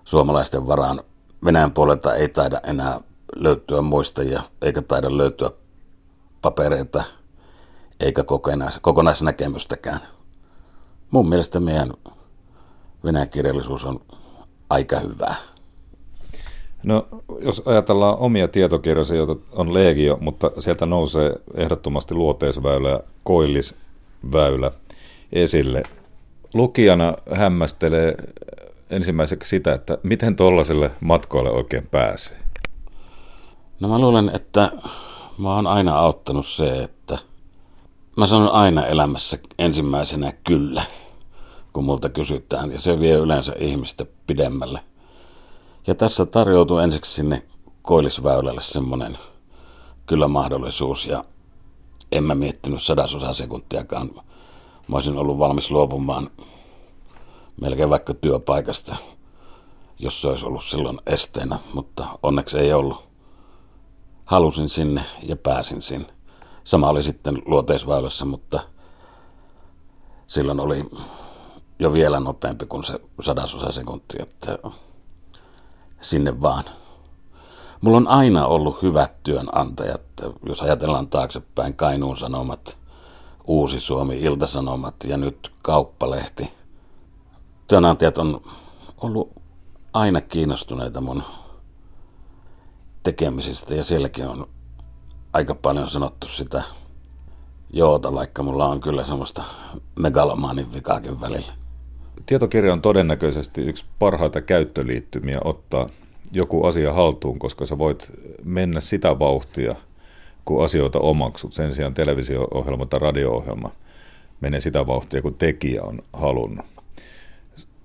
suomalaisten 0.04 0.66
varaan. 0.66 1.02
Venäjän 1.44 1.72
puolelta 1.72 2.14
ei 2.14 2.28
taida 2.28 2.60
enää 2.66 3.00
löytyä 3.36 3.82
muistajia, 3.82 4.42
eikä 4.62 4.82
taida 4.82 5.16
löytyä 5.16 5.50
papereita, 6.42 7.04
eikä 8.00 8.22
kokonais- 8.22 8.78
kokonaisnäkemystäkään. 8.82 10.00
Mun 11.10 11.28
mielestä 11.28 11.60
meidän 11.60 11.92
Venäjän 13.04 13.28
kirjallisuus 13.28 13.84
on 13.84 14.00
aika 14.70 15.00
hyvää. 15.00 15.34
No, 16.86 17.08
jos 17.40 17.62
ajatellaan 17.64 18.18
omia 18.18 18.48
tietokirjoja, 18.48 19.14
joita 19.14 19.36
on 19.52 19.74
legio, 19.74 20.18
mutta 20.20 20.50
sieltä 20.58 20.86
nousee 20.86 21.32
ehdottomasti 21.54 22.14
luoteisväylä 22.14 22.88
ja 22.88 23.00
koillisväylä 23.24 24.70
esille. 25.32 25.82
Lukijana 26.54 27.14
hämmästelee 27.32 28.14
ensimmäiseksi 28.90 29.48
sitä, 29.50 29.72
että 29.74 29.98
miten 30.02 30.36
tuollaiselle 30.36 30.90
matkoille 31.00 31.50
oikein 31.50 31.86
pääsee. 31.86 32.41
No 33.82 33.88
mä 33.88 33.98
luulen, 33.98 34.30
että 34.34 34.72
mä 35.38 35.54
oon 35.54 35.66
aina 35.66 35.98
auttanut 35.98 36.46
se, 36.46 36.82
että 36.82 37.18
mä 38.16 38.26
sanon 38.26 38.52
aina 38.52 38.86
elämässä 38.86 39.38
ensimmäisenä 39.58 40.32
kyllä, 40.32 40.82
kun 41.72 41.84
multa 41.84 42.08
kysytään, 42.08 42.72
ja 42.72 42.80
se 42.80 43.00
vie 43.00 43.14
yleensä 43.14 43.52
ihmistä 43.58 44.06
pidemmälle. 44.26 44.80
Ja 45.86 45.94
tässä 45.94 46.26
tarjoutuu 46.26 46.78
ensiksi 46.78 47.12
sinne 47.12 47.42
koillisväylälle 47.82 48.60
semmoinen 48.60 49.18
kyllä 50.06 50.28
mahdollisuus, 50.28 51.06
ja 51.06 51.24
en 52.12 52.24
mä 52.24 52.34
miettinyt 52.34 52.82
sadasosa 52.82 53.32
sekuntiakaan. 53.32 54.10
Mä 54.88 54.96
olisin 54.96 55.18
ollut 55.18 55.38
valmis 55.38 55.70
luopumaan 55.70 56.30
melkein 57.60 57.90
vaikka 57.90 58.14
työpaikasta, 58.14 58.96
jos 59.98 60.22
se 60.22 60.28
olisi 60.28 60.46
ollut 60.46 60.64
silloin 60.64 60.98
esteenä, 61.06 61.58
mutta 61.74 62.06
onneksi 62.22 62.58
ei 62.58 62.72
ollut. 62.72 63.11
Halusin 64.24 64.68
sinne 64.68 65.04
ja 65.22 65.36
pääsin 65.36 65.82
sinne. 65.82 66.06
Sama 66.64 66.88
oli 66.88 67.02
sitten 67.02 67.42
luoteisväylässä, 67.46 68.24
mutta 68.24 68.60
silloin 70.26 70.60
oli 70.60 70.84
jo 71.78 71.92
vielä 71.92 72.20
nopeampi 72.20 72.66
kuin 72.66 72.84
se 72.84 73.00
sadasosa 73.20 73.72
sekuntia, 73.72 74.22
että 74.22 74.58
sinne 76.00 76.40
vaan. 76.40 76.64
Mulla 77.80 77.96
on 77.96 78.08
aina 78.08 78.46
ollut 78.46 78.82
hyvät 78.82 79.22
työnantajat, 79.22 80.00
jos 80.46 80.62
ajatellaan 80.62 81.08
taaksepäin 81.08 81.74
Kainuun 81.74 82.16
Sanomat, 82.16 82.78
Uusi 83.46 83.80
Suomi, 83.80 84.20
Iltasanomat 84.20 84.94
ja 85.04 85.16
nyt 85.16 85.52
Kauppalehti. 85.62 86.52
Työnantajat 87.68 88.18
on 88.18 88.40
ollut 89.00 89.32
aina 89.92 90.20
kiinnostuneita 90.20 91.00
mun 91.00 91.22
tekemisistä 93.02 93.74
ja 93.74 93.84
sielläkin 93.84 94.28
on 94.28 94.48
aika 95.32 95.54
paljon 95.54 95.88
sanottu 95.88 96.26
sitä 96.26 96.62
joota, 97.72 98.14
vaikka 98.14 98.42
mulla 98.42 98.68
on 98.68 98.80
kyllä 98.80 99.04
semmoista 99.04 99.44
megalomaanin 99.98 100.72
vikaakin 100.72 101.20
välillä. 101.20 101.52
Tietokirja 102.26 102.72
on 102.72 102.82
todennäköisesti 102.82 103.62
yksi 103.62 103.84
parhaita 103.98 104.40
käyttöliittymiä 104.40 105.38
ottaa 105.44 105.88
joku 106.32 106.64
asia 106.64 106.92
haltuun, 106.92 107.38
koska 107.38 107.66
sä 107.66 107.78
voit 107.78 108.10
mennä 108.44 108.80
sitä 108.80 109.18
vauhtia, 109.18 109.74
kun 110.44 110.64
asioita 110.64 110.98
omaksut. 110.98 111.52
Sen 111.52 111.74
sijaan 111.74 111.94
televisio-ohjelma 111.94 112.86
tai 112.86 113.00
radio-ohjelma 113.00 113.70
menee 114.40 114.60
sitä 114.60 114.86
vauhtia, 114.86 115.22
kun 115.22 115.34
tekijä 115.34 115.82
on 115.82 115.98
halunnut. 116.12 116.66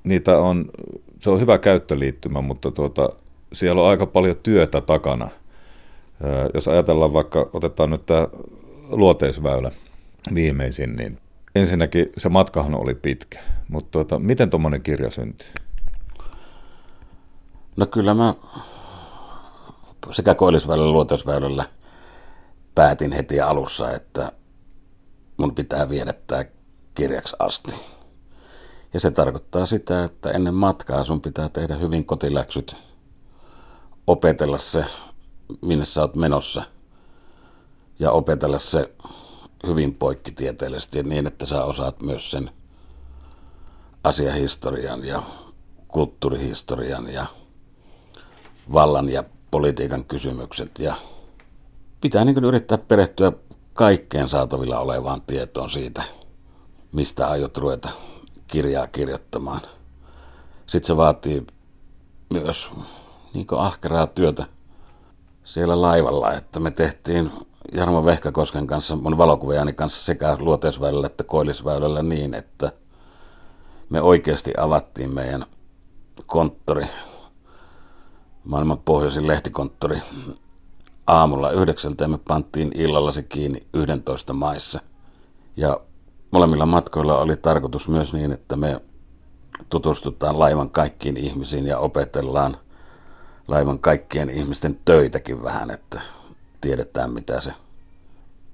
Niitä 0.03 0.37
on, 0.37 0.69
se 1.19 1.29
on 1.29 1.39
hyvä 1.39 1.57
käyttöliittymä, 1.57 2.41
mutta 2.41 2.71
tuota, 2.71 3.09
siellä 3.53 3.81
on 3.81 3.89
aika 3.89 4.05
paljon 4.05 4.35
työtä 4.43 4.81
takana. 4.81 5.29
Jos 6.53 6.67
ajatellaan 6.67 7.13
vaikka, 7.13 7.49
otetaan 7.53 7.89
nyt 7.89 8.05
tämä 8.05 8.27
luoteisväylä 8.89 9.71
viimeisin, 10.33 10.95
niin 10.95 11.19
ensinnäkin 11.55 12.09
se 12.17 12.29
matkahan 12.29 12.75
oli 12.75 12.95
pitkä, 12.95 13.39
mutta 13.67 13.91
tuota, 13.91 14.19
miten 14.19 14.49
tuommoinen 14.49 14.81
kirja 14.81 15.11
syntyi? 15.11 15.47
No 17.75 17.85
kyllä 17.85 18.13
mä 18.13 18.33
sekä 20.11 20.35
koillisväylällä 20.35 20.91
luoteisväylällä 20.91 21.65
päätin 22.75 23.11
heti 23.11 23.41
alussa, 23.41 23.91
että 23.91 24.31
mun 25.37 25.55
pitää 25.55 25.89
viedä 25.89 26.13
tämä 26.27 26.45
kirjaksi 26.95 27.35
asti. 27.39 27.75
Ja 28.93 28.99
se 28.99 29.11
tarkoittaa 29.11 29.65
sitä, 29.65 30.03
että 30.03 30.31
ennen 30.31 30.53
matkaa 30.53 31.03
sun 31.03 31.21
pitää 31.21 31.49
tehdä 31.49 31.77
hyvin 31.77 32.05
kotiläksyt, 32.05 32.75
opetella 34.07 34.57
se, 34.57 34.85
minne 35.61 35.85
sä 35.85 36.01
oot 36.01 36.15
menossa, 36.15 36.63
ja 37.99 38.11
opetella 38.11 38.59
se 38.59 38.93
hyvin 39.67 39.95
poikkitieteellisesti 39.95 41.03
niin, 41.03 41.27
että 41.27 41.45
sä 41.45 41.63
osaat 41.63 42.01
myös 42.01 42.31
sen 42.31 42.49
asiahistorian 44.03 45.05
ja 45.05 45.23
kulttuurihistorian 45.87 47.09
ja 47.13 47.25
vallan 48.73 49.09
ja 49.09 49.23
politiikan 49.51 50.05
kysymykset 50.05 50.79
ja 50.79 50.95
pitää 52.01 52.25
niin 52.25 52.45
yrittää 52.45 52.77
perehtyä 52.77 53.31
kaikkeen 53.73 54.29
saatavilla 54.29 54.79
olevaan 54.79 55.21
tietoon 55.21 55.69
siitä, 55.69 56.03
mistä 56.91 57.27
aiot 57.27 57.57
ruveta 57.57 57.89
kirjaa 58.47 58.87
kirjoittamaan. 58.87 59.61
Sitten 60.65 60.87
se 60.87 60.97
vaatii 60.97 61.47
myös 62.29 62.69
niin 63.33 63.47
ahkeraa 63.57 64.07
työtä 64.07 64.45
siellä 65.43 65.81
laivalla, 65.81 66.33
että 66.33 66.59
me 66.59 66.71
tehtiin 66.71 67.31
Jarmo 67.73 68.05
Vehkakosken 68.05 68.67
kanssa, 68.67 68.95
mun 68.95 69.17
valokuvajani 69.17 69.73
kanssa 69.73 70.05
sekä 70.05 70.37
luoteisväylällä 70.39 71.07
että 71.07 71.23
koillisväylällä 71.23 72.03
niin, 72.03 72.33
että 72.33 72.71
me 73.89 74.01
oikeasti 74.01 74.53
avattiin 74.57 75.13
meidän 75.13 75.45
konttori, 76.25 76.85
maailman 78.43 78.77
pohjoisin 78.77 79.27
lehtikonttori, 79.27 80.01
aamulla 81.07 81.51
yhdeksältä 81.51 82.03
ja 82.03 82.07
me 82.07 82.17
panttiin 82.27 82.71
illalla 82.75 83.11
se 83.11 83.23
kiinni 83.23 83.67
11 83.73 84.33
maissa. 84.33 84.79
Ja 85.57 85.79
molemmilla 86.31 86.65
matkoilla 86.65 87.17
oli 87.17 87.35
tarkoitus 87.35 87.89
myös 87.89 88.13
niin, 88.13 88.31
että 88.31 88.55
me 88.55 88.81
tutustutaan 89.69 90.39
laivan 90.39 90.69
kaikkiin 90.69 91.17
ihmisiin 91.17 91.65
ja 91.67 91.79
opetellaan 91.79 92.57
laivan 93.47 93.79
kaikkien 93.79 94.29
ihmisten 94.29 94.79
töitäkin 94.85 95.43
vähän, 95.43 95.71
että 95.71 96.01
tiedetään 96.61 97.13
mitä 97.13 97.41
se 97.41 97.51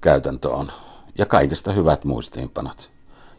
käytäntö 0.00 0.50
on. 0.50 0.72
Ja 1.18 1.26
kaikista 1.26 1.72
hyvät 1.72 2.04
muistiinpanot, 2.04 2.90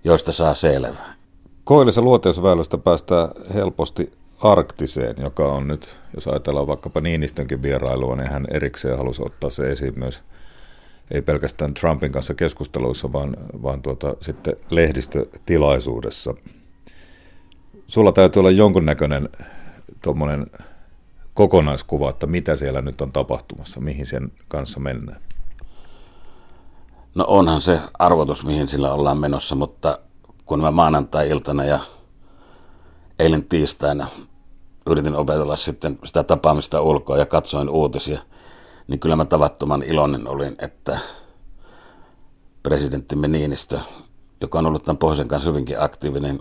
joista 0.04 0.32
saa 0.32 0.54
selvää. 0.54 1.16
Koillisen 1.64 2.04
luoteusväylästä 2.04 2.78
päästään 2.78 3.30
helposti 3.54 4.12
arktiseen, 4.42 5.16
joka 5.20 5.52
on 5.52 5.68
nyt, 5.68 6.00
jos 6.14 6.28
ajatellaan 6.28 6.68
vaikkapa 6.68 7.02
Niinistönkin 7.02 7.62
vierailua, 7.62 8.16
niin 8.16 8.32
hän 8.32 8.48
erikseen 8.52 8.98
halusi 8.98 9.22
ottaa 9.26 9.50
se 9.50 9.72
esiin 9.72 10.00
myös 10.00 10.22
ei 11.12 11.22
pelkästään 11.22 11.74
Trumpin 11.74 12.12
kanssa 12.12 12.34
keskusteluissa, 12.34 13.14
vaan, 13.14 13.38
vaan 13.64 13.82
tuota, 13.82 14.16
sitten 14.22 14.56
lehdistötilaisuudessa. 14.70 16.34
Sulla 17.88 18.12
täytyy 18.12 18.40
olla 18.40 18.52
jonkunnäköinen 18.52 19.30
tuommoinen 20.02 20.48
kokonaiskuva, 21.36 22.10
että 22.10 22.28
mitä 22.28 22.56
siellä 22.56 22.82
nyt 22.82 23.02
on 23.02 23.12
tapahtumassa, 23.12 23.80
mihin 23.80 24.06
sen 24.06 24.32
kanssa 24.48 24.80
mennään. 24.80 25.22
No 27.16 27.26
onhan 27.28 27.62
se 27.62 27.80
arvotus, 28.00 28.46
mihin 28.46 28.68
sillä 28.68 28.94
ollaan 28.94 29.18
menossa, 29.18 29.56
mutta 29.56 30.00
kun 30.46 30.62
mä 30.62 30.72
maanantai-iltana 30.72 31.64
ja 31.64 31.80
eilen 33.20 33.44
tiistaina 33.44 34.08
yritin 34.88 35.16
opetella 35.16 35.56
sitten 35.56 36.00
sitä 36.04 36.24
tapaamista 36.24 36.82
ulkoa 36.82 37.18
ja 37.18 37.26
katsoin 37.26 37.70
uutisia, 37.70 38.20
niin 38.88 39.00
kyllä 39.00 39.16
mä 39.16 39.26
tavattoman 39.26 39.84
iloinen 39.84 40.28
olin, 40.28 40.56
että 40.60 41.00
presidenttimme 42.64 43.28
Niinistö, 43.28 43.80
joka 44.42 44.60
on 44.60 44.66
ollut 44.66 44.84
tämän 44.84 44.98
pohjoisen 44.98 45.28
kanssa 45.28 45.50
hyvinkin 45.50 45.82
aktiivinen, 45.82 46.40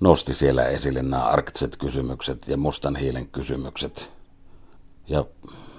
nosti 0.00 0.34
siellä 0.34 0.64
esille 0.64 1.02
nämä 1.02 1.24
arktiset 1.24 1.76
kysymykset 1.76 2.48
ja 2.48 2.56
mustan 2.56 2.96
hiilen 2.96 3.28
kysymykset. 3.28 4.12
Ja 5.08 5.24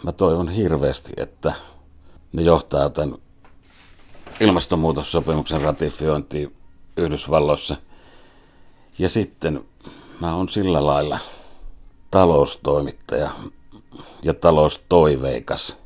mä 0.03 0.11
toivon 0.11 0.49
hirveästi, 0.49 1.13
että 1.17 1.53
ne 2.33 2.41
johtaa 2.41 2.89
tämän 2.89 3.15
ilmastonmuutossopimuksen 4.39 5.61
ratifiointiin 5.61 6.55
Yhdysvalloissa. 6.97 7.75
Ja 8.99 9.09
sitten 9.09 9.65
mä 10.19 10.35
oon 10.35 10.49
sillä 10.49 10.85
lailla 10.85 11.19
taloustoimittaja 12.11 13.29
ja 14.23 14.33
taloustoiveikas, 14.33 15.77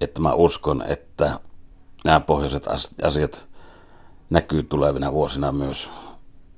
että 0.00 0.20
mä 0.20 0.34
uskon, 0.34 0.84
että 0.88 1.40
nämä 2.04 2.20
pohjoiset 2.20 2.66
asiat 3.02 3.46
näkyy 4.30 4.62
tulevina 4.62 5.12
vuosina 5.12 5.52
myös 5.52 5.90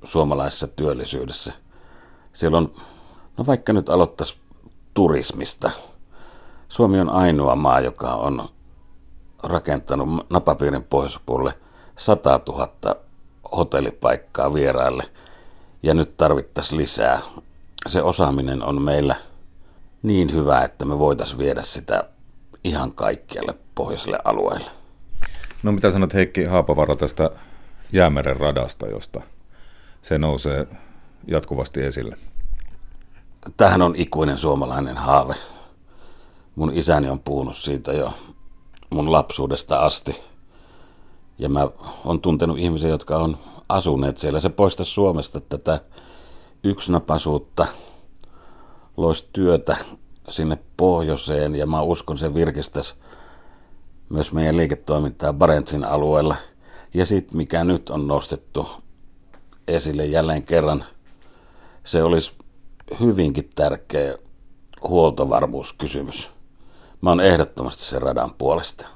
suomalaisessa 0.03 0.67
työllisyydessä. 0.67 1.53
Siellä 2.33 2.57
on, 2.57 2.73
no 3.37 3.45
vaikka 3.47 3.73
nyt 3.73 3.89
aloittaisi 3.89 4.37
turismista. 4.93 5.71
Suomi 6.67 6.99
on 6.99 7.09
ainoa 7.09 7.55
maa, 7.55 7.79
joka 7.79 8.13
on 8.13 8.49
rakentanut 9.43 10.29
napapiirin 10.29 10.83
pohjoispuolelle 10.83 11.53
100 11.95 12.39
000 12.47 12.95
hotellipaikkaa 13.57 14.53
vieraille 14.53 15.03
ja 15.83 15.93
nyt 15.93 16.17
tarvittaisiin 16.17 16.81
lisää. 16.81 17.21
Se 17.87 18.01
osaaminen 18.01 18.63
on 18.63 18.81
meillä 18.81 19.15
niin 20.03 20.33
hyvä, 20.33 20.63
että 20.63 20.85
me 20.85 20.99
voitaisiin 20.99 21.39
viedä 21.39 21.61
sitä 21.61 22.03
ihan 22.63 22.91
kaikkialle 22.91 23.55
pohjoiselle 23.75 24.19
alueelle. 24.23 24.71
No 25.63 25.71
mitä 25.71 25.91
sanot 25.91 26.13
Heikki 26.13 26.43
Haapavara 26.43 26.95
tästä 26.95 27.29
Jäämeren 27.91 28.37
radasta, 28.37 28.87
josta 28.87 29.21
se 30.01 30.17
nousee 30.17 30.67
jatkuvasti 31.27 31.83
esille? 31.83 32.17
Tähän 33.57 33.81
on 33.81 33.95
ikuinen 33.95 34.37
suomalainen 34.37 34.97
haave. 34.97 35.35
Mun 36.55 36.73
isäni 36.73 37.09
on 37.09 37.19
puhunut 37.19 37.55
siitä 37.55 37.91
jo 37.91 38.13
mun 38.89 39.11
lapsuudesta 39.11 39.79
asti. 39.79 40.23
Ja 41.37 41.49
mä 41.49 41.67
oon 42.05 42.21
tuntenut 42.21 42.57
ihmisiä, 42.57 42.89
jotka 42.89 43.17
on 43.17 43.37
asuneet 43.69 44.17
siellä. 44.17 44.39
Se 44.39 44.49
poista 44.49 44.83
Suomesta 44.83 45.39
tätä 45.39 45.81
yksinapasuutta, 46.63 47.67
loisi 48.97 49.29
työtä 49.33 49.77
sinne 50.29 50.57
pohjoiseen 50.77 51.55
ja 51.55 51.65
mä 51.65 51.81
uskon 51.81 52.17
se 52.17 52.33
virkistäisi 52.33 52.95
myös 54.09 54.33
meidän 54.33 54.57
liiketoimintaa 54.57 55.33
Barentsin 55.33 55.83
alueella. 55.83 56.35
Ja 56.93 57.05
sitten 57.05 57.37
mikä 57.37 57.63
nyt 57.63 57.89
on 57.89 58.07
nostettu 58.07 58.69
esille 59.67 60.05
jälleen 60.05 60.43
kerran, 60.43 60.85
se 61.83 62.03
olisi 62.03 62.31
hyvinkin 62.99 63.49
tärkeä 63.55 64.15
huoltovarmuuskysymys. 64.87 66.31
Mä 67.01 67.09
oon 67.09 67.19
ehdottomasti 67.19 67.83
sen 67.83 68.01
radan 68.01 68.33
puolesta. 68.37 68.87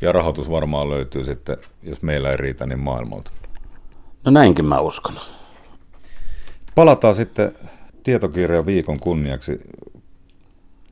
Ja 0.00 0.12
rahoitus 0.12 0.50
varmaan 0.50 0.90
löytyy 0.90 1.24
sitten, 1.24 1.56
jos 1.82 2.02
meillä 2.02 2.30
ei 2.30 2.36
riitä, 2.36 2.66
niin 2.66 2.78
maailmalta. 2.78 3.30
No 4.24 4.30
näinkin 4.30 4.64
mä 4.64 4.80
uskon. 4.80 5.14
Palataan 6.74 7.14
sitten 7.14 7.52
tietokirjan 8.02 8.66
viikon 8.66 9.00
kunniaksi 9.00 9.60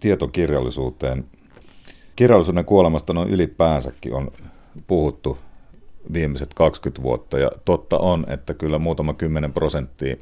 tietokirjallisuuteen. 0.01 1.25
Kirjallisuuden 2.17 2.65
kuolemasta 2.65 3.13
noin 3.13 3.29
ylipäänsäkin 3.29 4.15
on 4.15 4.33
puhuttu 4.87 5.39
viimeiset 6.13 6.55
20 6.55 7.03
vuotta 7.03 7.39
ja 7.39 7.51
totta 7.65 7.99
on, 7.99 8.25
että 8.29 8.55
kyllä 8.55 8.79
muutama 8.79 9.15
kymmenen 9.15 9.53
prosenttia 9.53 10.17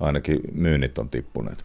ainakin 0.00 0.40
myynnit 0.52 0.98
on 0.98 1.10
tippuneet. 1.10 1.64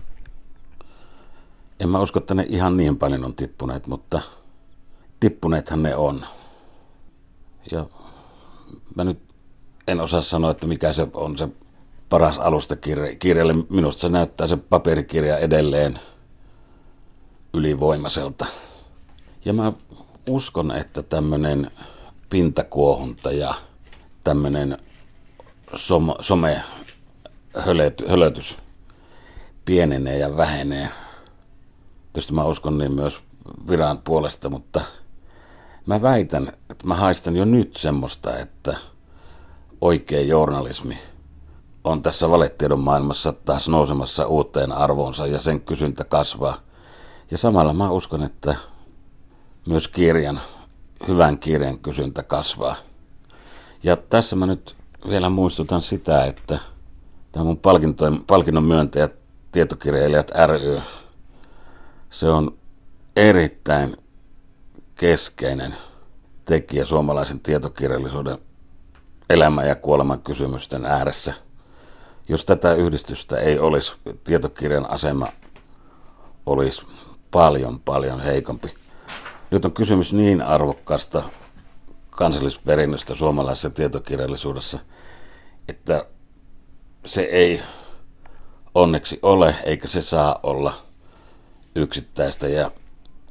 En 1.79 1.89
mä 1.89 1.99
usko, 1.99 2.19
että 2.19 2.33
ne 2.33 2.45
ihan 2.49 2.77
niin 2.77 2.97
paljon 2.97 3.25
on 3.25 3.35
tippuneet, 3.35 3.87
mutta 3.87 4.21
tippuneethan 5.19 5.83
ne 5.83 5.95
on. 5.95 6.25
Ja 7.71 7.85
mä 8.95 9.03
nyt 9.03 9.19
en 9.87 10.01
osaa 10.01 10.21
sanoa, 10.21 10.51
että 10.51 10.67
mikä 10.67 10.93
se 10.93 11.07
on 11.13 11.37
se 11.37 11.47
paras 12.09 12.37
alusta 12.37 12.75
kirjalle. 13.19 13.55
Minusta 13.69 14.01
se 14.01 14.09
näyttää 14.09 14.47
se 14.47 14.57
paperikirja 14.57 15.37
edelleen 15.37 15.99
ylivoimaiselta. 17.53 18.45
Ja 19.45 19.53
mä 19.53 19.73
uskon, 20.29 20.71
että 20.71 21.03
tämmöinen 21.03 21.71
pintakuohunta 22.29 23.31
ja 23.31 23.53
tämmöinen 24.23 24.77
som, 25.75 26.13
some 26.19 26.63
hölötys 28.07 28.57
pienenee 29.65 30.17
ja 30.17 30.37
vähenee. 30.37 30.89
Tietysti 32.13 32.33
mä 32.33 32.43
uskon 32.43 32.77
niin 32.77 32.93
myös 32.93 33.19
viran 33.69 33.97
puolesta, 33.97 34.49
mutta 34.49 34.81
mä 35.85 36.01
väitän, 36.01 36.47
että 36.69 36.87
mä 36.87 36.95
haistan 36.95 37.35
jo 37.35 37.45
nyt 37.45 37.77
semmoista, 37.77 38.37
että 38.37 38.77
oikea 39.81 40.21
journalismi 40.21 40.97
on 41.83 42.01
tässä 42.01 42.29
valetiedon 42.29 42.79
maailmassa 42.79 43.33
taas 43.33 43.69
nousemassa 43.69 44.27
uuteen 44.27 44.71
arvoonsa 44.71 45.27
ja 45.27 45.39
sen 45.39 45.61
kysyntä 45.61 46.03
kasvaa. 46.03 46.57
Ja 47.31 47.37
samalla 47.37 47.73
mä 47.73 47.91
uskon, 47.91 48.23
että 48.23 48.55
myös 49.67 49.87
kirjan, 49.87 50.39
hyvän 51.07 51.39
kirjan 51.39 51.79
kysyntä 51.79 52.23
kasvaa. 52.23 52.75
Ja 53.83 53.95
tässä 53.97 54.35
mä 54.35 54.45
nyt 54.45 54.75
vielä 55.09 55.29
muistutan 55.29 55.81
sitä, 55.81 56.25
että 56.25 56.59
tämä 57.31 57.45
mun 57.45 57.59
palkinnon 58.27 58.63
myöntäjät, 58.63 59.15
tietokirjailijat 59.51 60.31
ry, 60.47 60.81
se 62.09 62.29
on 62.29 62.57
erittäin 63.15 63.97
keskeinen 64.95 65.75
tekijä 66.45 66.85
suomalaisen 66.85 67.39
tietokirjallisuuden 67.39 68.37
elämän 69.29 69.67
ja 69.67 69.75
kuoleman 69.75 70.21
kysymysten 70.21 70.85
ääressä. 70.85 71.33
Jos 72.29 72.45
tätä 72.45 72.73
yhdistystä 72.73 73.37
ei 73.37 73.59
olisi, 73.59 73.95
tietokirjan 74.23 74.89
asema 74.89 75.27
olisi 76.45 76.85
paljon, 77.31 77.79
paljon 77.79 78.19
heikompi. 78.19 78.73
Nyt 79.51 79.65
on 79.65 79.73
kysymys 79.73 80.13
niin 80.13 80.41
arvokkaasta 80.41 81.23
kansallisperinnöstä 82.09 83.15
suomalaisessa 83.15 83.69
tietokirjallisuudessa, 83.69 84.79
että 85.67 86.05
se 87.05 87.21
ei 87.21 87.61
onneksi 88.75 89.19
ole, 89.21 89.55
eikä 89.63 89.87
se 89.87 90.01
saa 90.01 90.39
olla 90.43 90.73
yksittäistä 91.75 92.47
ja 92.47 92.71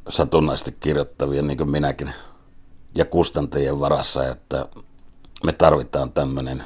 satunnaisesti 0.09 0.77
kirjoittavia, 0.81 1.43
niin 1.43 1.59
kuin 1.59 1.71
minäkin, 1.71 2.15
ja 2.95 3.05
kustantajien 3.05 3.81
varassa, 3.81 4.29
että 4.29 4.67
me 5.45 5.53
tarvitaan 5.53 6.13
tämmöinen 6.13 6.65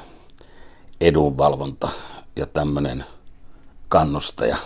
edunvalvonta 1.01 1.89
ja 2.35 2.45
tämmöinen 2.45 3.05
kannustaja. 3.89 4.57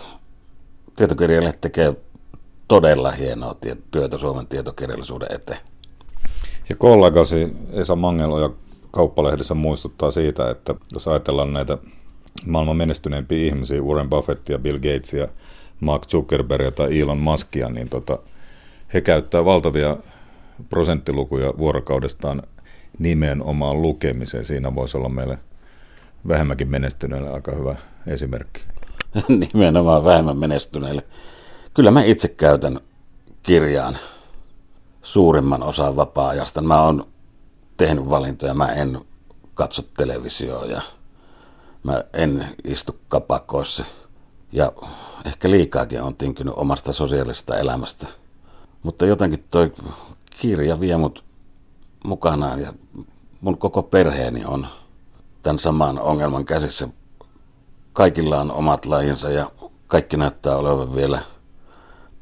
Tietokirjailijat 0.95 1.61
tekee 1.61 1.93
todella 2.67 3.11
hienoa 3.11 3.55
työtä 3.91 4.17
Suomen 4.17 4.47
tietokirjallisuuden 4.47 5.27
eteen. 5.31 5.59
Ja 6.69 6.75
kollegasi 6.75 7.53
Esa 7.71 7.95
Mangelo 7.95 8.39
ja 8.39 8.49
Kauppalehdessä 8.91 9.53
muistuttaa 9.53 10.11
siitä, 10.11 10.49
että 10.49 10.75
jos 10.93 11.07
ajatellaan 11.07 11.53
näitä 11.53 11.77
maailman 12.45 12.77
menestyneimpiä 12.77 13.45
ihmisiä, 13.45 13.81
Warren 13.81 14.09
Buffettia, 14.09 14.59
Bill 14.59 14.77
Gatesia, 14.77 15.27
Mark 15.79 16.07
Zuckerbergia 16.07 16.71
tai 16.71 16.99
Elon 16.99 17.17
Muskia, 17.17 17.69
niin 17.69 17.89
tota, 17.89 18.19
he 18.93 19.01
käyttää 19.01 19.45
valtavia 19.45 19.97
prosenttilukuja 20.69 21.53
vuorokaudestaan 21.57 22.43
nimenomaan 22.99 23.81
lukemiseen. 23.81 24.45
Siinä 24.45 24.75
voisi 24.75 24.97
olla 24.97 25.09
meille 25.09 25.37
vähemmänkin 26.27 26.71
menestyneille 26.71 27.29
aika 27.29 27.51
hyvä 27.51 27.75
esimerkki. 28.07 28.61
nimenomaan 29.53 30.03
vähemmän 30.03 30.37
menestyneille. 30.37 31.03
Kyllä 31.77 31.91
mä 31.91 32.03
itse 32.03 32.27
käytän 32.27 32.79
kirjaan 33.43 33.97
suurimman 35.01 35.63
osan 35.63 35.95
vapaa-ajasta. 35.95 36.61
Mä 36.61 36.81
oon 36.81 37.07
tehnyt 37.77 38.09
valintoja, 38.09 38.53
mä 38.53 38.67
en 38.67 39.01
katso 39.53 39.81
televisioa 39.97 40.65
ja 40.65 40.81
mä 41.83 42.03
en 42.13 42.45
istu 42.63 42.99
kapakoissa. 43.07 43.85
Ja 44.51 44.71
ehkä 45.25 45.51
liikaakin 45.51 46.01
on 46.01 46.15
tinkynyt 46.15 46.53
omasta 46.57 46.93
sosiaalista 46.93 47.57
elämästä. 47.57 48.07
Mutta 48.83 49.05
jotenkin 49.05 49.45
toi 49.51 49.73
kirja 50.29 50.79
vie 50.79 50.97
mut 50.97 51.23
mukanaan 52.05 52.61
ja 52.61 52.73
mun 53.41 53.57
koko 53.57 53.83
perheeni 53.83 54.45
on 54.45 54.67
tämän 55.43 55.59
saman 55.59 55.99
ongelman 55.99 56.45
käsissä. 56.45 56.89
Kaikilla 57.93 58.41
on 58.41 58.51
omat 58.51 58.85
lajinsa 58.85 59.29
ja 59.29 59.51
kaikki 59.87 60.17
näyttää 60.17 60.57
olevan 60.57 60.95
vielä 60.95 61.21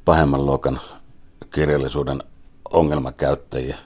pahemman 0.06 0.46
luokan 0.46 0.80
kirjallisuuden 1.54 2.24
ongelmakäyttäjiä. 2.72 3.78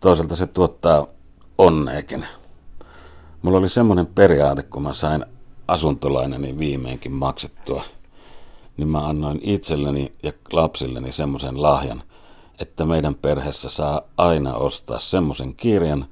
Toisaalta 0.00 0.36
se 0.36 0.46
tuottaa 0.46 1.06
onneekin. 1.58 2.26
Mulla 3.42 3.58
oli 3.58 3.68
semmoinen 3.68 4.06
periaate, 4.06 4.62
kun 4.62 4.82
mä 4.82 4.92
sain 4.92 5.24
asuntolainani 5.68 6.58
viimeinkin 6.58 7.12
maksettua, 7.12 7.84
niin 8.76 8.88
mä 8.88 9.06
annoin 9.06 9.40
itselleni 9.42 10.12
ja 10.22 10.32
lapsilleni 10.52 11.12
semmoisen 11.12 11.62
lahjan, 11.62 12.02
että 12.60 12.84
meidän 12.84 13.14
perheessä 13.14 13.68
saa 13.68 14.00
aina 14.16 14.54
ostaa 14.54 14.98
semmoisen 14.98 15.54
kirjan 15.54 16.06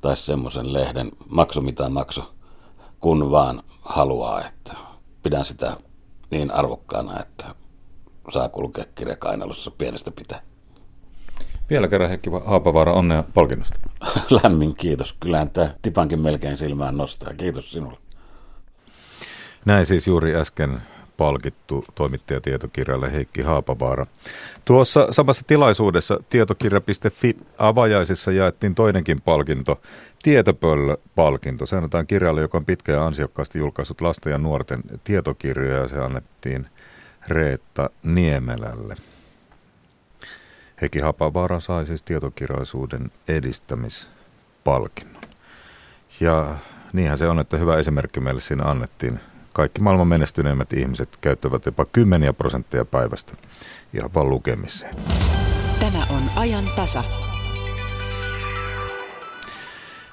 tai 0.00 0.16
semmoisen 0.16 0.72
lehden, 0.72 1.10
maksu 1.28 1.60
mitä 1.60 1.88
maksu, 1.88 2.22
kun 3.00 3.30
vaan 3.30 3.62
haluaa, 3.80 4.46
että 4.46 4.74
pidän 5.22 5.44
sitä 5.44 5.76
niin 6.30 6.50
arvokkaana, 6.50 7.20
että 7.20 7.54
saa 8.30 8.48
kulkea 8.48 8.84
kirjakainalossa 8.94 9.70
pienestä 9.70 10.10
pitää. 10.10 10.40
Vielä 11.70 11.88
kerran 11.88 12.08
Heikki 12.08 12.30
Haapavaara, 12.44 12.92
onnea 12.92 13.24
palkinnosta. 13.34 13.80
Lämmin 14.42 14.74
kiitos. 14.74 15.16
Kyllähän 15.20 15.50
tämä 15.50 15.74
tipankin 15.82 16.20
melkein 16.20 16.56
silmään 16.56 16.96
nostaa. 16.96 17.34
Kiitos 17.34 17.72
sinulle. 17.72 17.98
Näin 19.66 19.86
siis 19.86 20.06
juuri 20.06 20.36
äsken 20.36 20.82
palkittu 21.16 21.84
toimittajatietokirjalle 21.94 23.12
Heikki 23.12 23.42
Haapavaara. 23.42 24.06
Tuossa 24.64 25.08
samassa 25.10 25.42
tilaisuudessa 25.46 26.20
tietokirja.fi 26.30 27.36
avajaisissa 27.58 28.32
jaettiin 28.32 28.74
toinenkin 28.74 29.20
palkinto, 29.20 29.80
Tietopöllö-palkinto. 30.22 31.66
Se 31.66 31.76
annetaan 31.76 32.06
kirjalle, 32.06 32.40
joka 32.40 32.58
on 32.58 32.64
pitkä 32.64 32.92
ja 32.92 33.06
ansiokkaasti 33.06 33.58
julkaissut 33.58 34.00
lasten 34.00 34.30
ja 34.30 34.38
nuorten 34.38 34.80
tietokirjoja 35.04 35.78
ja 35.78 35.88
se 35.88 36.00
annettiin 36.00 36.66
Reetta 37.28 37.90
Niemelälle. 38.02 38.96
Heikki 40.80 40.98
Haapavaara 40.98 41.60
sai 41.60 41.86
siis 41.86 42.02
tietokirjallisuuden 42.02 43.10
edistämispalkinnon. 43.28 45.22
Ja 46.20 46.56
niinhän 46.92 47.18
se 47.18 47.28
on, 47.28 47.38
että 47.38 47.56
hyvä 47.56 47.76
esimerkki 47.76 48.20
meille 48.20 48.40
siinä 48.40 48.64
annettiin 48.64 49.20
kaikki 49.52 49.80
maailman 49.80 50.08
menestyneimmät 50.08 50.72
ihmiset 50.72 51.18
käyttävät 51.20 51.66
jopa 51.66 51.84
kymmeniä 51.84 52.32
prosenttia 52.32 52.84
päivästä 52.84 53.32
ihan 53.94 54.14
vaan 54.14 54.28
lukemiseen. 54.28 54.94
Tämä 55.80 56.06
on 56.10 56.22
ajan 56.36 56.64
tasa. 56.76 57.04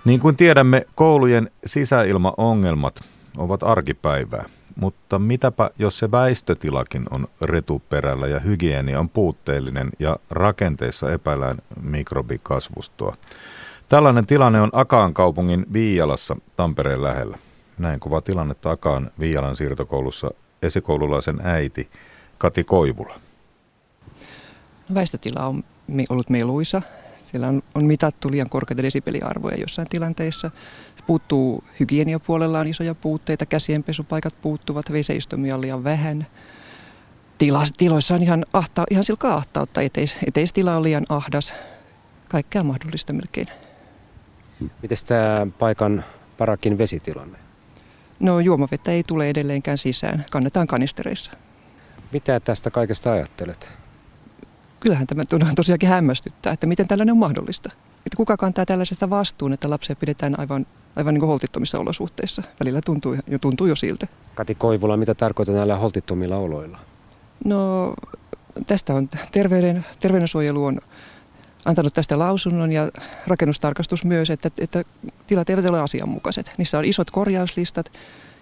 Niin 0.06 0.20
kuin 0.20 0.36
tiedämme, 0.36 0.86
koulujen 0.96 1.52
sisäilmaongelmat 1.66 3.04
ovat 3.38 3.64
arkipäivää. 3.64 4.46
Mutta 4.76 5.20
mitäpä, 5.20 5.70
jos 5.80 6.00
se 6.00 6.12
väistötilakin 6.12 7.06
on 7.12 7.28
retuperällä 7.42 8.28
ja 8.28 8.40
hygienia 8.40 9.00
on 9.00 9.10
puutteellinen 9.10 9.90
ja 10.00 10.20
rakenteissa 10.30 11.12
epäillään 11.12 11.58
mikrobikasvustoa. 11.82 13.16
Tällainen 13.90 14.26
tilanne 14.26 14.62
on 14.62 14.70
Akaan 14.74 15.14
kaupungin 15.14 15.66
Viialassa 15.74 16.38
Tampereen 16.56 17.04
lähellä. 17.04 17.38
Näin 17.78 18.00
kuva 18.00 18.22
tilanne 18.22 18.56
takaan 18.56 19.12
Viialan 19.20 19.56
siirtokoulussa 19.56 20.32
esikoululaisen 20.62 21.40
äiti 21.44 21.90
Kati 22.38 22.64
Koivula. 22.64 23.20
No, 24.90 24.96
väistötila 24.96 25.46
on 25.46 25.64
ollut 26.10 26.30
meluisa. 26.30 26.82
Siellä 27.26 27.48
on, 27.48 27.64
on 27.76 27.86
mitattu 27.86 28.32
liian 28.32 28.50
korkeita 28.50 28.84
desibeliarvoja 28.84 29.58
jossain 29.58 29.88
tilanteessa. 29.88 30.52
Puuttuu 31.08 31.64
hygieniapuolella 31.80 32.60
on 32.60 32.68
isoja 32.68 32.96
puutteita, 32.96 33.46
käsienpesupaikat 33.46 34.42
puuttuvat, 34.42 34.92
veseistomia 34.92 35.56
on 35.56 35.62
liian 35.62 35.84
vähän. 35.84 36.28
Tila, 37.38 37.64
tiloissa 37.78 38.16
on 38.16 38.24
ihan, 38.24 38.46
ahta, 38.54 38.84
ihan 38.90 39.04
silkaa 39.04 39.34
ahtautta, 39.34 39.82
eteis, 39.82 40.18
eteistila 40.28 40.76
on 40.76 40.84
liian 40.84 41.06
ahdas. 41.10 41.54
Kaikkea 42.30 42.64
mahdollista 42.64 43.14
melkein. 43.14 43.48
Miten 44.82 44.98
tämä 45.08 45.48
paikan 45.60 46.04
parakin 46.38 46.78
vesitilanne? 46.78 47.38
No 48.20 48.40
juomavettä 48.40 48.92
ei 48.92 49.04
tule 49.08 49.30
edelleenkään 49.30 49.78
sisään, 49.78 50.26
kannetaan 50.32 50.68
kanistereissa. 50.68 51.32
Mitä 52.12 52.40
tästä 52.40 52.72
kaikesta 52.72 53.12
ajattelet? 53.12 53.72
Kyllähän 54.80 55.08
tämä 55.08 55.24
tosiaankin 55.56 55.90
hämmästyttää, 55.90 56.54
että 56.54 56.68
miten 56.68 56.88
tällainen 56.88 57.14
on 57.14 57.20
mahdollista. 57.20 57.72
Että 57.98 58.18
kuka 58.18 58.38
kantaa 58.38 58.66
tällaisesta 58.66 59.10
vastuun, 59.10 59.54
että 59.54 59.70
lapsia 59.70 59.96
pidetään 59.96 60.40
aivan, 60.40 60.68
aivan 60.96 61.14
niin 61.14 61.20
kuin 61.20 61.30
holtittomissa 61.30 61.80
olosuhteissa. 61.80 62.42
Välillä 62.60 62.82
tuntuu 62.86 63.18
jo, 63.28 63.40
tuntuu 63.40 63.68
jo 63.68 63.76
siltä. 63.76 64.08
Kati 64.36 64.56
Koivula, 64.56 64.98
mitä 64.98 65.14
tarkoittaa 65.14 65.56
näillä 65.56 65.76
holtittomilla 65.76 66.38
oloilla? 66.38 66.80
No 67.46 67.94
tästä 68.66 68.94
on 68.94 69.10
terveyden, 69.32 69.86
terveydensuojelu 70.00 70.66
on 70.66 70.80
antanut 71.66 71.94
tästä 71.94 72.20
lausunnon 72.20 72.72
ja 72.72 72.92
rakennustarkastus 73.28 74.06
myös, 74.06 74.30
että, 74.30 74.52
että 74.60 74.84
tilat 75.28 75.50
eivät 75.50 75.70
ole 75.70 75.82
asianmukaiset. 75.82 76.52
Niissä 76.58 76.78
on 76.78 76.86
isot 76.86 77.12
korjauslistat 77.12 77.92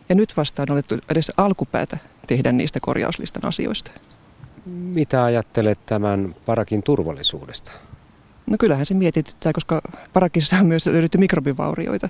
ja 0.10 0.16
nyt 0.16 0.38
vastaan 0.38 0.72
olettu 0.72 0.96
edes 1.10 1.32
alkupäätä 1.38 1.98
tehdä 2.28 2.52
niistä 2.52 2.80
korjauslistan 2.82 3.46
asioista. 3.46 3.92
Mitä 4.66 5.24
ajattelet 5.24 5.86
tämän 5.86 6.36
parakin 6.46 6.84
turvallisuudesta? 6.84 7.72
No 8.46 8.58
kyllähän 8.60 8.86
se 8.86 8.94
mietityttää, 8.94 9.54
koska 9.54 9.82
parakissa 10.14 10.58
on 10.58 10.66
myös 10.66 10.88
löydetty 10.88 11.18
mikrobivaurioita 11.18 12.10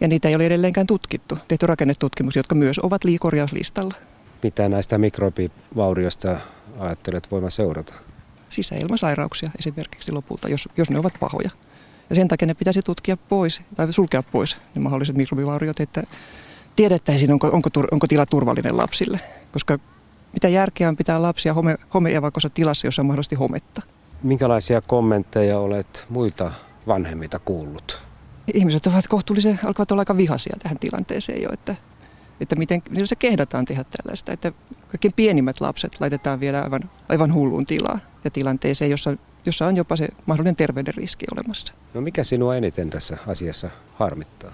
ja 0.00 0.08
niitä 0.08 0.28
ei 0.28 0.34
ole 0.34 0.46
edelleenkään 0.46 0.86
tutkittu. 0.86 1.38
Tehty 1.48 1.66
rakennetutkimuksia, 1.66 2.40
jotka 2.40 2.54
myös 2.54 2.78
ovat 2.78 3.04
liikorjauslistalla. 3.04 3.94
Mitä 4.42 4.68
näistä 4.68 4.98
mikrobivaurioista 4.98 6.36
ajattelet 6.78 7.30
voima 7.30 7.50
seurata? 7.50 7.94
sisäilmasairauksia 8.48 9.50
esimerkiksi 9.58 10.12
lopulta, 10.12 10.48
jos, 10.48 10.68
jos 10.76 10.90
ne 10.90 10.98
ovat 10.98 11.12
pahoja. 11.20 11.50
Ja 12.10 12.16
sen 12.16 12.28
takia 12.28 12.46
ne 12.46 12.54
pitäisi 12.54 12.82
tutkia 12.82 13.16
pois 13.16 13.62
tai 13.76 13.92
sulkea 13.92 14.22
pois 14.22 14.56
ne 14.74 14.80
mahdolliset 14.80 15.16
mikrobivauriot, 15.16 15.80
että 15.80 16.02
tiedettäisiin, 16.76 17.32
onko, 17.32 17.46
onko, 17.46 17.70
onko 17.90 18.06
tila 18.06 18.26
turvallinen 18.26 18.76
lapsille. 18.76 19.20
Koska 19.52 19.78
mitä 20.32 20.48
järkeä 20.48 20.88
on 20.88 20.96
pitää 20.96 21.22
lapsia 21.22 21.54
home, 21.54 21.76
homeevakossa 21.94 22.50
tilassa, 22.50 22.86
jossa 22.86 23.02
on 23.02 23.06
mahdollisesti 23.06 23.36
hometta. 23.36 23.82
Minkälaisia 24.22 24.80
kommentteja 24.80 25.58
olet 25.58 26.06
muilta 26.08 26.52
vanhemmilta 26.86 27.38
kuullut? 27.38 28.07
Ihmiset 28.54 28.86
ovat 28.86 29.06
kohtuullisen, 29.08 29.60
alkavat 29.64 29.90
olla 29.90 30.00
aika 30.00 30.16
vihaisia 30.16 30.56
tähän 30.62 30.78
tilanteeseen 30.78 31.42
jo, 31.42 31.48
että, 31.52 31.74
että 32.40 32.56
miten, 32.56 32.82
miten 32.90 33.06
se 33.06 33.16
kehdataan 33.16 33.64
tehdä 33.64 33.84
tällaista. 33.84 34.32
Että 34.32 34.52
kaikkein 34.88 35.14
pienimmät 35.16 35.60
lapset 35.60 35.96
laitetaan 36.00 36.40
vielä 36.40 36.62
aivan, 36.62 36.90
aivan 37.08 37.34
hulluun 37.34 37.66
tilaan 37.66 38.02
ja 38.24 38.30
tilanteeseen, 38.30 38.90
jossa, 38.90 39.16
jossa 39.46 39.66
on 39.66 39.76
jopa 39.76 39.96
se 39.96 40.08
mahdollinen 40.26 40.56
terveyden 40.56 40.94
riski 40.94 41.26
olemassa. 41.32 41.74
No 41.94 42.00
mikä 42.00 42.24
sinua 42.24 42.56
eniten 42.56 42.90
tässä 42.90 43.16
asiassa 43.26 43.70
harmittaa? 43.94 44.52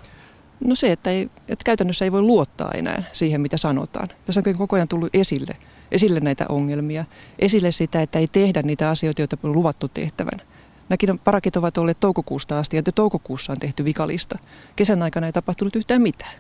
No 0.61 0.75
se, 0.75 0.93
että, 0.93 1.11
ei, 1.11 1.31
että 1.49 1.65
käytännössä 1.65 2.05
ei 2.05 2.13
voi 2.13 2.23
luottaa 2.23 2.71
enää 2.75 3.03
siihen, 3.13 3.41
mitä 3.41 3.57
sanotaan. 3.57 4.09
Tässä 4.27 4.43
on 4.47 4.55
koko 4.59 4.77
ajan 4.77 4.89
tullut 4.89 5.15
esille, 5.15 5.57
esille 5.93 6.21
näitä 6.21 6.47
ongelmia, 6.49 7.05
esille 7.39 7.71
sitä, 7.71 8.03
että 8.03 8.19
ei 8.19 8.29
tehdä 8.29 8.63
niitä 8.63 8.91
asioita, 8.91 9.23
joita 9.23 9.37
on 9.43 9.53
luvattu 9.53 9.89
tehtävän. 9.89 10.41
Näkin 10.89 11.19
parakit 11.19 11.57
ovat 11.57 11.79
olleet 11.79 12.01
toukokuusta 12.01 12.59
asti 12.59 12.77
ja 12.77 12.83
toukokuussa 12.83 13.53
on 13.53 13.59
tehty 13.59 13.85
vikalista. 13.85 14.39
Kesän 14.77 15.03
aikana 15.03 15.27
ei 15.27 15.33
tapahtunut 15.33 15.77
yhtään 15.77 16.03
mitään 16.03 16.33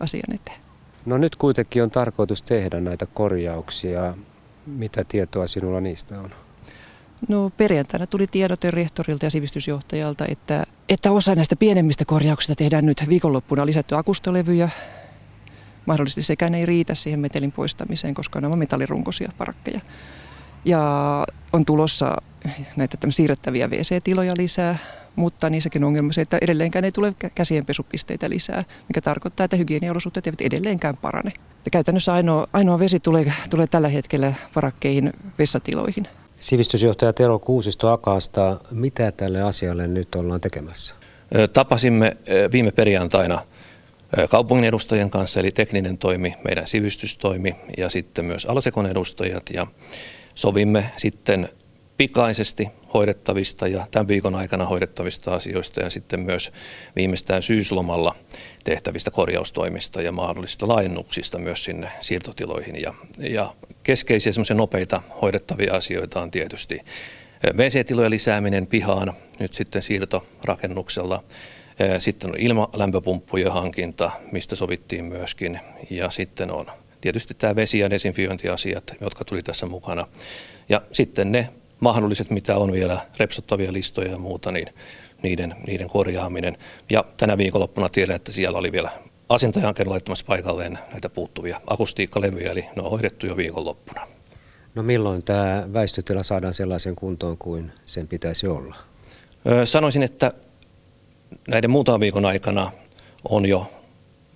asian 0.00 0.34
eteen. 0.34 0.60
No 1.06 1.18
nyt 1.18 1.36
kuitenkin 1.36 1.82
on 1.82 1.90
tarkoitus 1.90 2.42
tehdä 2.42 2.80
näitä 2.80 3.06
korjauksia. 3.06 4.14
Mitä 4.66 5.04
tietoa 5.04 5.46
sinulla 5.46 5.80
niistä 5.80 6.20
on? 6.20 6.30
No 7.28 7.50
perjantaina 7.56 8.06
tuli 8.06 8.26
tiedote 8.26 8.70
rehtorilta 8.70 9.26
ja 9.26 9.30
sivistysjohtajalta, 9.30 10.24
että, 10.28 10.64
että 10.88 11.12
osa 11.12 11.34
näistä 11.34 11.56
pienemmistä 11.56 12.04
korjauksista 12.04 12.54
tehdään 12.54 12.86
nyt 12.86 13.04
viikonloppuna 13.08 13.66
lisätty 13.66 13.96
akustolevyjä. 13.96 14.70
Mahdollisesti 15.86 16.22
sekään 16.22 16.54
ei 16.54 16.66
riitä 16.66 16.94
siihen 16.94 17.20
metelin 17.20 17.52
poistamiseen, 17.52 18.14
koska 18.14 18.40
nämä 18.40 18.52
on 18.52 18.58
metallirunkoisia 18.58 19.32
parakkeja. 19.38 19.80
Ja 20.64 21.24
on 21.52 21.64
tulossa 21.64 22.16
näitä 22.76 22.98
siirrettäviä 23.08 23.68
WC-tiloja 23.68 24.34
lisää, 24.36 24.78
mutta 25.16 25.50
niissäkin 25.50 25.84
on 25.84 25.88
ongelma 25.88 26.12
se, 26.12 26.20
että 26.20 26.38
edelleenkään 26.40 26.84
ei 26.84 26.92
tule 26.92 27.14
käsienpesupisteitä 27.34 28.30
lisää, 28.30 28.64
mikä 28.88 29.00
tarkoittaa, 29.00 29.44
että 29.44 29.56
hygieniaolosuhteet 29.56 30.26
eivät 30.26 30.40
edelleenkään 30.40 30.96
parane. 30.96 31.32
Ja 31.64 31.70
käytännössä 31.70 32.12
ainoa, 32.12 32.46
ainoa 32.52 32.78
vesi 32.78 33.00
tulee, 33.00 33.32
tulee 33.50 33.66
tällä 33.66 33.88
hetkellä 33.88 34.32
parakkeihin 34.54 35.12
vessatiloihin. 35.38 36.04
Sivistysjohtaja 36.40 37.12
Tero 37.12 37.38
Kuusisto 37.38 37.92
Akaasta, 37.92 38.60
mitä 38.70 39.12
tälle 39.12 39.42
asialle 39.42 39.88
nyt 39.88 40.14
ollaan 40.14 40.40
tekemässä? 40.40 40.94
Tapasimme 41.52 42.16
viime 42.52 42.70
perjantaina 42.70 43.42
kaupungin 44.30 44.64
edustajien 44.64 45.10
kanssa, 45.10 45.40
eli 45.40 45.50
tekninen 45.50 45.98
toimi, 45.98 46.34
meidän 46.44 46.66
sivistystoimi 46.66 47.56
ja 47.76 47.88
sitten 47.88 48.24
myös 48.24 48.46
alasekon 48.46 48.86
edustajat. 48.86 49.42
Ja 49.52 49.66
sovimme 50.34 50.90
sitten 50.96 51.48
pikaisesti 51.96 52.68
hoidettavista 52.94 53.68
ja 53.68 53.86
tämän 53.90 54.08
viikon 54.08 54.34
aikana 54.34 54.64
hoidettavista 54.64 55.34
asioista 55.34 55.80
ja 55.80 55.90
sitten 55.90 56.20
myös 56.20 56.52
viimeistään 56.96 57.42
syyslomalla 57.42 58.14
tehtävistä 58.64 59.10
korjaustoimista 59.10 60.02
ja 60.02 60.12
mahdollisista 60.12 60.68
laajennuksista 60.68 61.38
myös 61.38 61.64
sinne 61.64 61.90
siirtotiloihin. 62.00 62.82
Ja, 62.82 62.94
ja 63.18 63.54
keskeisiä 63.82 64.32
semmoisia 64.32 64.56
nopeita 64.56 65.02
hoidettavia 65.22 65.74
asioita 65.74 66.22
on 66.22 66.30
tietysti 66.30 66.80
WC-tilojen 67.56 68.10
lisääminen 68.10 68.66
pihaan 68.66 69.12
nyt 69.38 69.54
sitten 69.54 69.82
siirtorakennuksella. 69.82 71.24
Sitten 71.98 72.30
on 72.30 72.36
ilmalämpöpumppujen 72.38 73.52
hankinta, 73.52 74.10
mistä 74.32 74.56
sovittiin 74.56 75.04
myöskin. 75.04 75.60
Ja 75.90 76.10
sitten 76.10 76.50
on 76.50 76.66
tietysti 77.00 77.34
tämä 77.34 77.56
vesi- 77.56 77.78
ja 77.78 77.90
desinfiointiasiat, 77.90 78.94
jotka 79.00 79.24
tuli 79.24 79.42
tässä 79.42 79.66
mukana. 79.66 80.06
Ja 80.68 80.82
sitten 80.92 81.32
ne 81.32 81.48
mahdolliset, 81.82 82.30
mitä 82.30 82.56
on 82.56 82.72
vielä 82.72 83.00
repsottavia 83.16 83.72
listoja 83.72 84.10
ja 84.10 84.18
muuta, 84.18 84.52
niin 84.52 84.68
niiden, 85.22 85.54
niiden 85.66 85.88
korjaaminen. 85.88 86.58
Ja 86.90 87.04
tänä 87.16 87.38
viikonloppuna 87.38 87.88
tiedän, 87.88 88.16
että 88.16 88.32
siellä 88.32 88.58
oli 88.58 88.72
vielä 88.72 88.90
asentajankin 89.28 89.90
laittamassa 89.90 90.24
paikalleen 90.26 90.78
näitä 90.92 91.08
puuttuvia 91.08 91.60
akustiikkalevyjä, 91.66 92.50
eli 92.50 92.60
ne 92.76 92.82
on 92.82 92.90
hoidettu 92.90 93.26
jo 93.26 93.36
viikonloppuna. 93.36 94.06
No 94.74 94.82
milloin 94.82 95.22
tämä 95.22 95.64
väistötila 95.72 96.22
saadaan 96.22 96.54
sellaisen 96.54 96.96
kuntoon 96.96 97.38
kuin 97.38 97.72
sen 97.86 98.08
pitäisi 98.08 98.46
olla? 98.46 98.76
Sanoisin, 99.64 100.02
että 100.02 100.32
näiden 101.48 101.70
muutaman 101.70 102.00
viikon 102.00 102.24
aikana 102.24 102.70
on 103.28 103.46
jo 103.46 103.70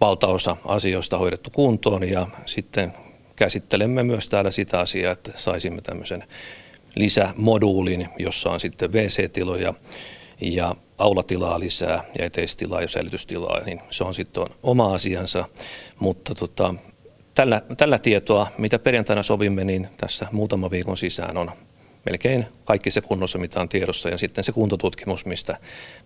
valtaosa 0.01 0.57
asioista 0.65 1.19
hoidettu 1.19 1.51
kuntoon 1.51 2.11
ja 2.11 2.27
sitten 2.47 2.93
käsittelemme 3.37 4.03
myös 4.03 4.29
täällä 4.29 4.51
sitä 4.51 4.81
asiaa, 4.81 5.13
että 5.13 5.33
saisimme 5.37 5.81
tämmöisen 5.81 6.25
lisämoduulin, 6.97 8.09
jossa 8.19 8.51
on 8.51 8.61
sitten 8.61 8.93
WC-tiloja 8.93 9.75
ja 10.41 10.77
aulatilaa 10.99 11.61
lisää 11.61 12.05
ja 12.19 12.25
eteistilaa 12.25 12.83
ja 12.83 12.89
säilytystilaa, 12.89 13.61
niin 13.61 13.81
se 13.91 14.05
on 14.05 14.15
sitten 14.15 14.45
oma 14.63 14.95
asiansa. 14.95 15.45
Mutta 15.99 16.35
tota, 16.35 16.75
tällä, 17.35 17.63
tällä 17.77 17.99
tietoa, 17.99 18.47
mitä 18.59 18.79
perjantaina 18.79 19.23
sovimme, 19.23 19.65
niin 19.65 19.89
tässä 19.97 20.27
muutama 20.33 20.71
viikon 20.71 20.97
sisään 20.97 21.37
on 21.37 21.51
melkein 22.07 22.47
kaikki 22.65 22.91
se 22.91 23.01
kunnossa, 23.01 23.39
mitä 23.39 23.61
on 23.61 23.69
tiedossa. 23.69 24.09
Ja 24.09 24.19
sitten 24.19 24.45
se 24.45 24.53
kuntotutkimus, 24.53 25.27
mistä, 25.27 25.57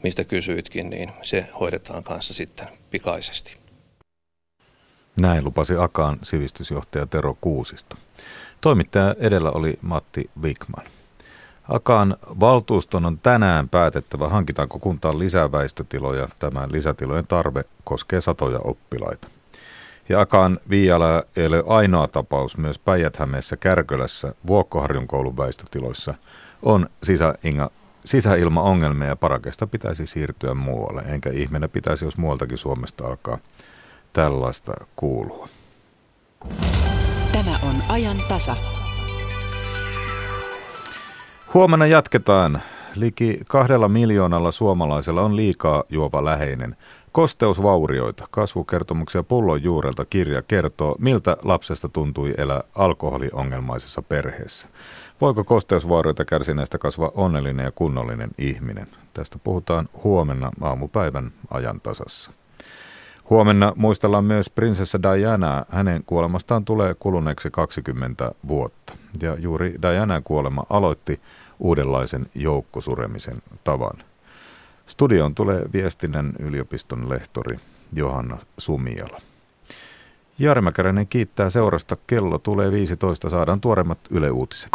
mistä 0.03 0.25
kysyitkin, 0.25 0.91
niin 0.91 1.13
se 1.23 1.47
hoidetaan 1.61 2.03
kanssa 2.03 2.35
sitten 2.35 2.67
pikaisesti. 2.91 3.57
Näin 5.21 5.45
lupasi 5.45 5.75
Akaan 5.79 6.19
sivistysjohtaja 6.23 7.07
Tero 7.07 7.37
Kuusista. 7.41 7.97
Toimittaja 8.61 9.15
edellä 9.19 9.51
oli 9.51 9.79
Matti 9.83 10.31
Wikman. 10.43 10.87
Akaan 11.69 12.17
valtuuston 12.41 13.07
on 13.07 13.19
tänään 13.19 13.69
päätettävä, 13.69 14.29
hankitaanko 14.29 14.79
kuntaan 14.79 15.19
lisää 15.19 15.53
väistötiloja. 15.53 16.29
Tämän 16.39 16.73
lisätilojen 16.73 17.27
tarve 17.27 17.65
koskee 17.85 18.21
satoja 18.21 18.59
oppilaita. 18.65 19.29
Ja 20.09 20.21
Akaan 20.21 20.61
Viiala 20.71 21.23
ei 21.37 21.47
ole 21.47 21.65
ainoa 21.67 22.09
tapaus, 22.09 22.57
myös 22.57 22.79
päijät 22.79 23.19
Kärkölässä 23.61 24.35
Vuokkoharjun 24.47 25.07
koulun 25.07 25.37
väistötiloissa 25.37 26.15
on 26.63 26.87
sisäinga, 27.03 27.71
sisäilmaongelmia 28.05 29.09
ja 29.09 29.17
parakesta 29.17 29.67
pitäisi 29.67 30.07
siirtyä 30.07 30.55
muualle. 30.55 31.03
Enkä 31.03 31.31
ihmeenä 31.31 31.69
pitäisi, 31.69 32.05
jos 32.05 32.17
muualtakin 32.17 32.59
Suomesta 32.59 33.07
alkaa 33.07 33.39
tällaista 34.13 34.73
kuulua. 34.97 35.49
On 37.63 37.77
ajan 37.89 38.17
tasa. 38.29 38.57
Huomenna 41.55 41.87
jatketaan. 41.87 42.63
Liki 42.95 43.41
kahdella 43.49 43.89
miljoonalla 43.89 44.51
suomalaisella 44.51 45.23
on 45.23 45.37
liikaa 45.37 45.85
juova 45.89 46.25
läheinen. 46.25 46.77
Kosteusvaurioita, 47.13 48.27
kasvukertomuksia 48.31 49.23
pullon 49.23 49.63
juurelta 49.63 50.05
kirja 50.05 50.43
kertoo, 50.43 50.97
miltä 50.99 51.37
lapsesta 51.43 51.89
tuntui 51.89 52.35
elää 52.39 52.63
alkoholiongelmaisessa 52.75 54.03
perheessä. 54.03 54.69
Voiko 55.21 55.45
kosteusvaurioita 55.45 56.25
kärsineestä 56.25 56.79
kasvaa 56.79 57.11
onnellinen 57.15 57.65
ja 57.65 57.71
kunnollinen 57.71 58.31
ihminen? 58.39 58.87
Tästä 59.15 59.39
puhutaan 59.45 59.89
huomenna 60.05 60.51
aamupäivän 60.61 61.33
ajan 61.51 61.81
tasassa. 61.81 62.40
Huomenna 63.31 63.73
muistellaan 63.77 64.25
myös 64.25 64.51
prinsessa 64.51 65.03
Diana. 65.03 65.65
Hänen 65.69 66.05
kuolemastaan 66.07 66.65
tulee 66.65 66.95
kuluneeksi 66.95 67.51
20 67.51 68.33
vuotta. 68.49 68.93
Ja 69.23 69.35
juuri 69.35 69.75
Diana 69.83 70.21
kuolema 70.21 70.67
aloitti 70.71 71.21
uudenlaisen 71.59 72.27
joukkosuremisen 72.35 73.43
tavan. 73.65 73.99
Studioon 74.87 75.35
tulee 75.35 75.65
viestinnän 75.73 76.33
yliopiston 76.39 77.09
lehtori 77.09 77.57
Johanna 77.93 78.39
Sumiala. 78.59 79.21
Jari 80.39 80.61
Mäkäräinen 80.61 81.07
kiittää 81.07 81.51
seurasta. 81.51 81.97
Kello 82.07 82.39
tulee 82.39 82.71
15. 82.71 83.31
Saadaan 83.31 83.61
tuoremmat 83.61 83.99
Yle 84.11 84.31
Uutiset. 84.31 84.71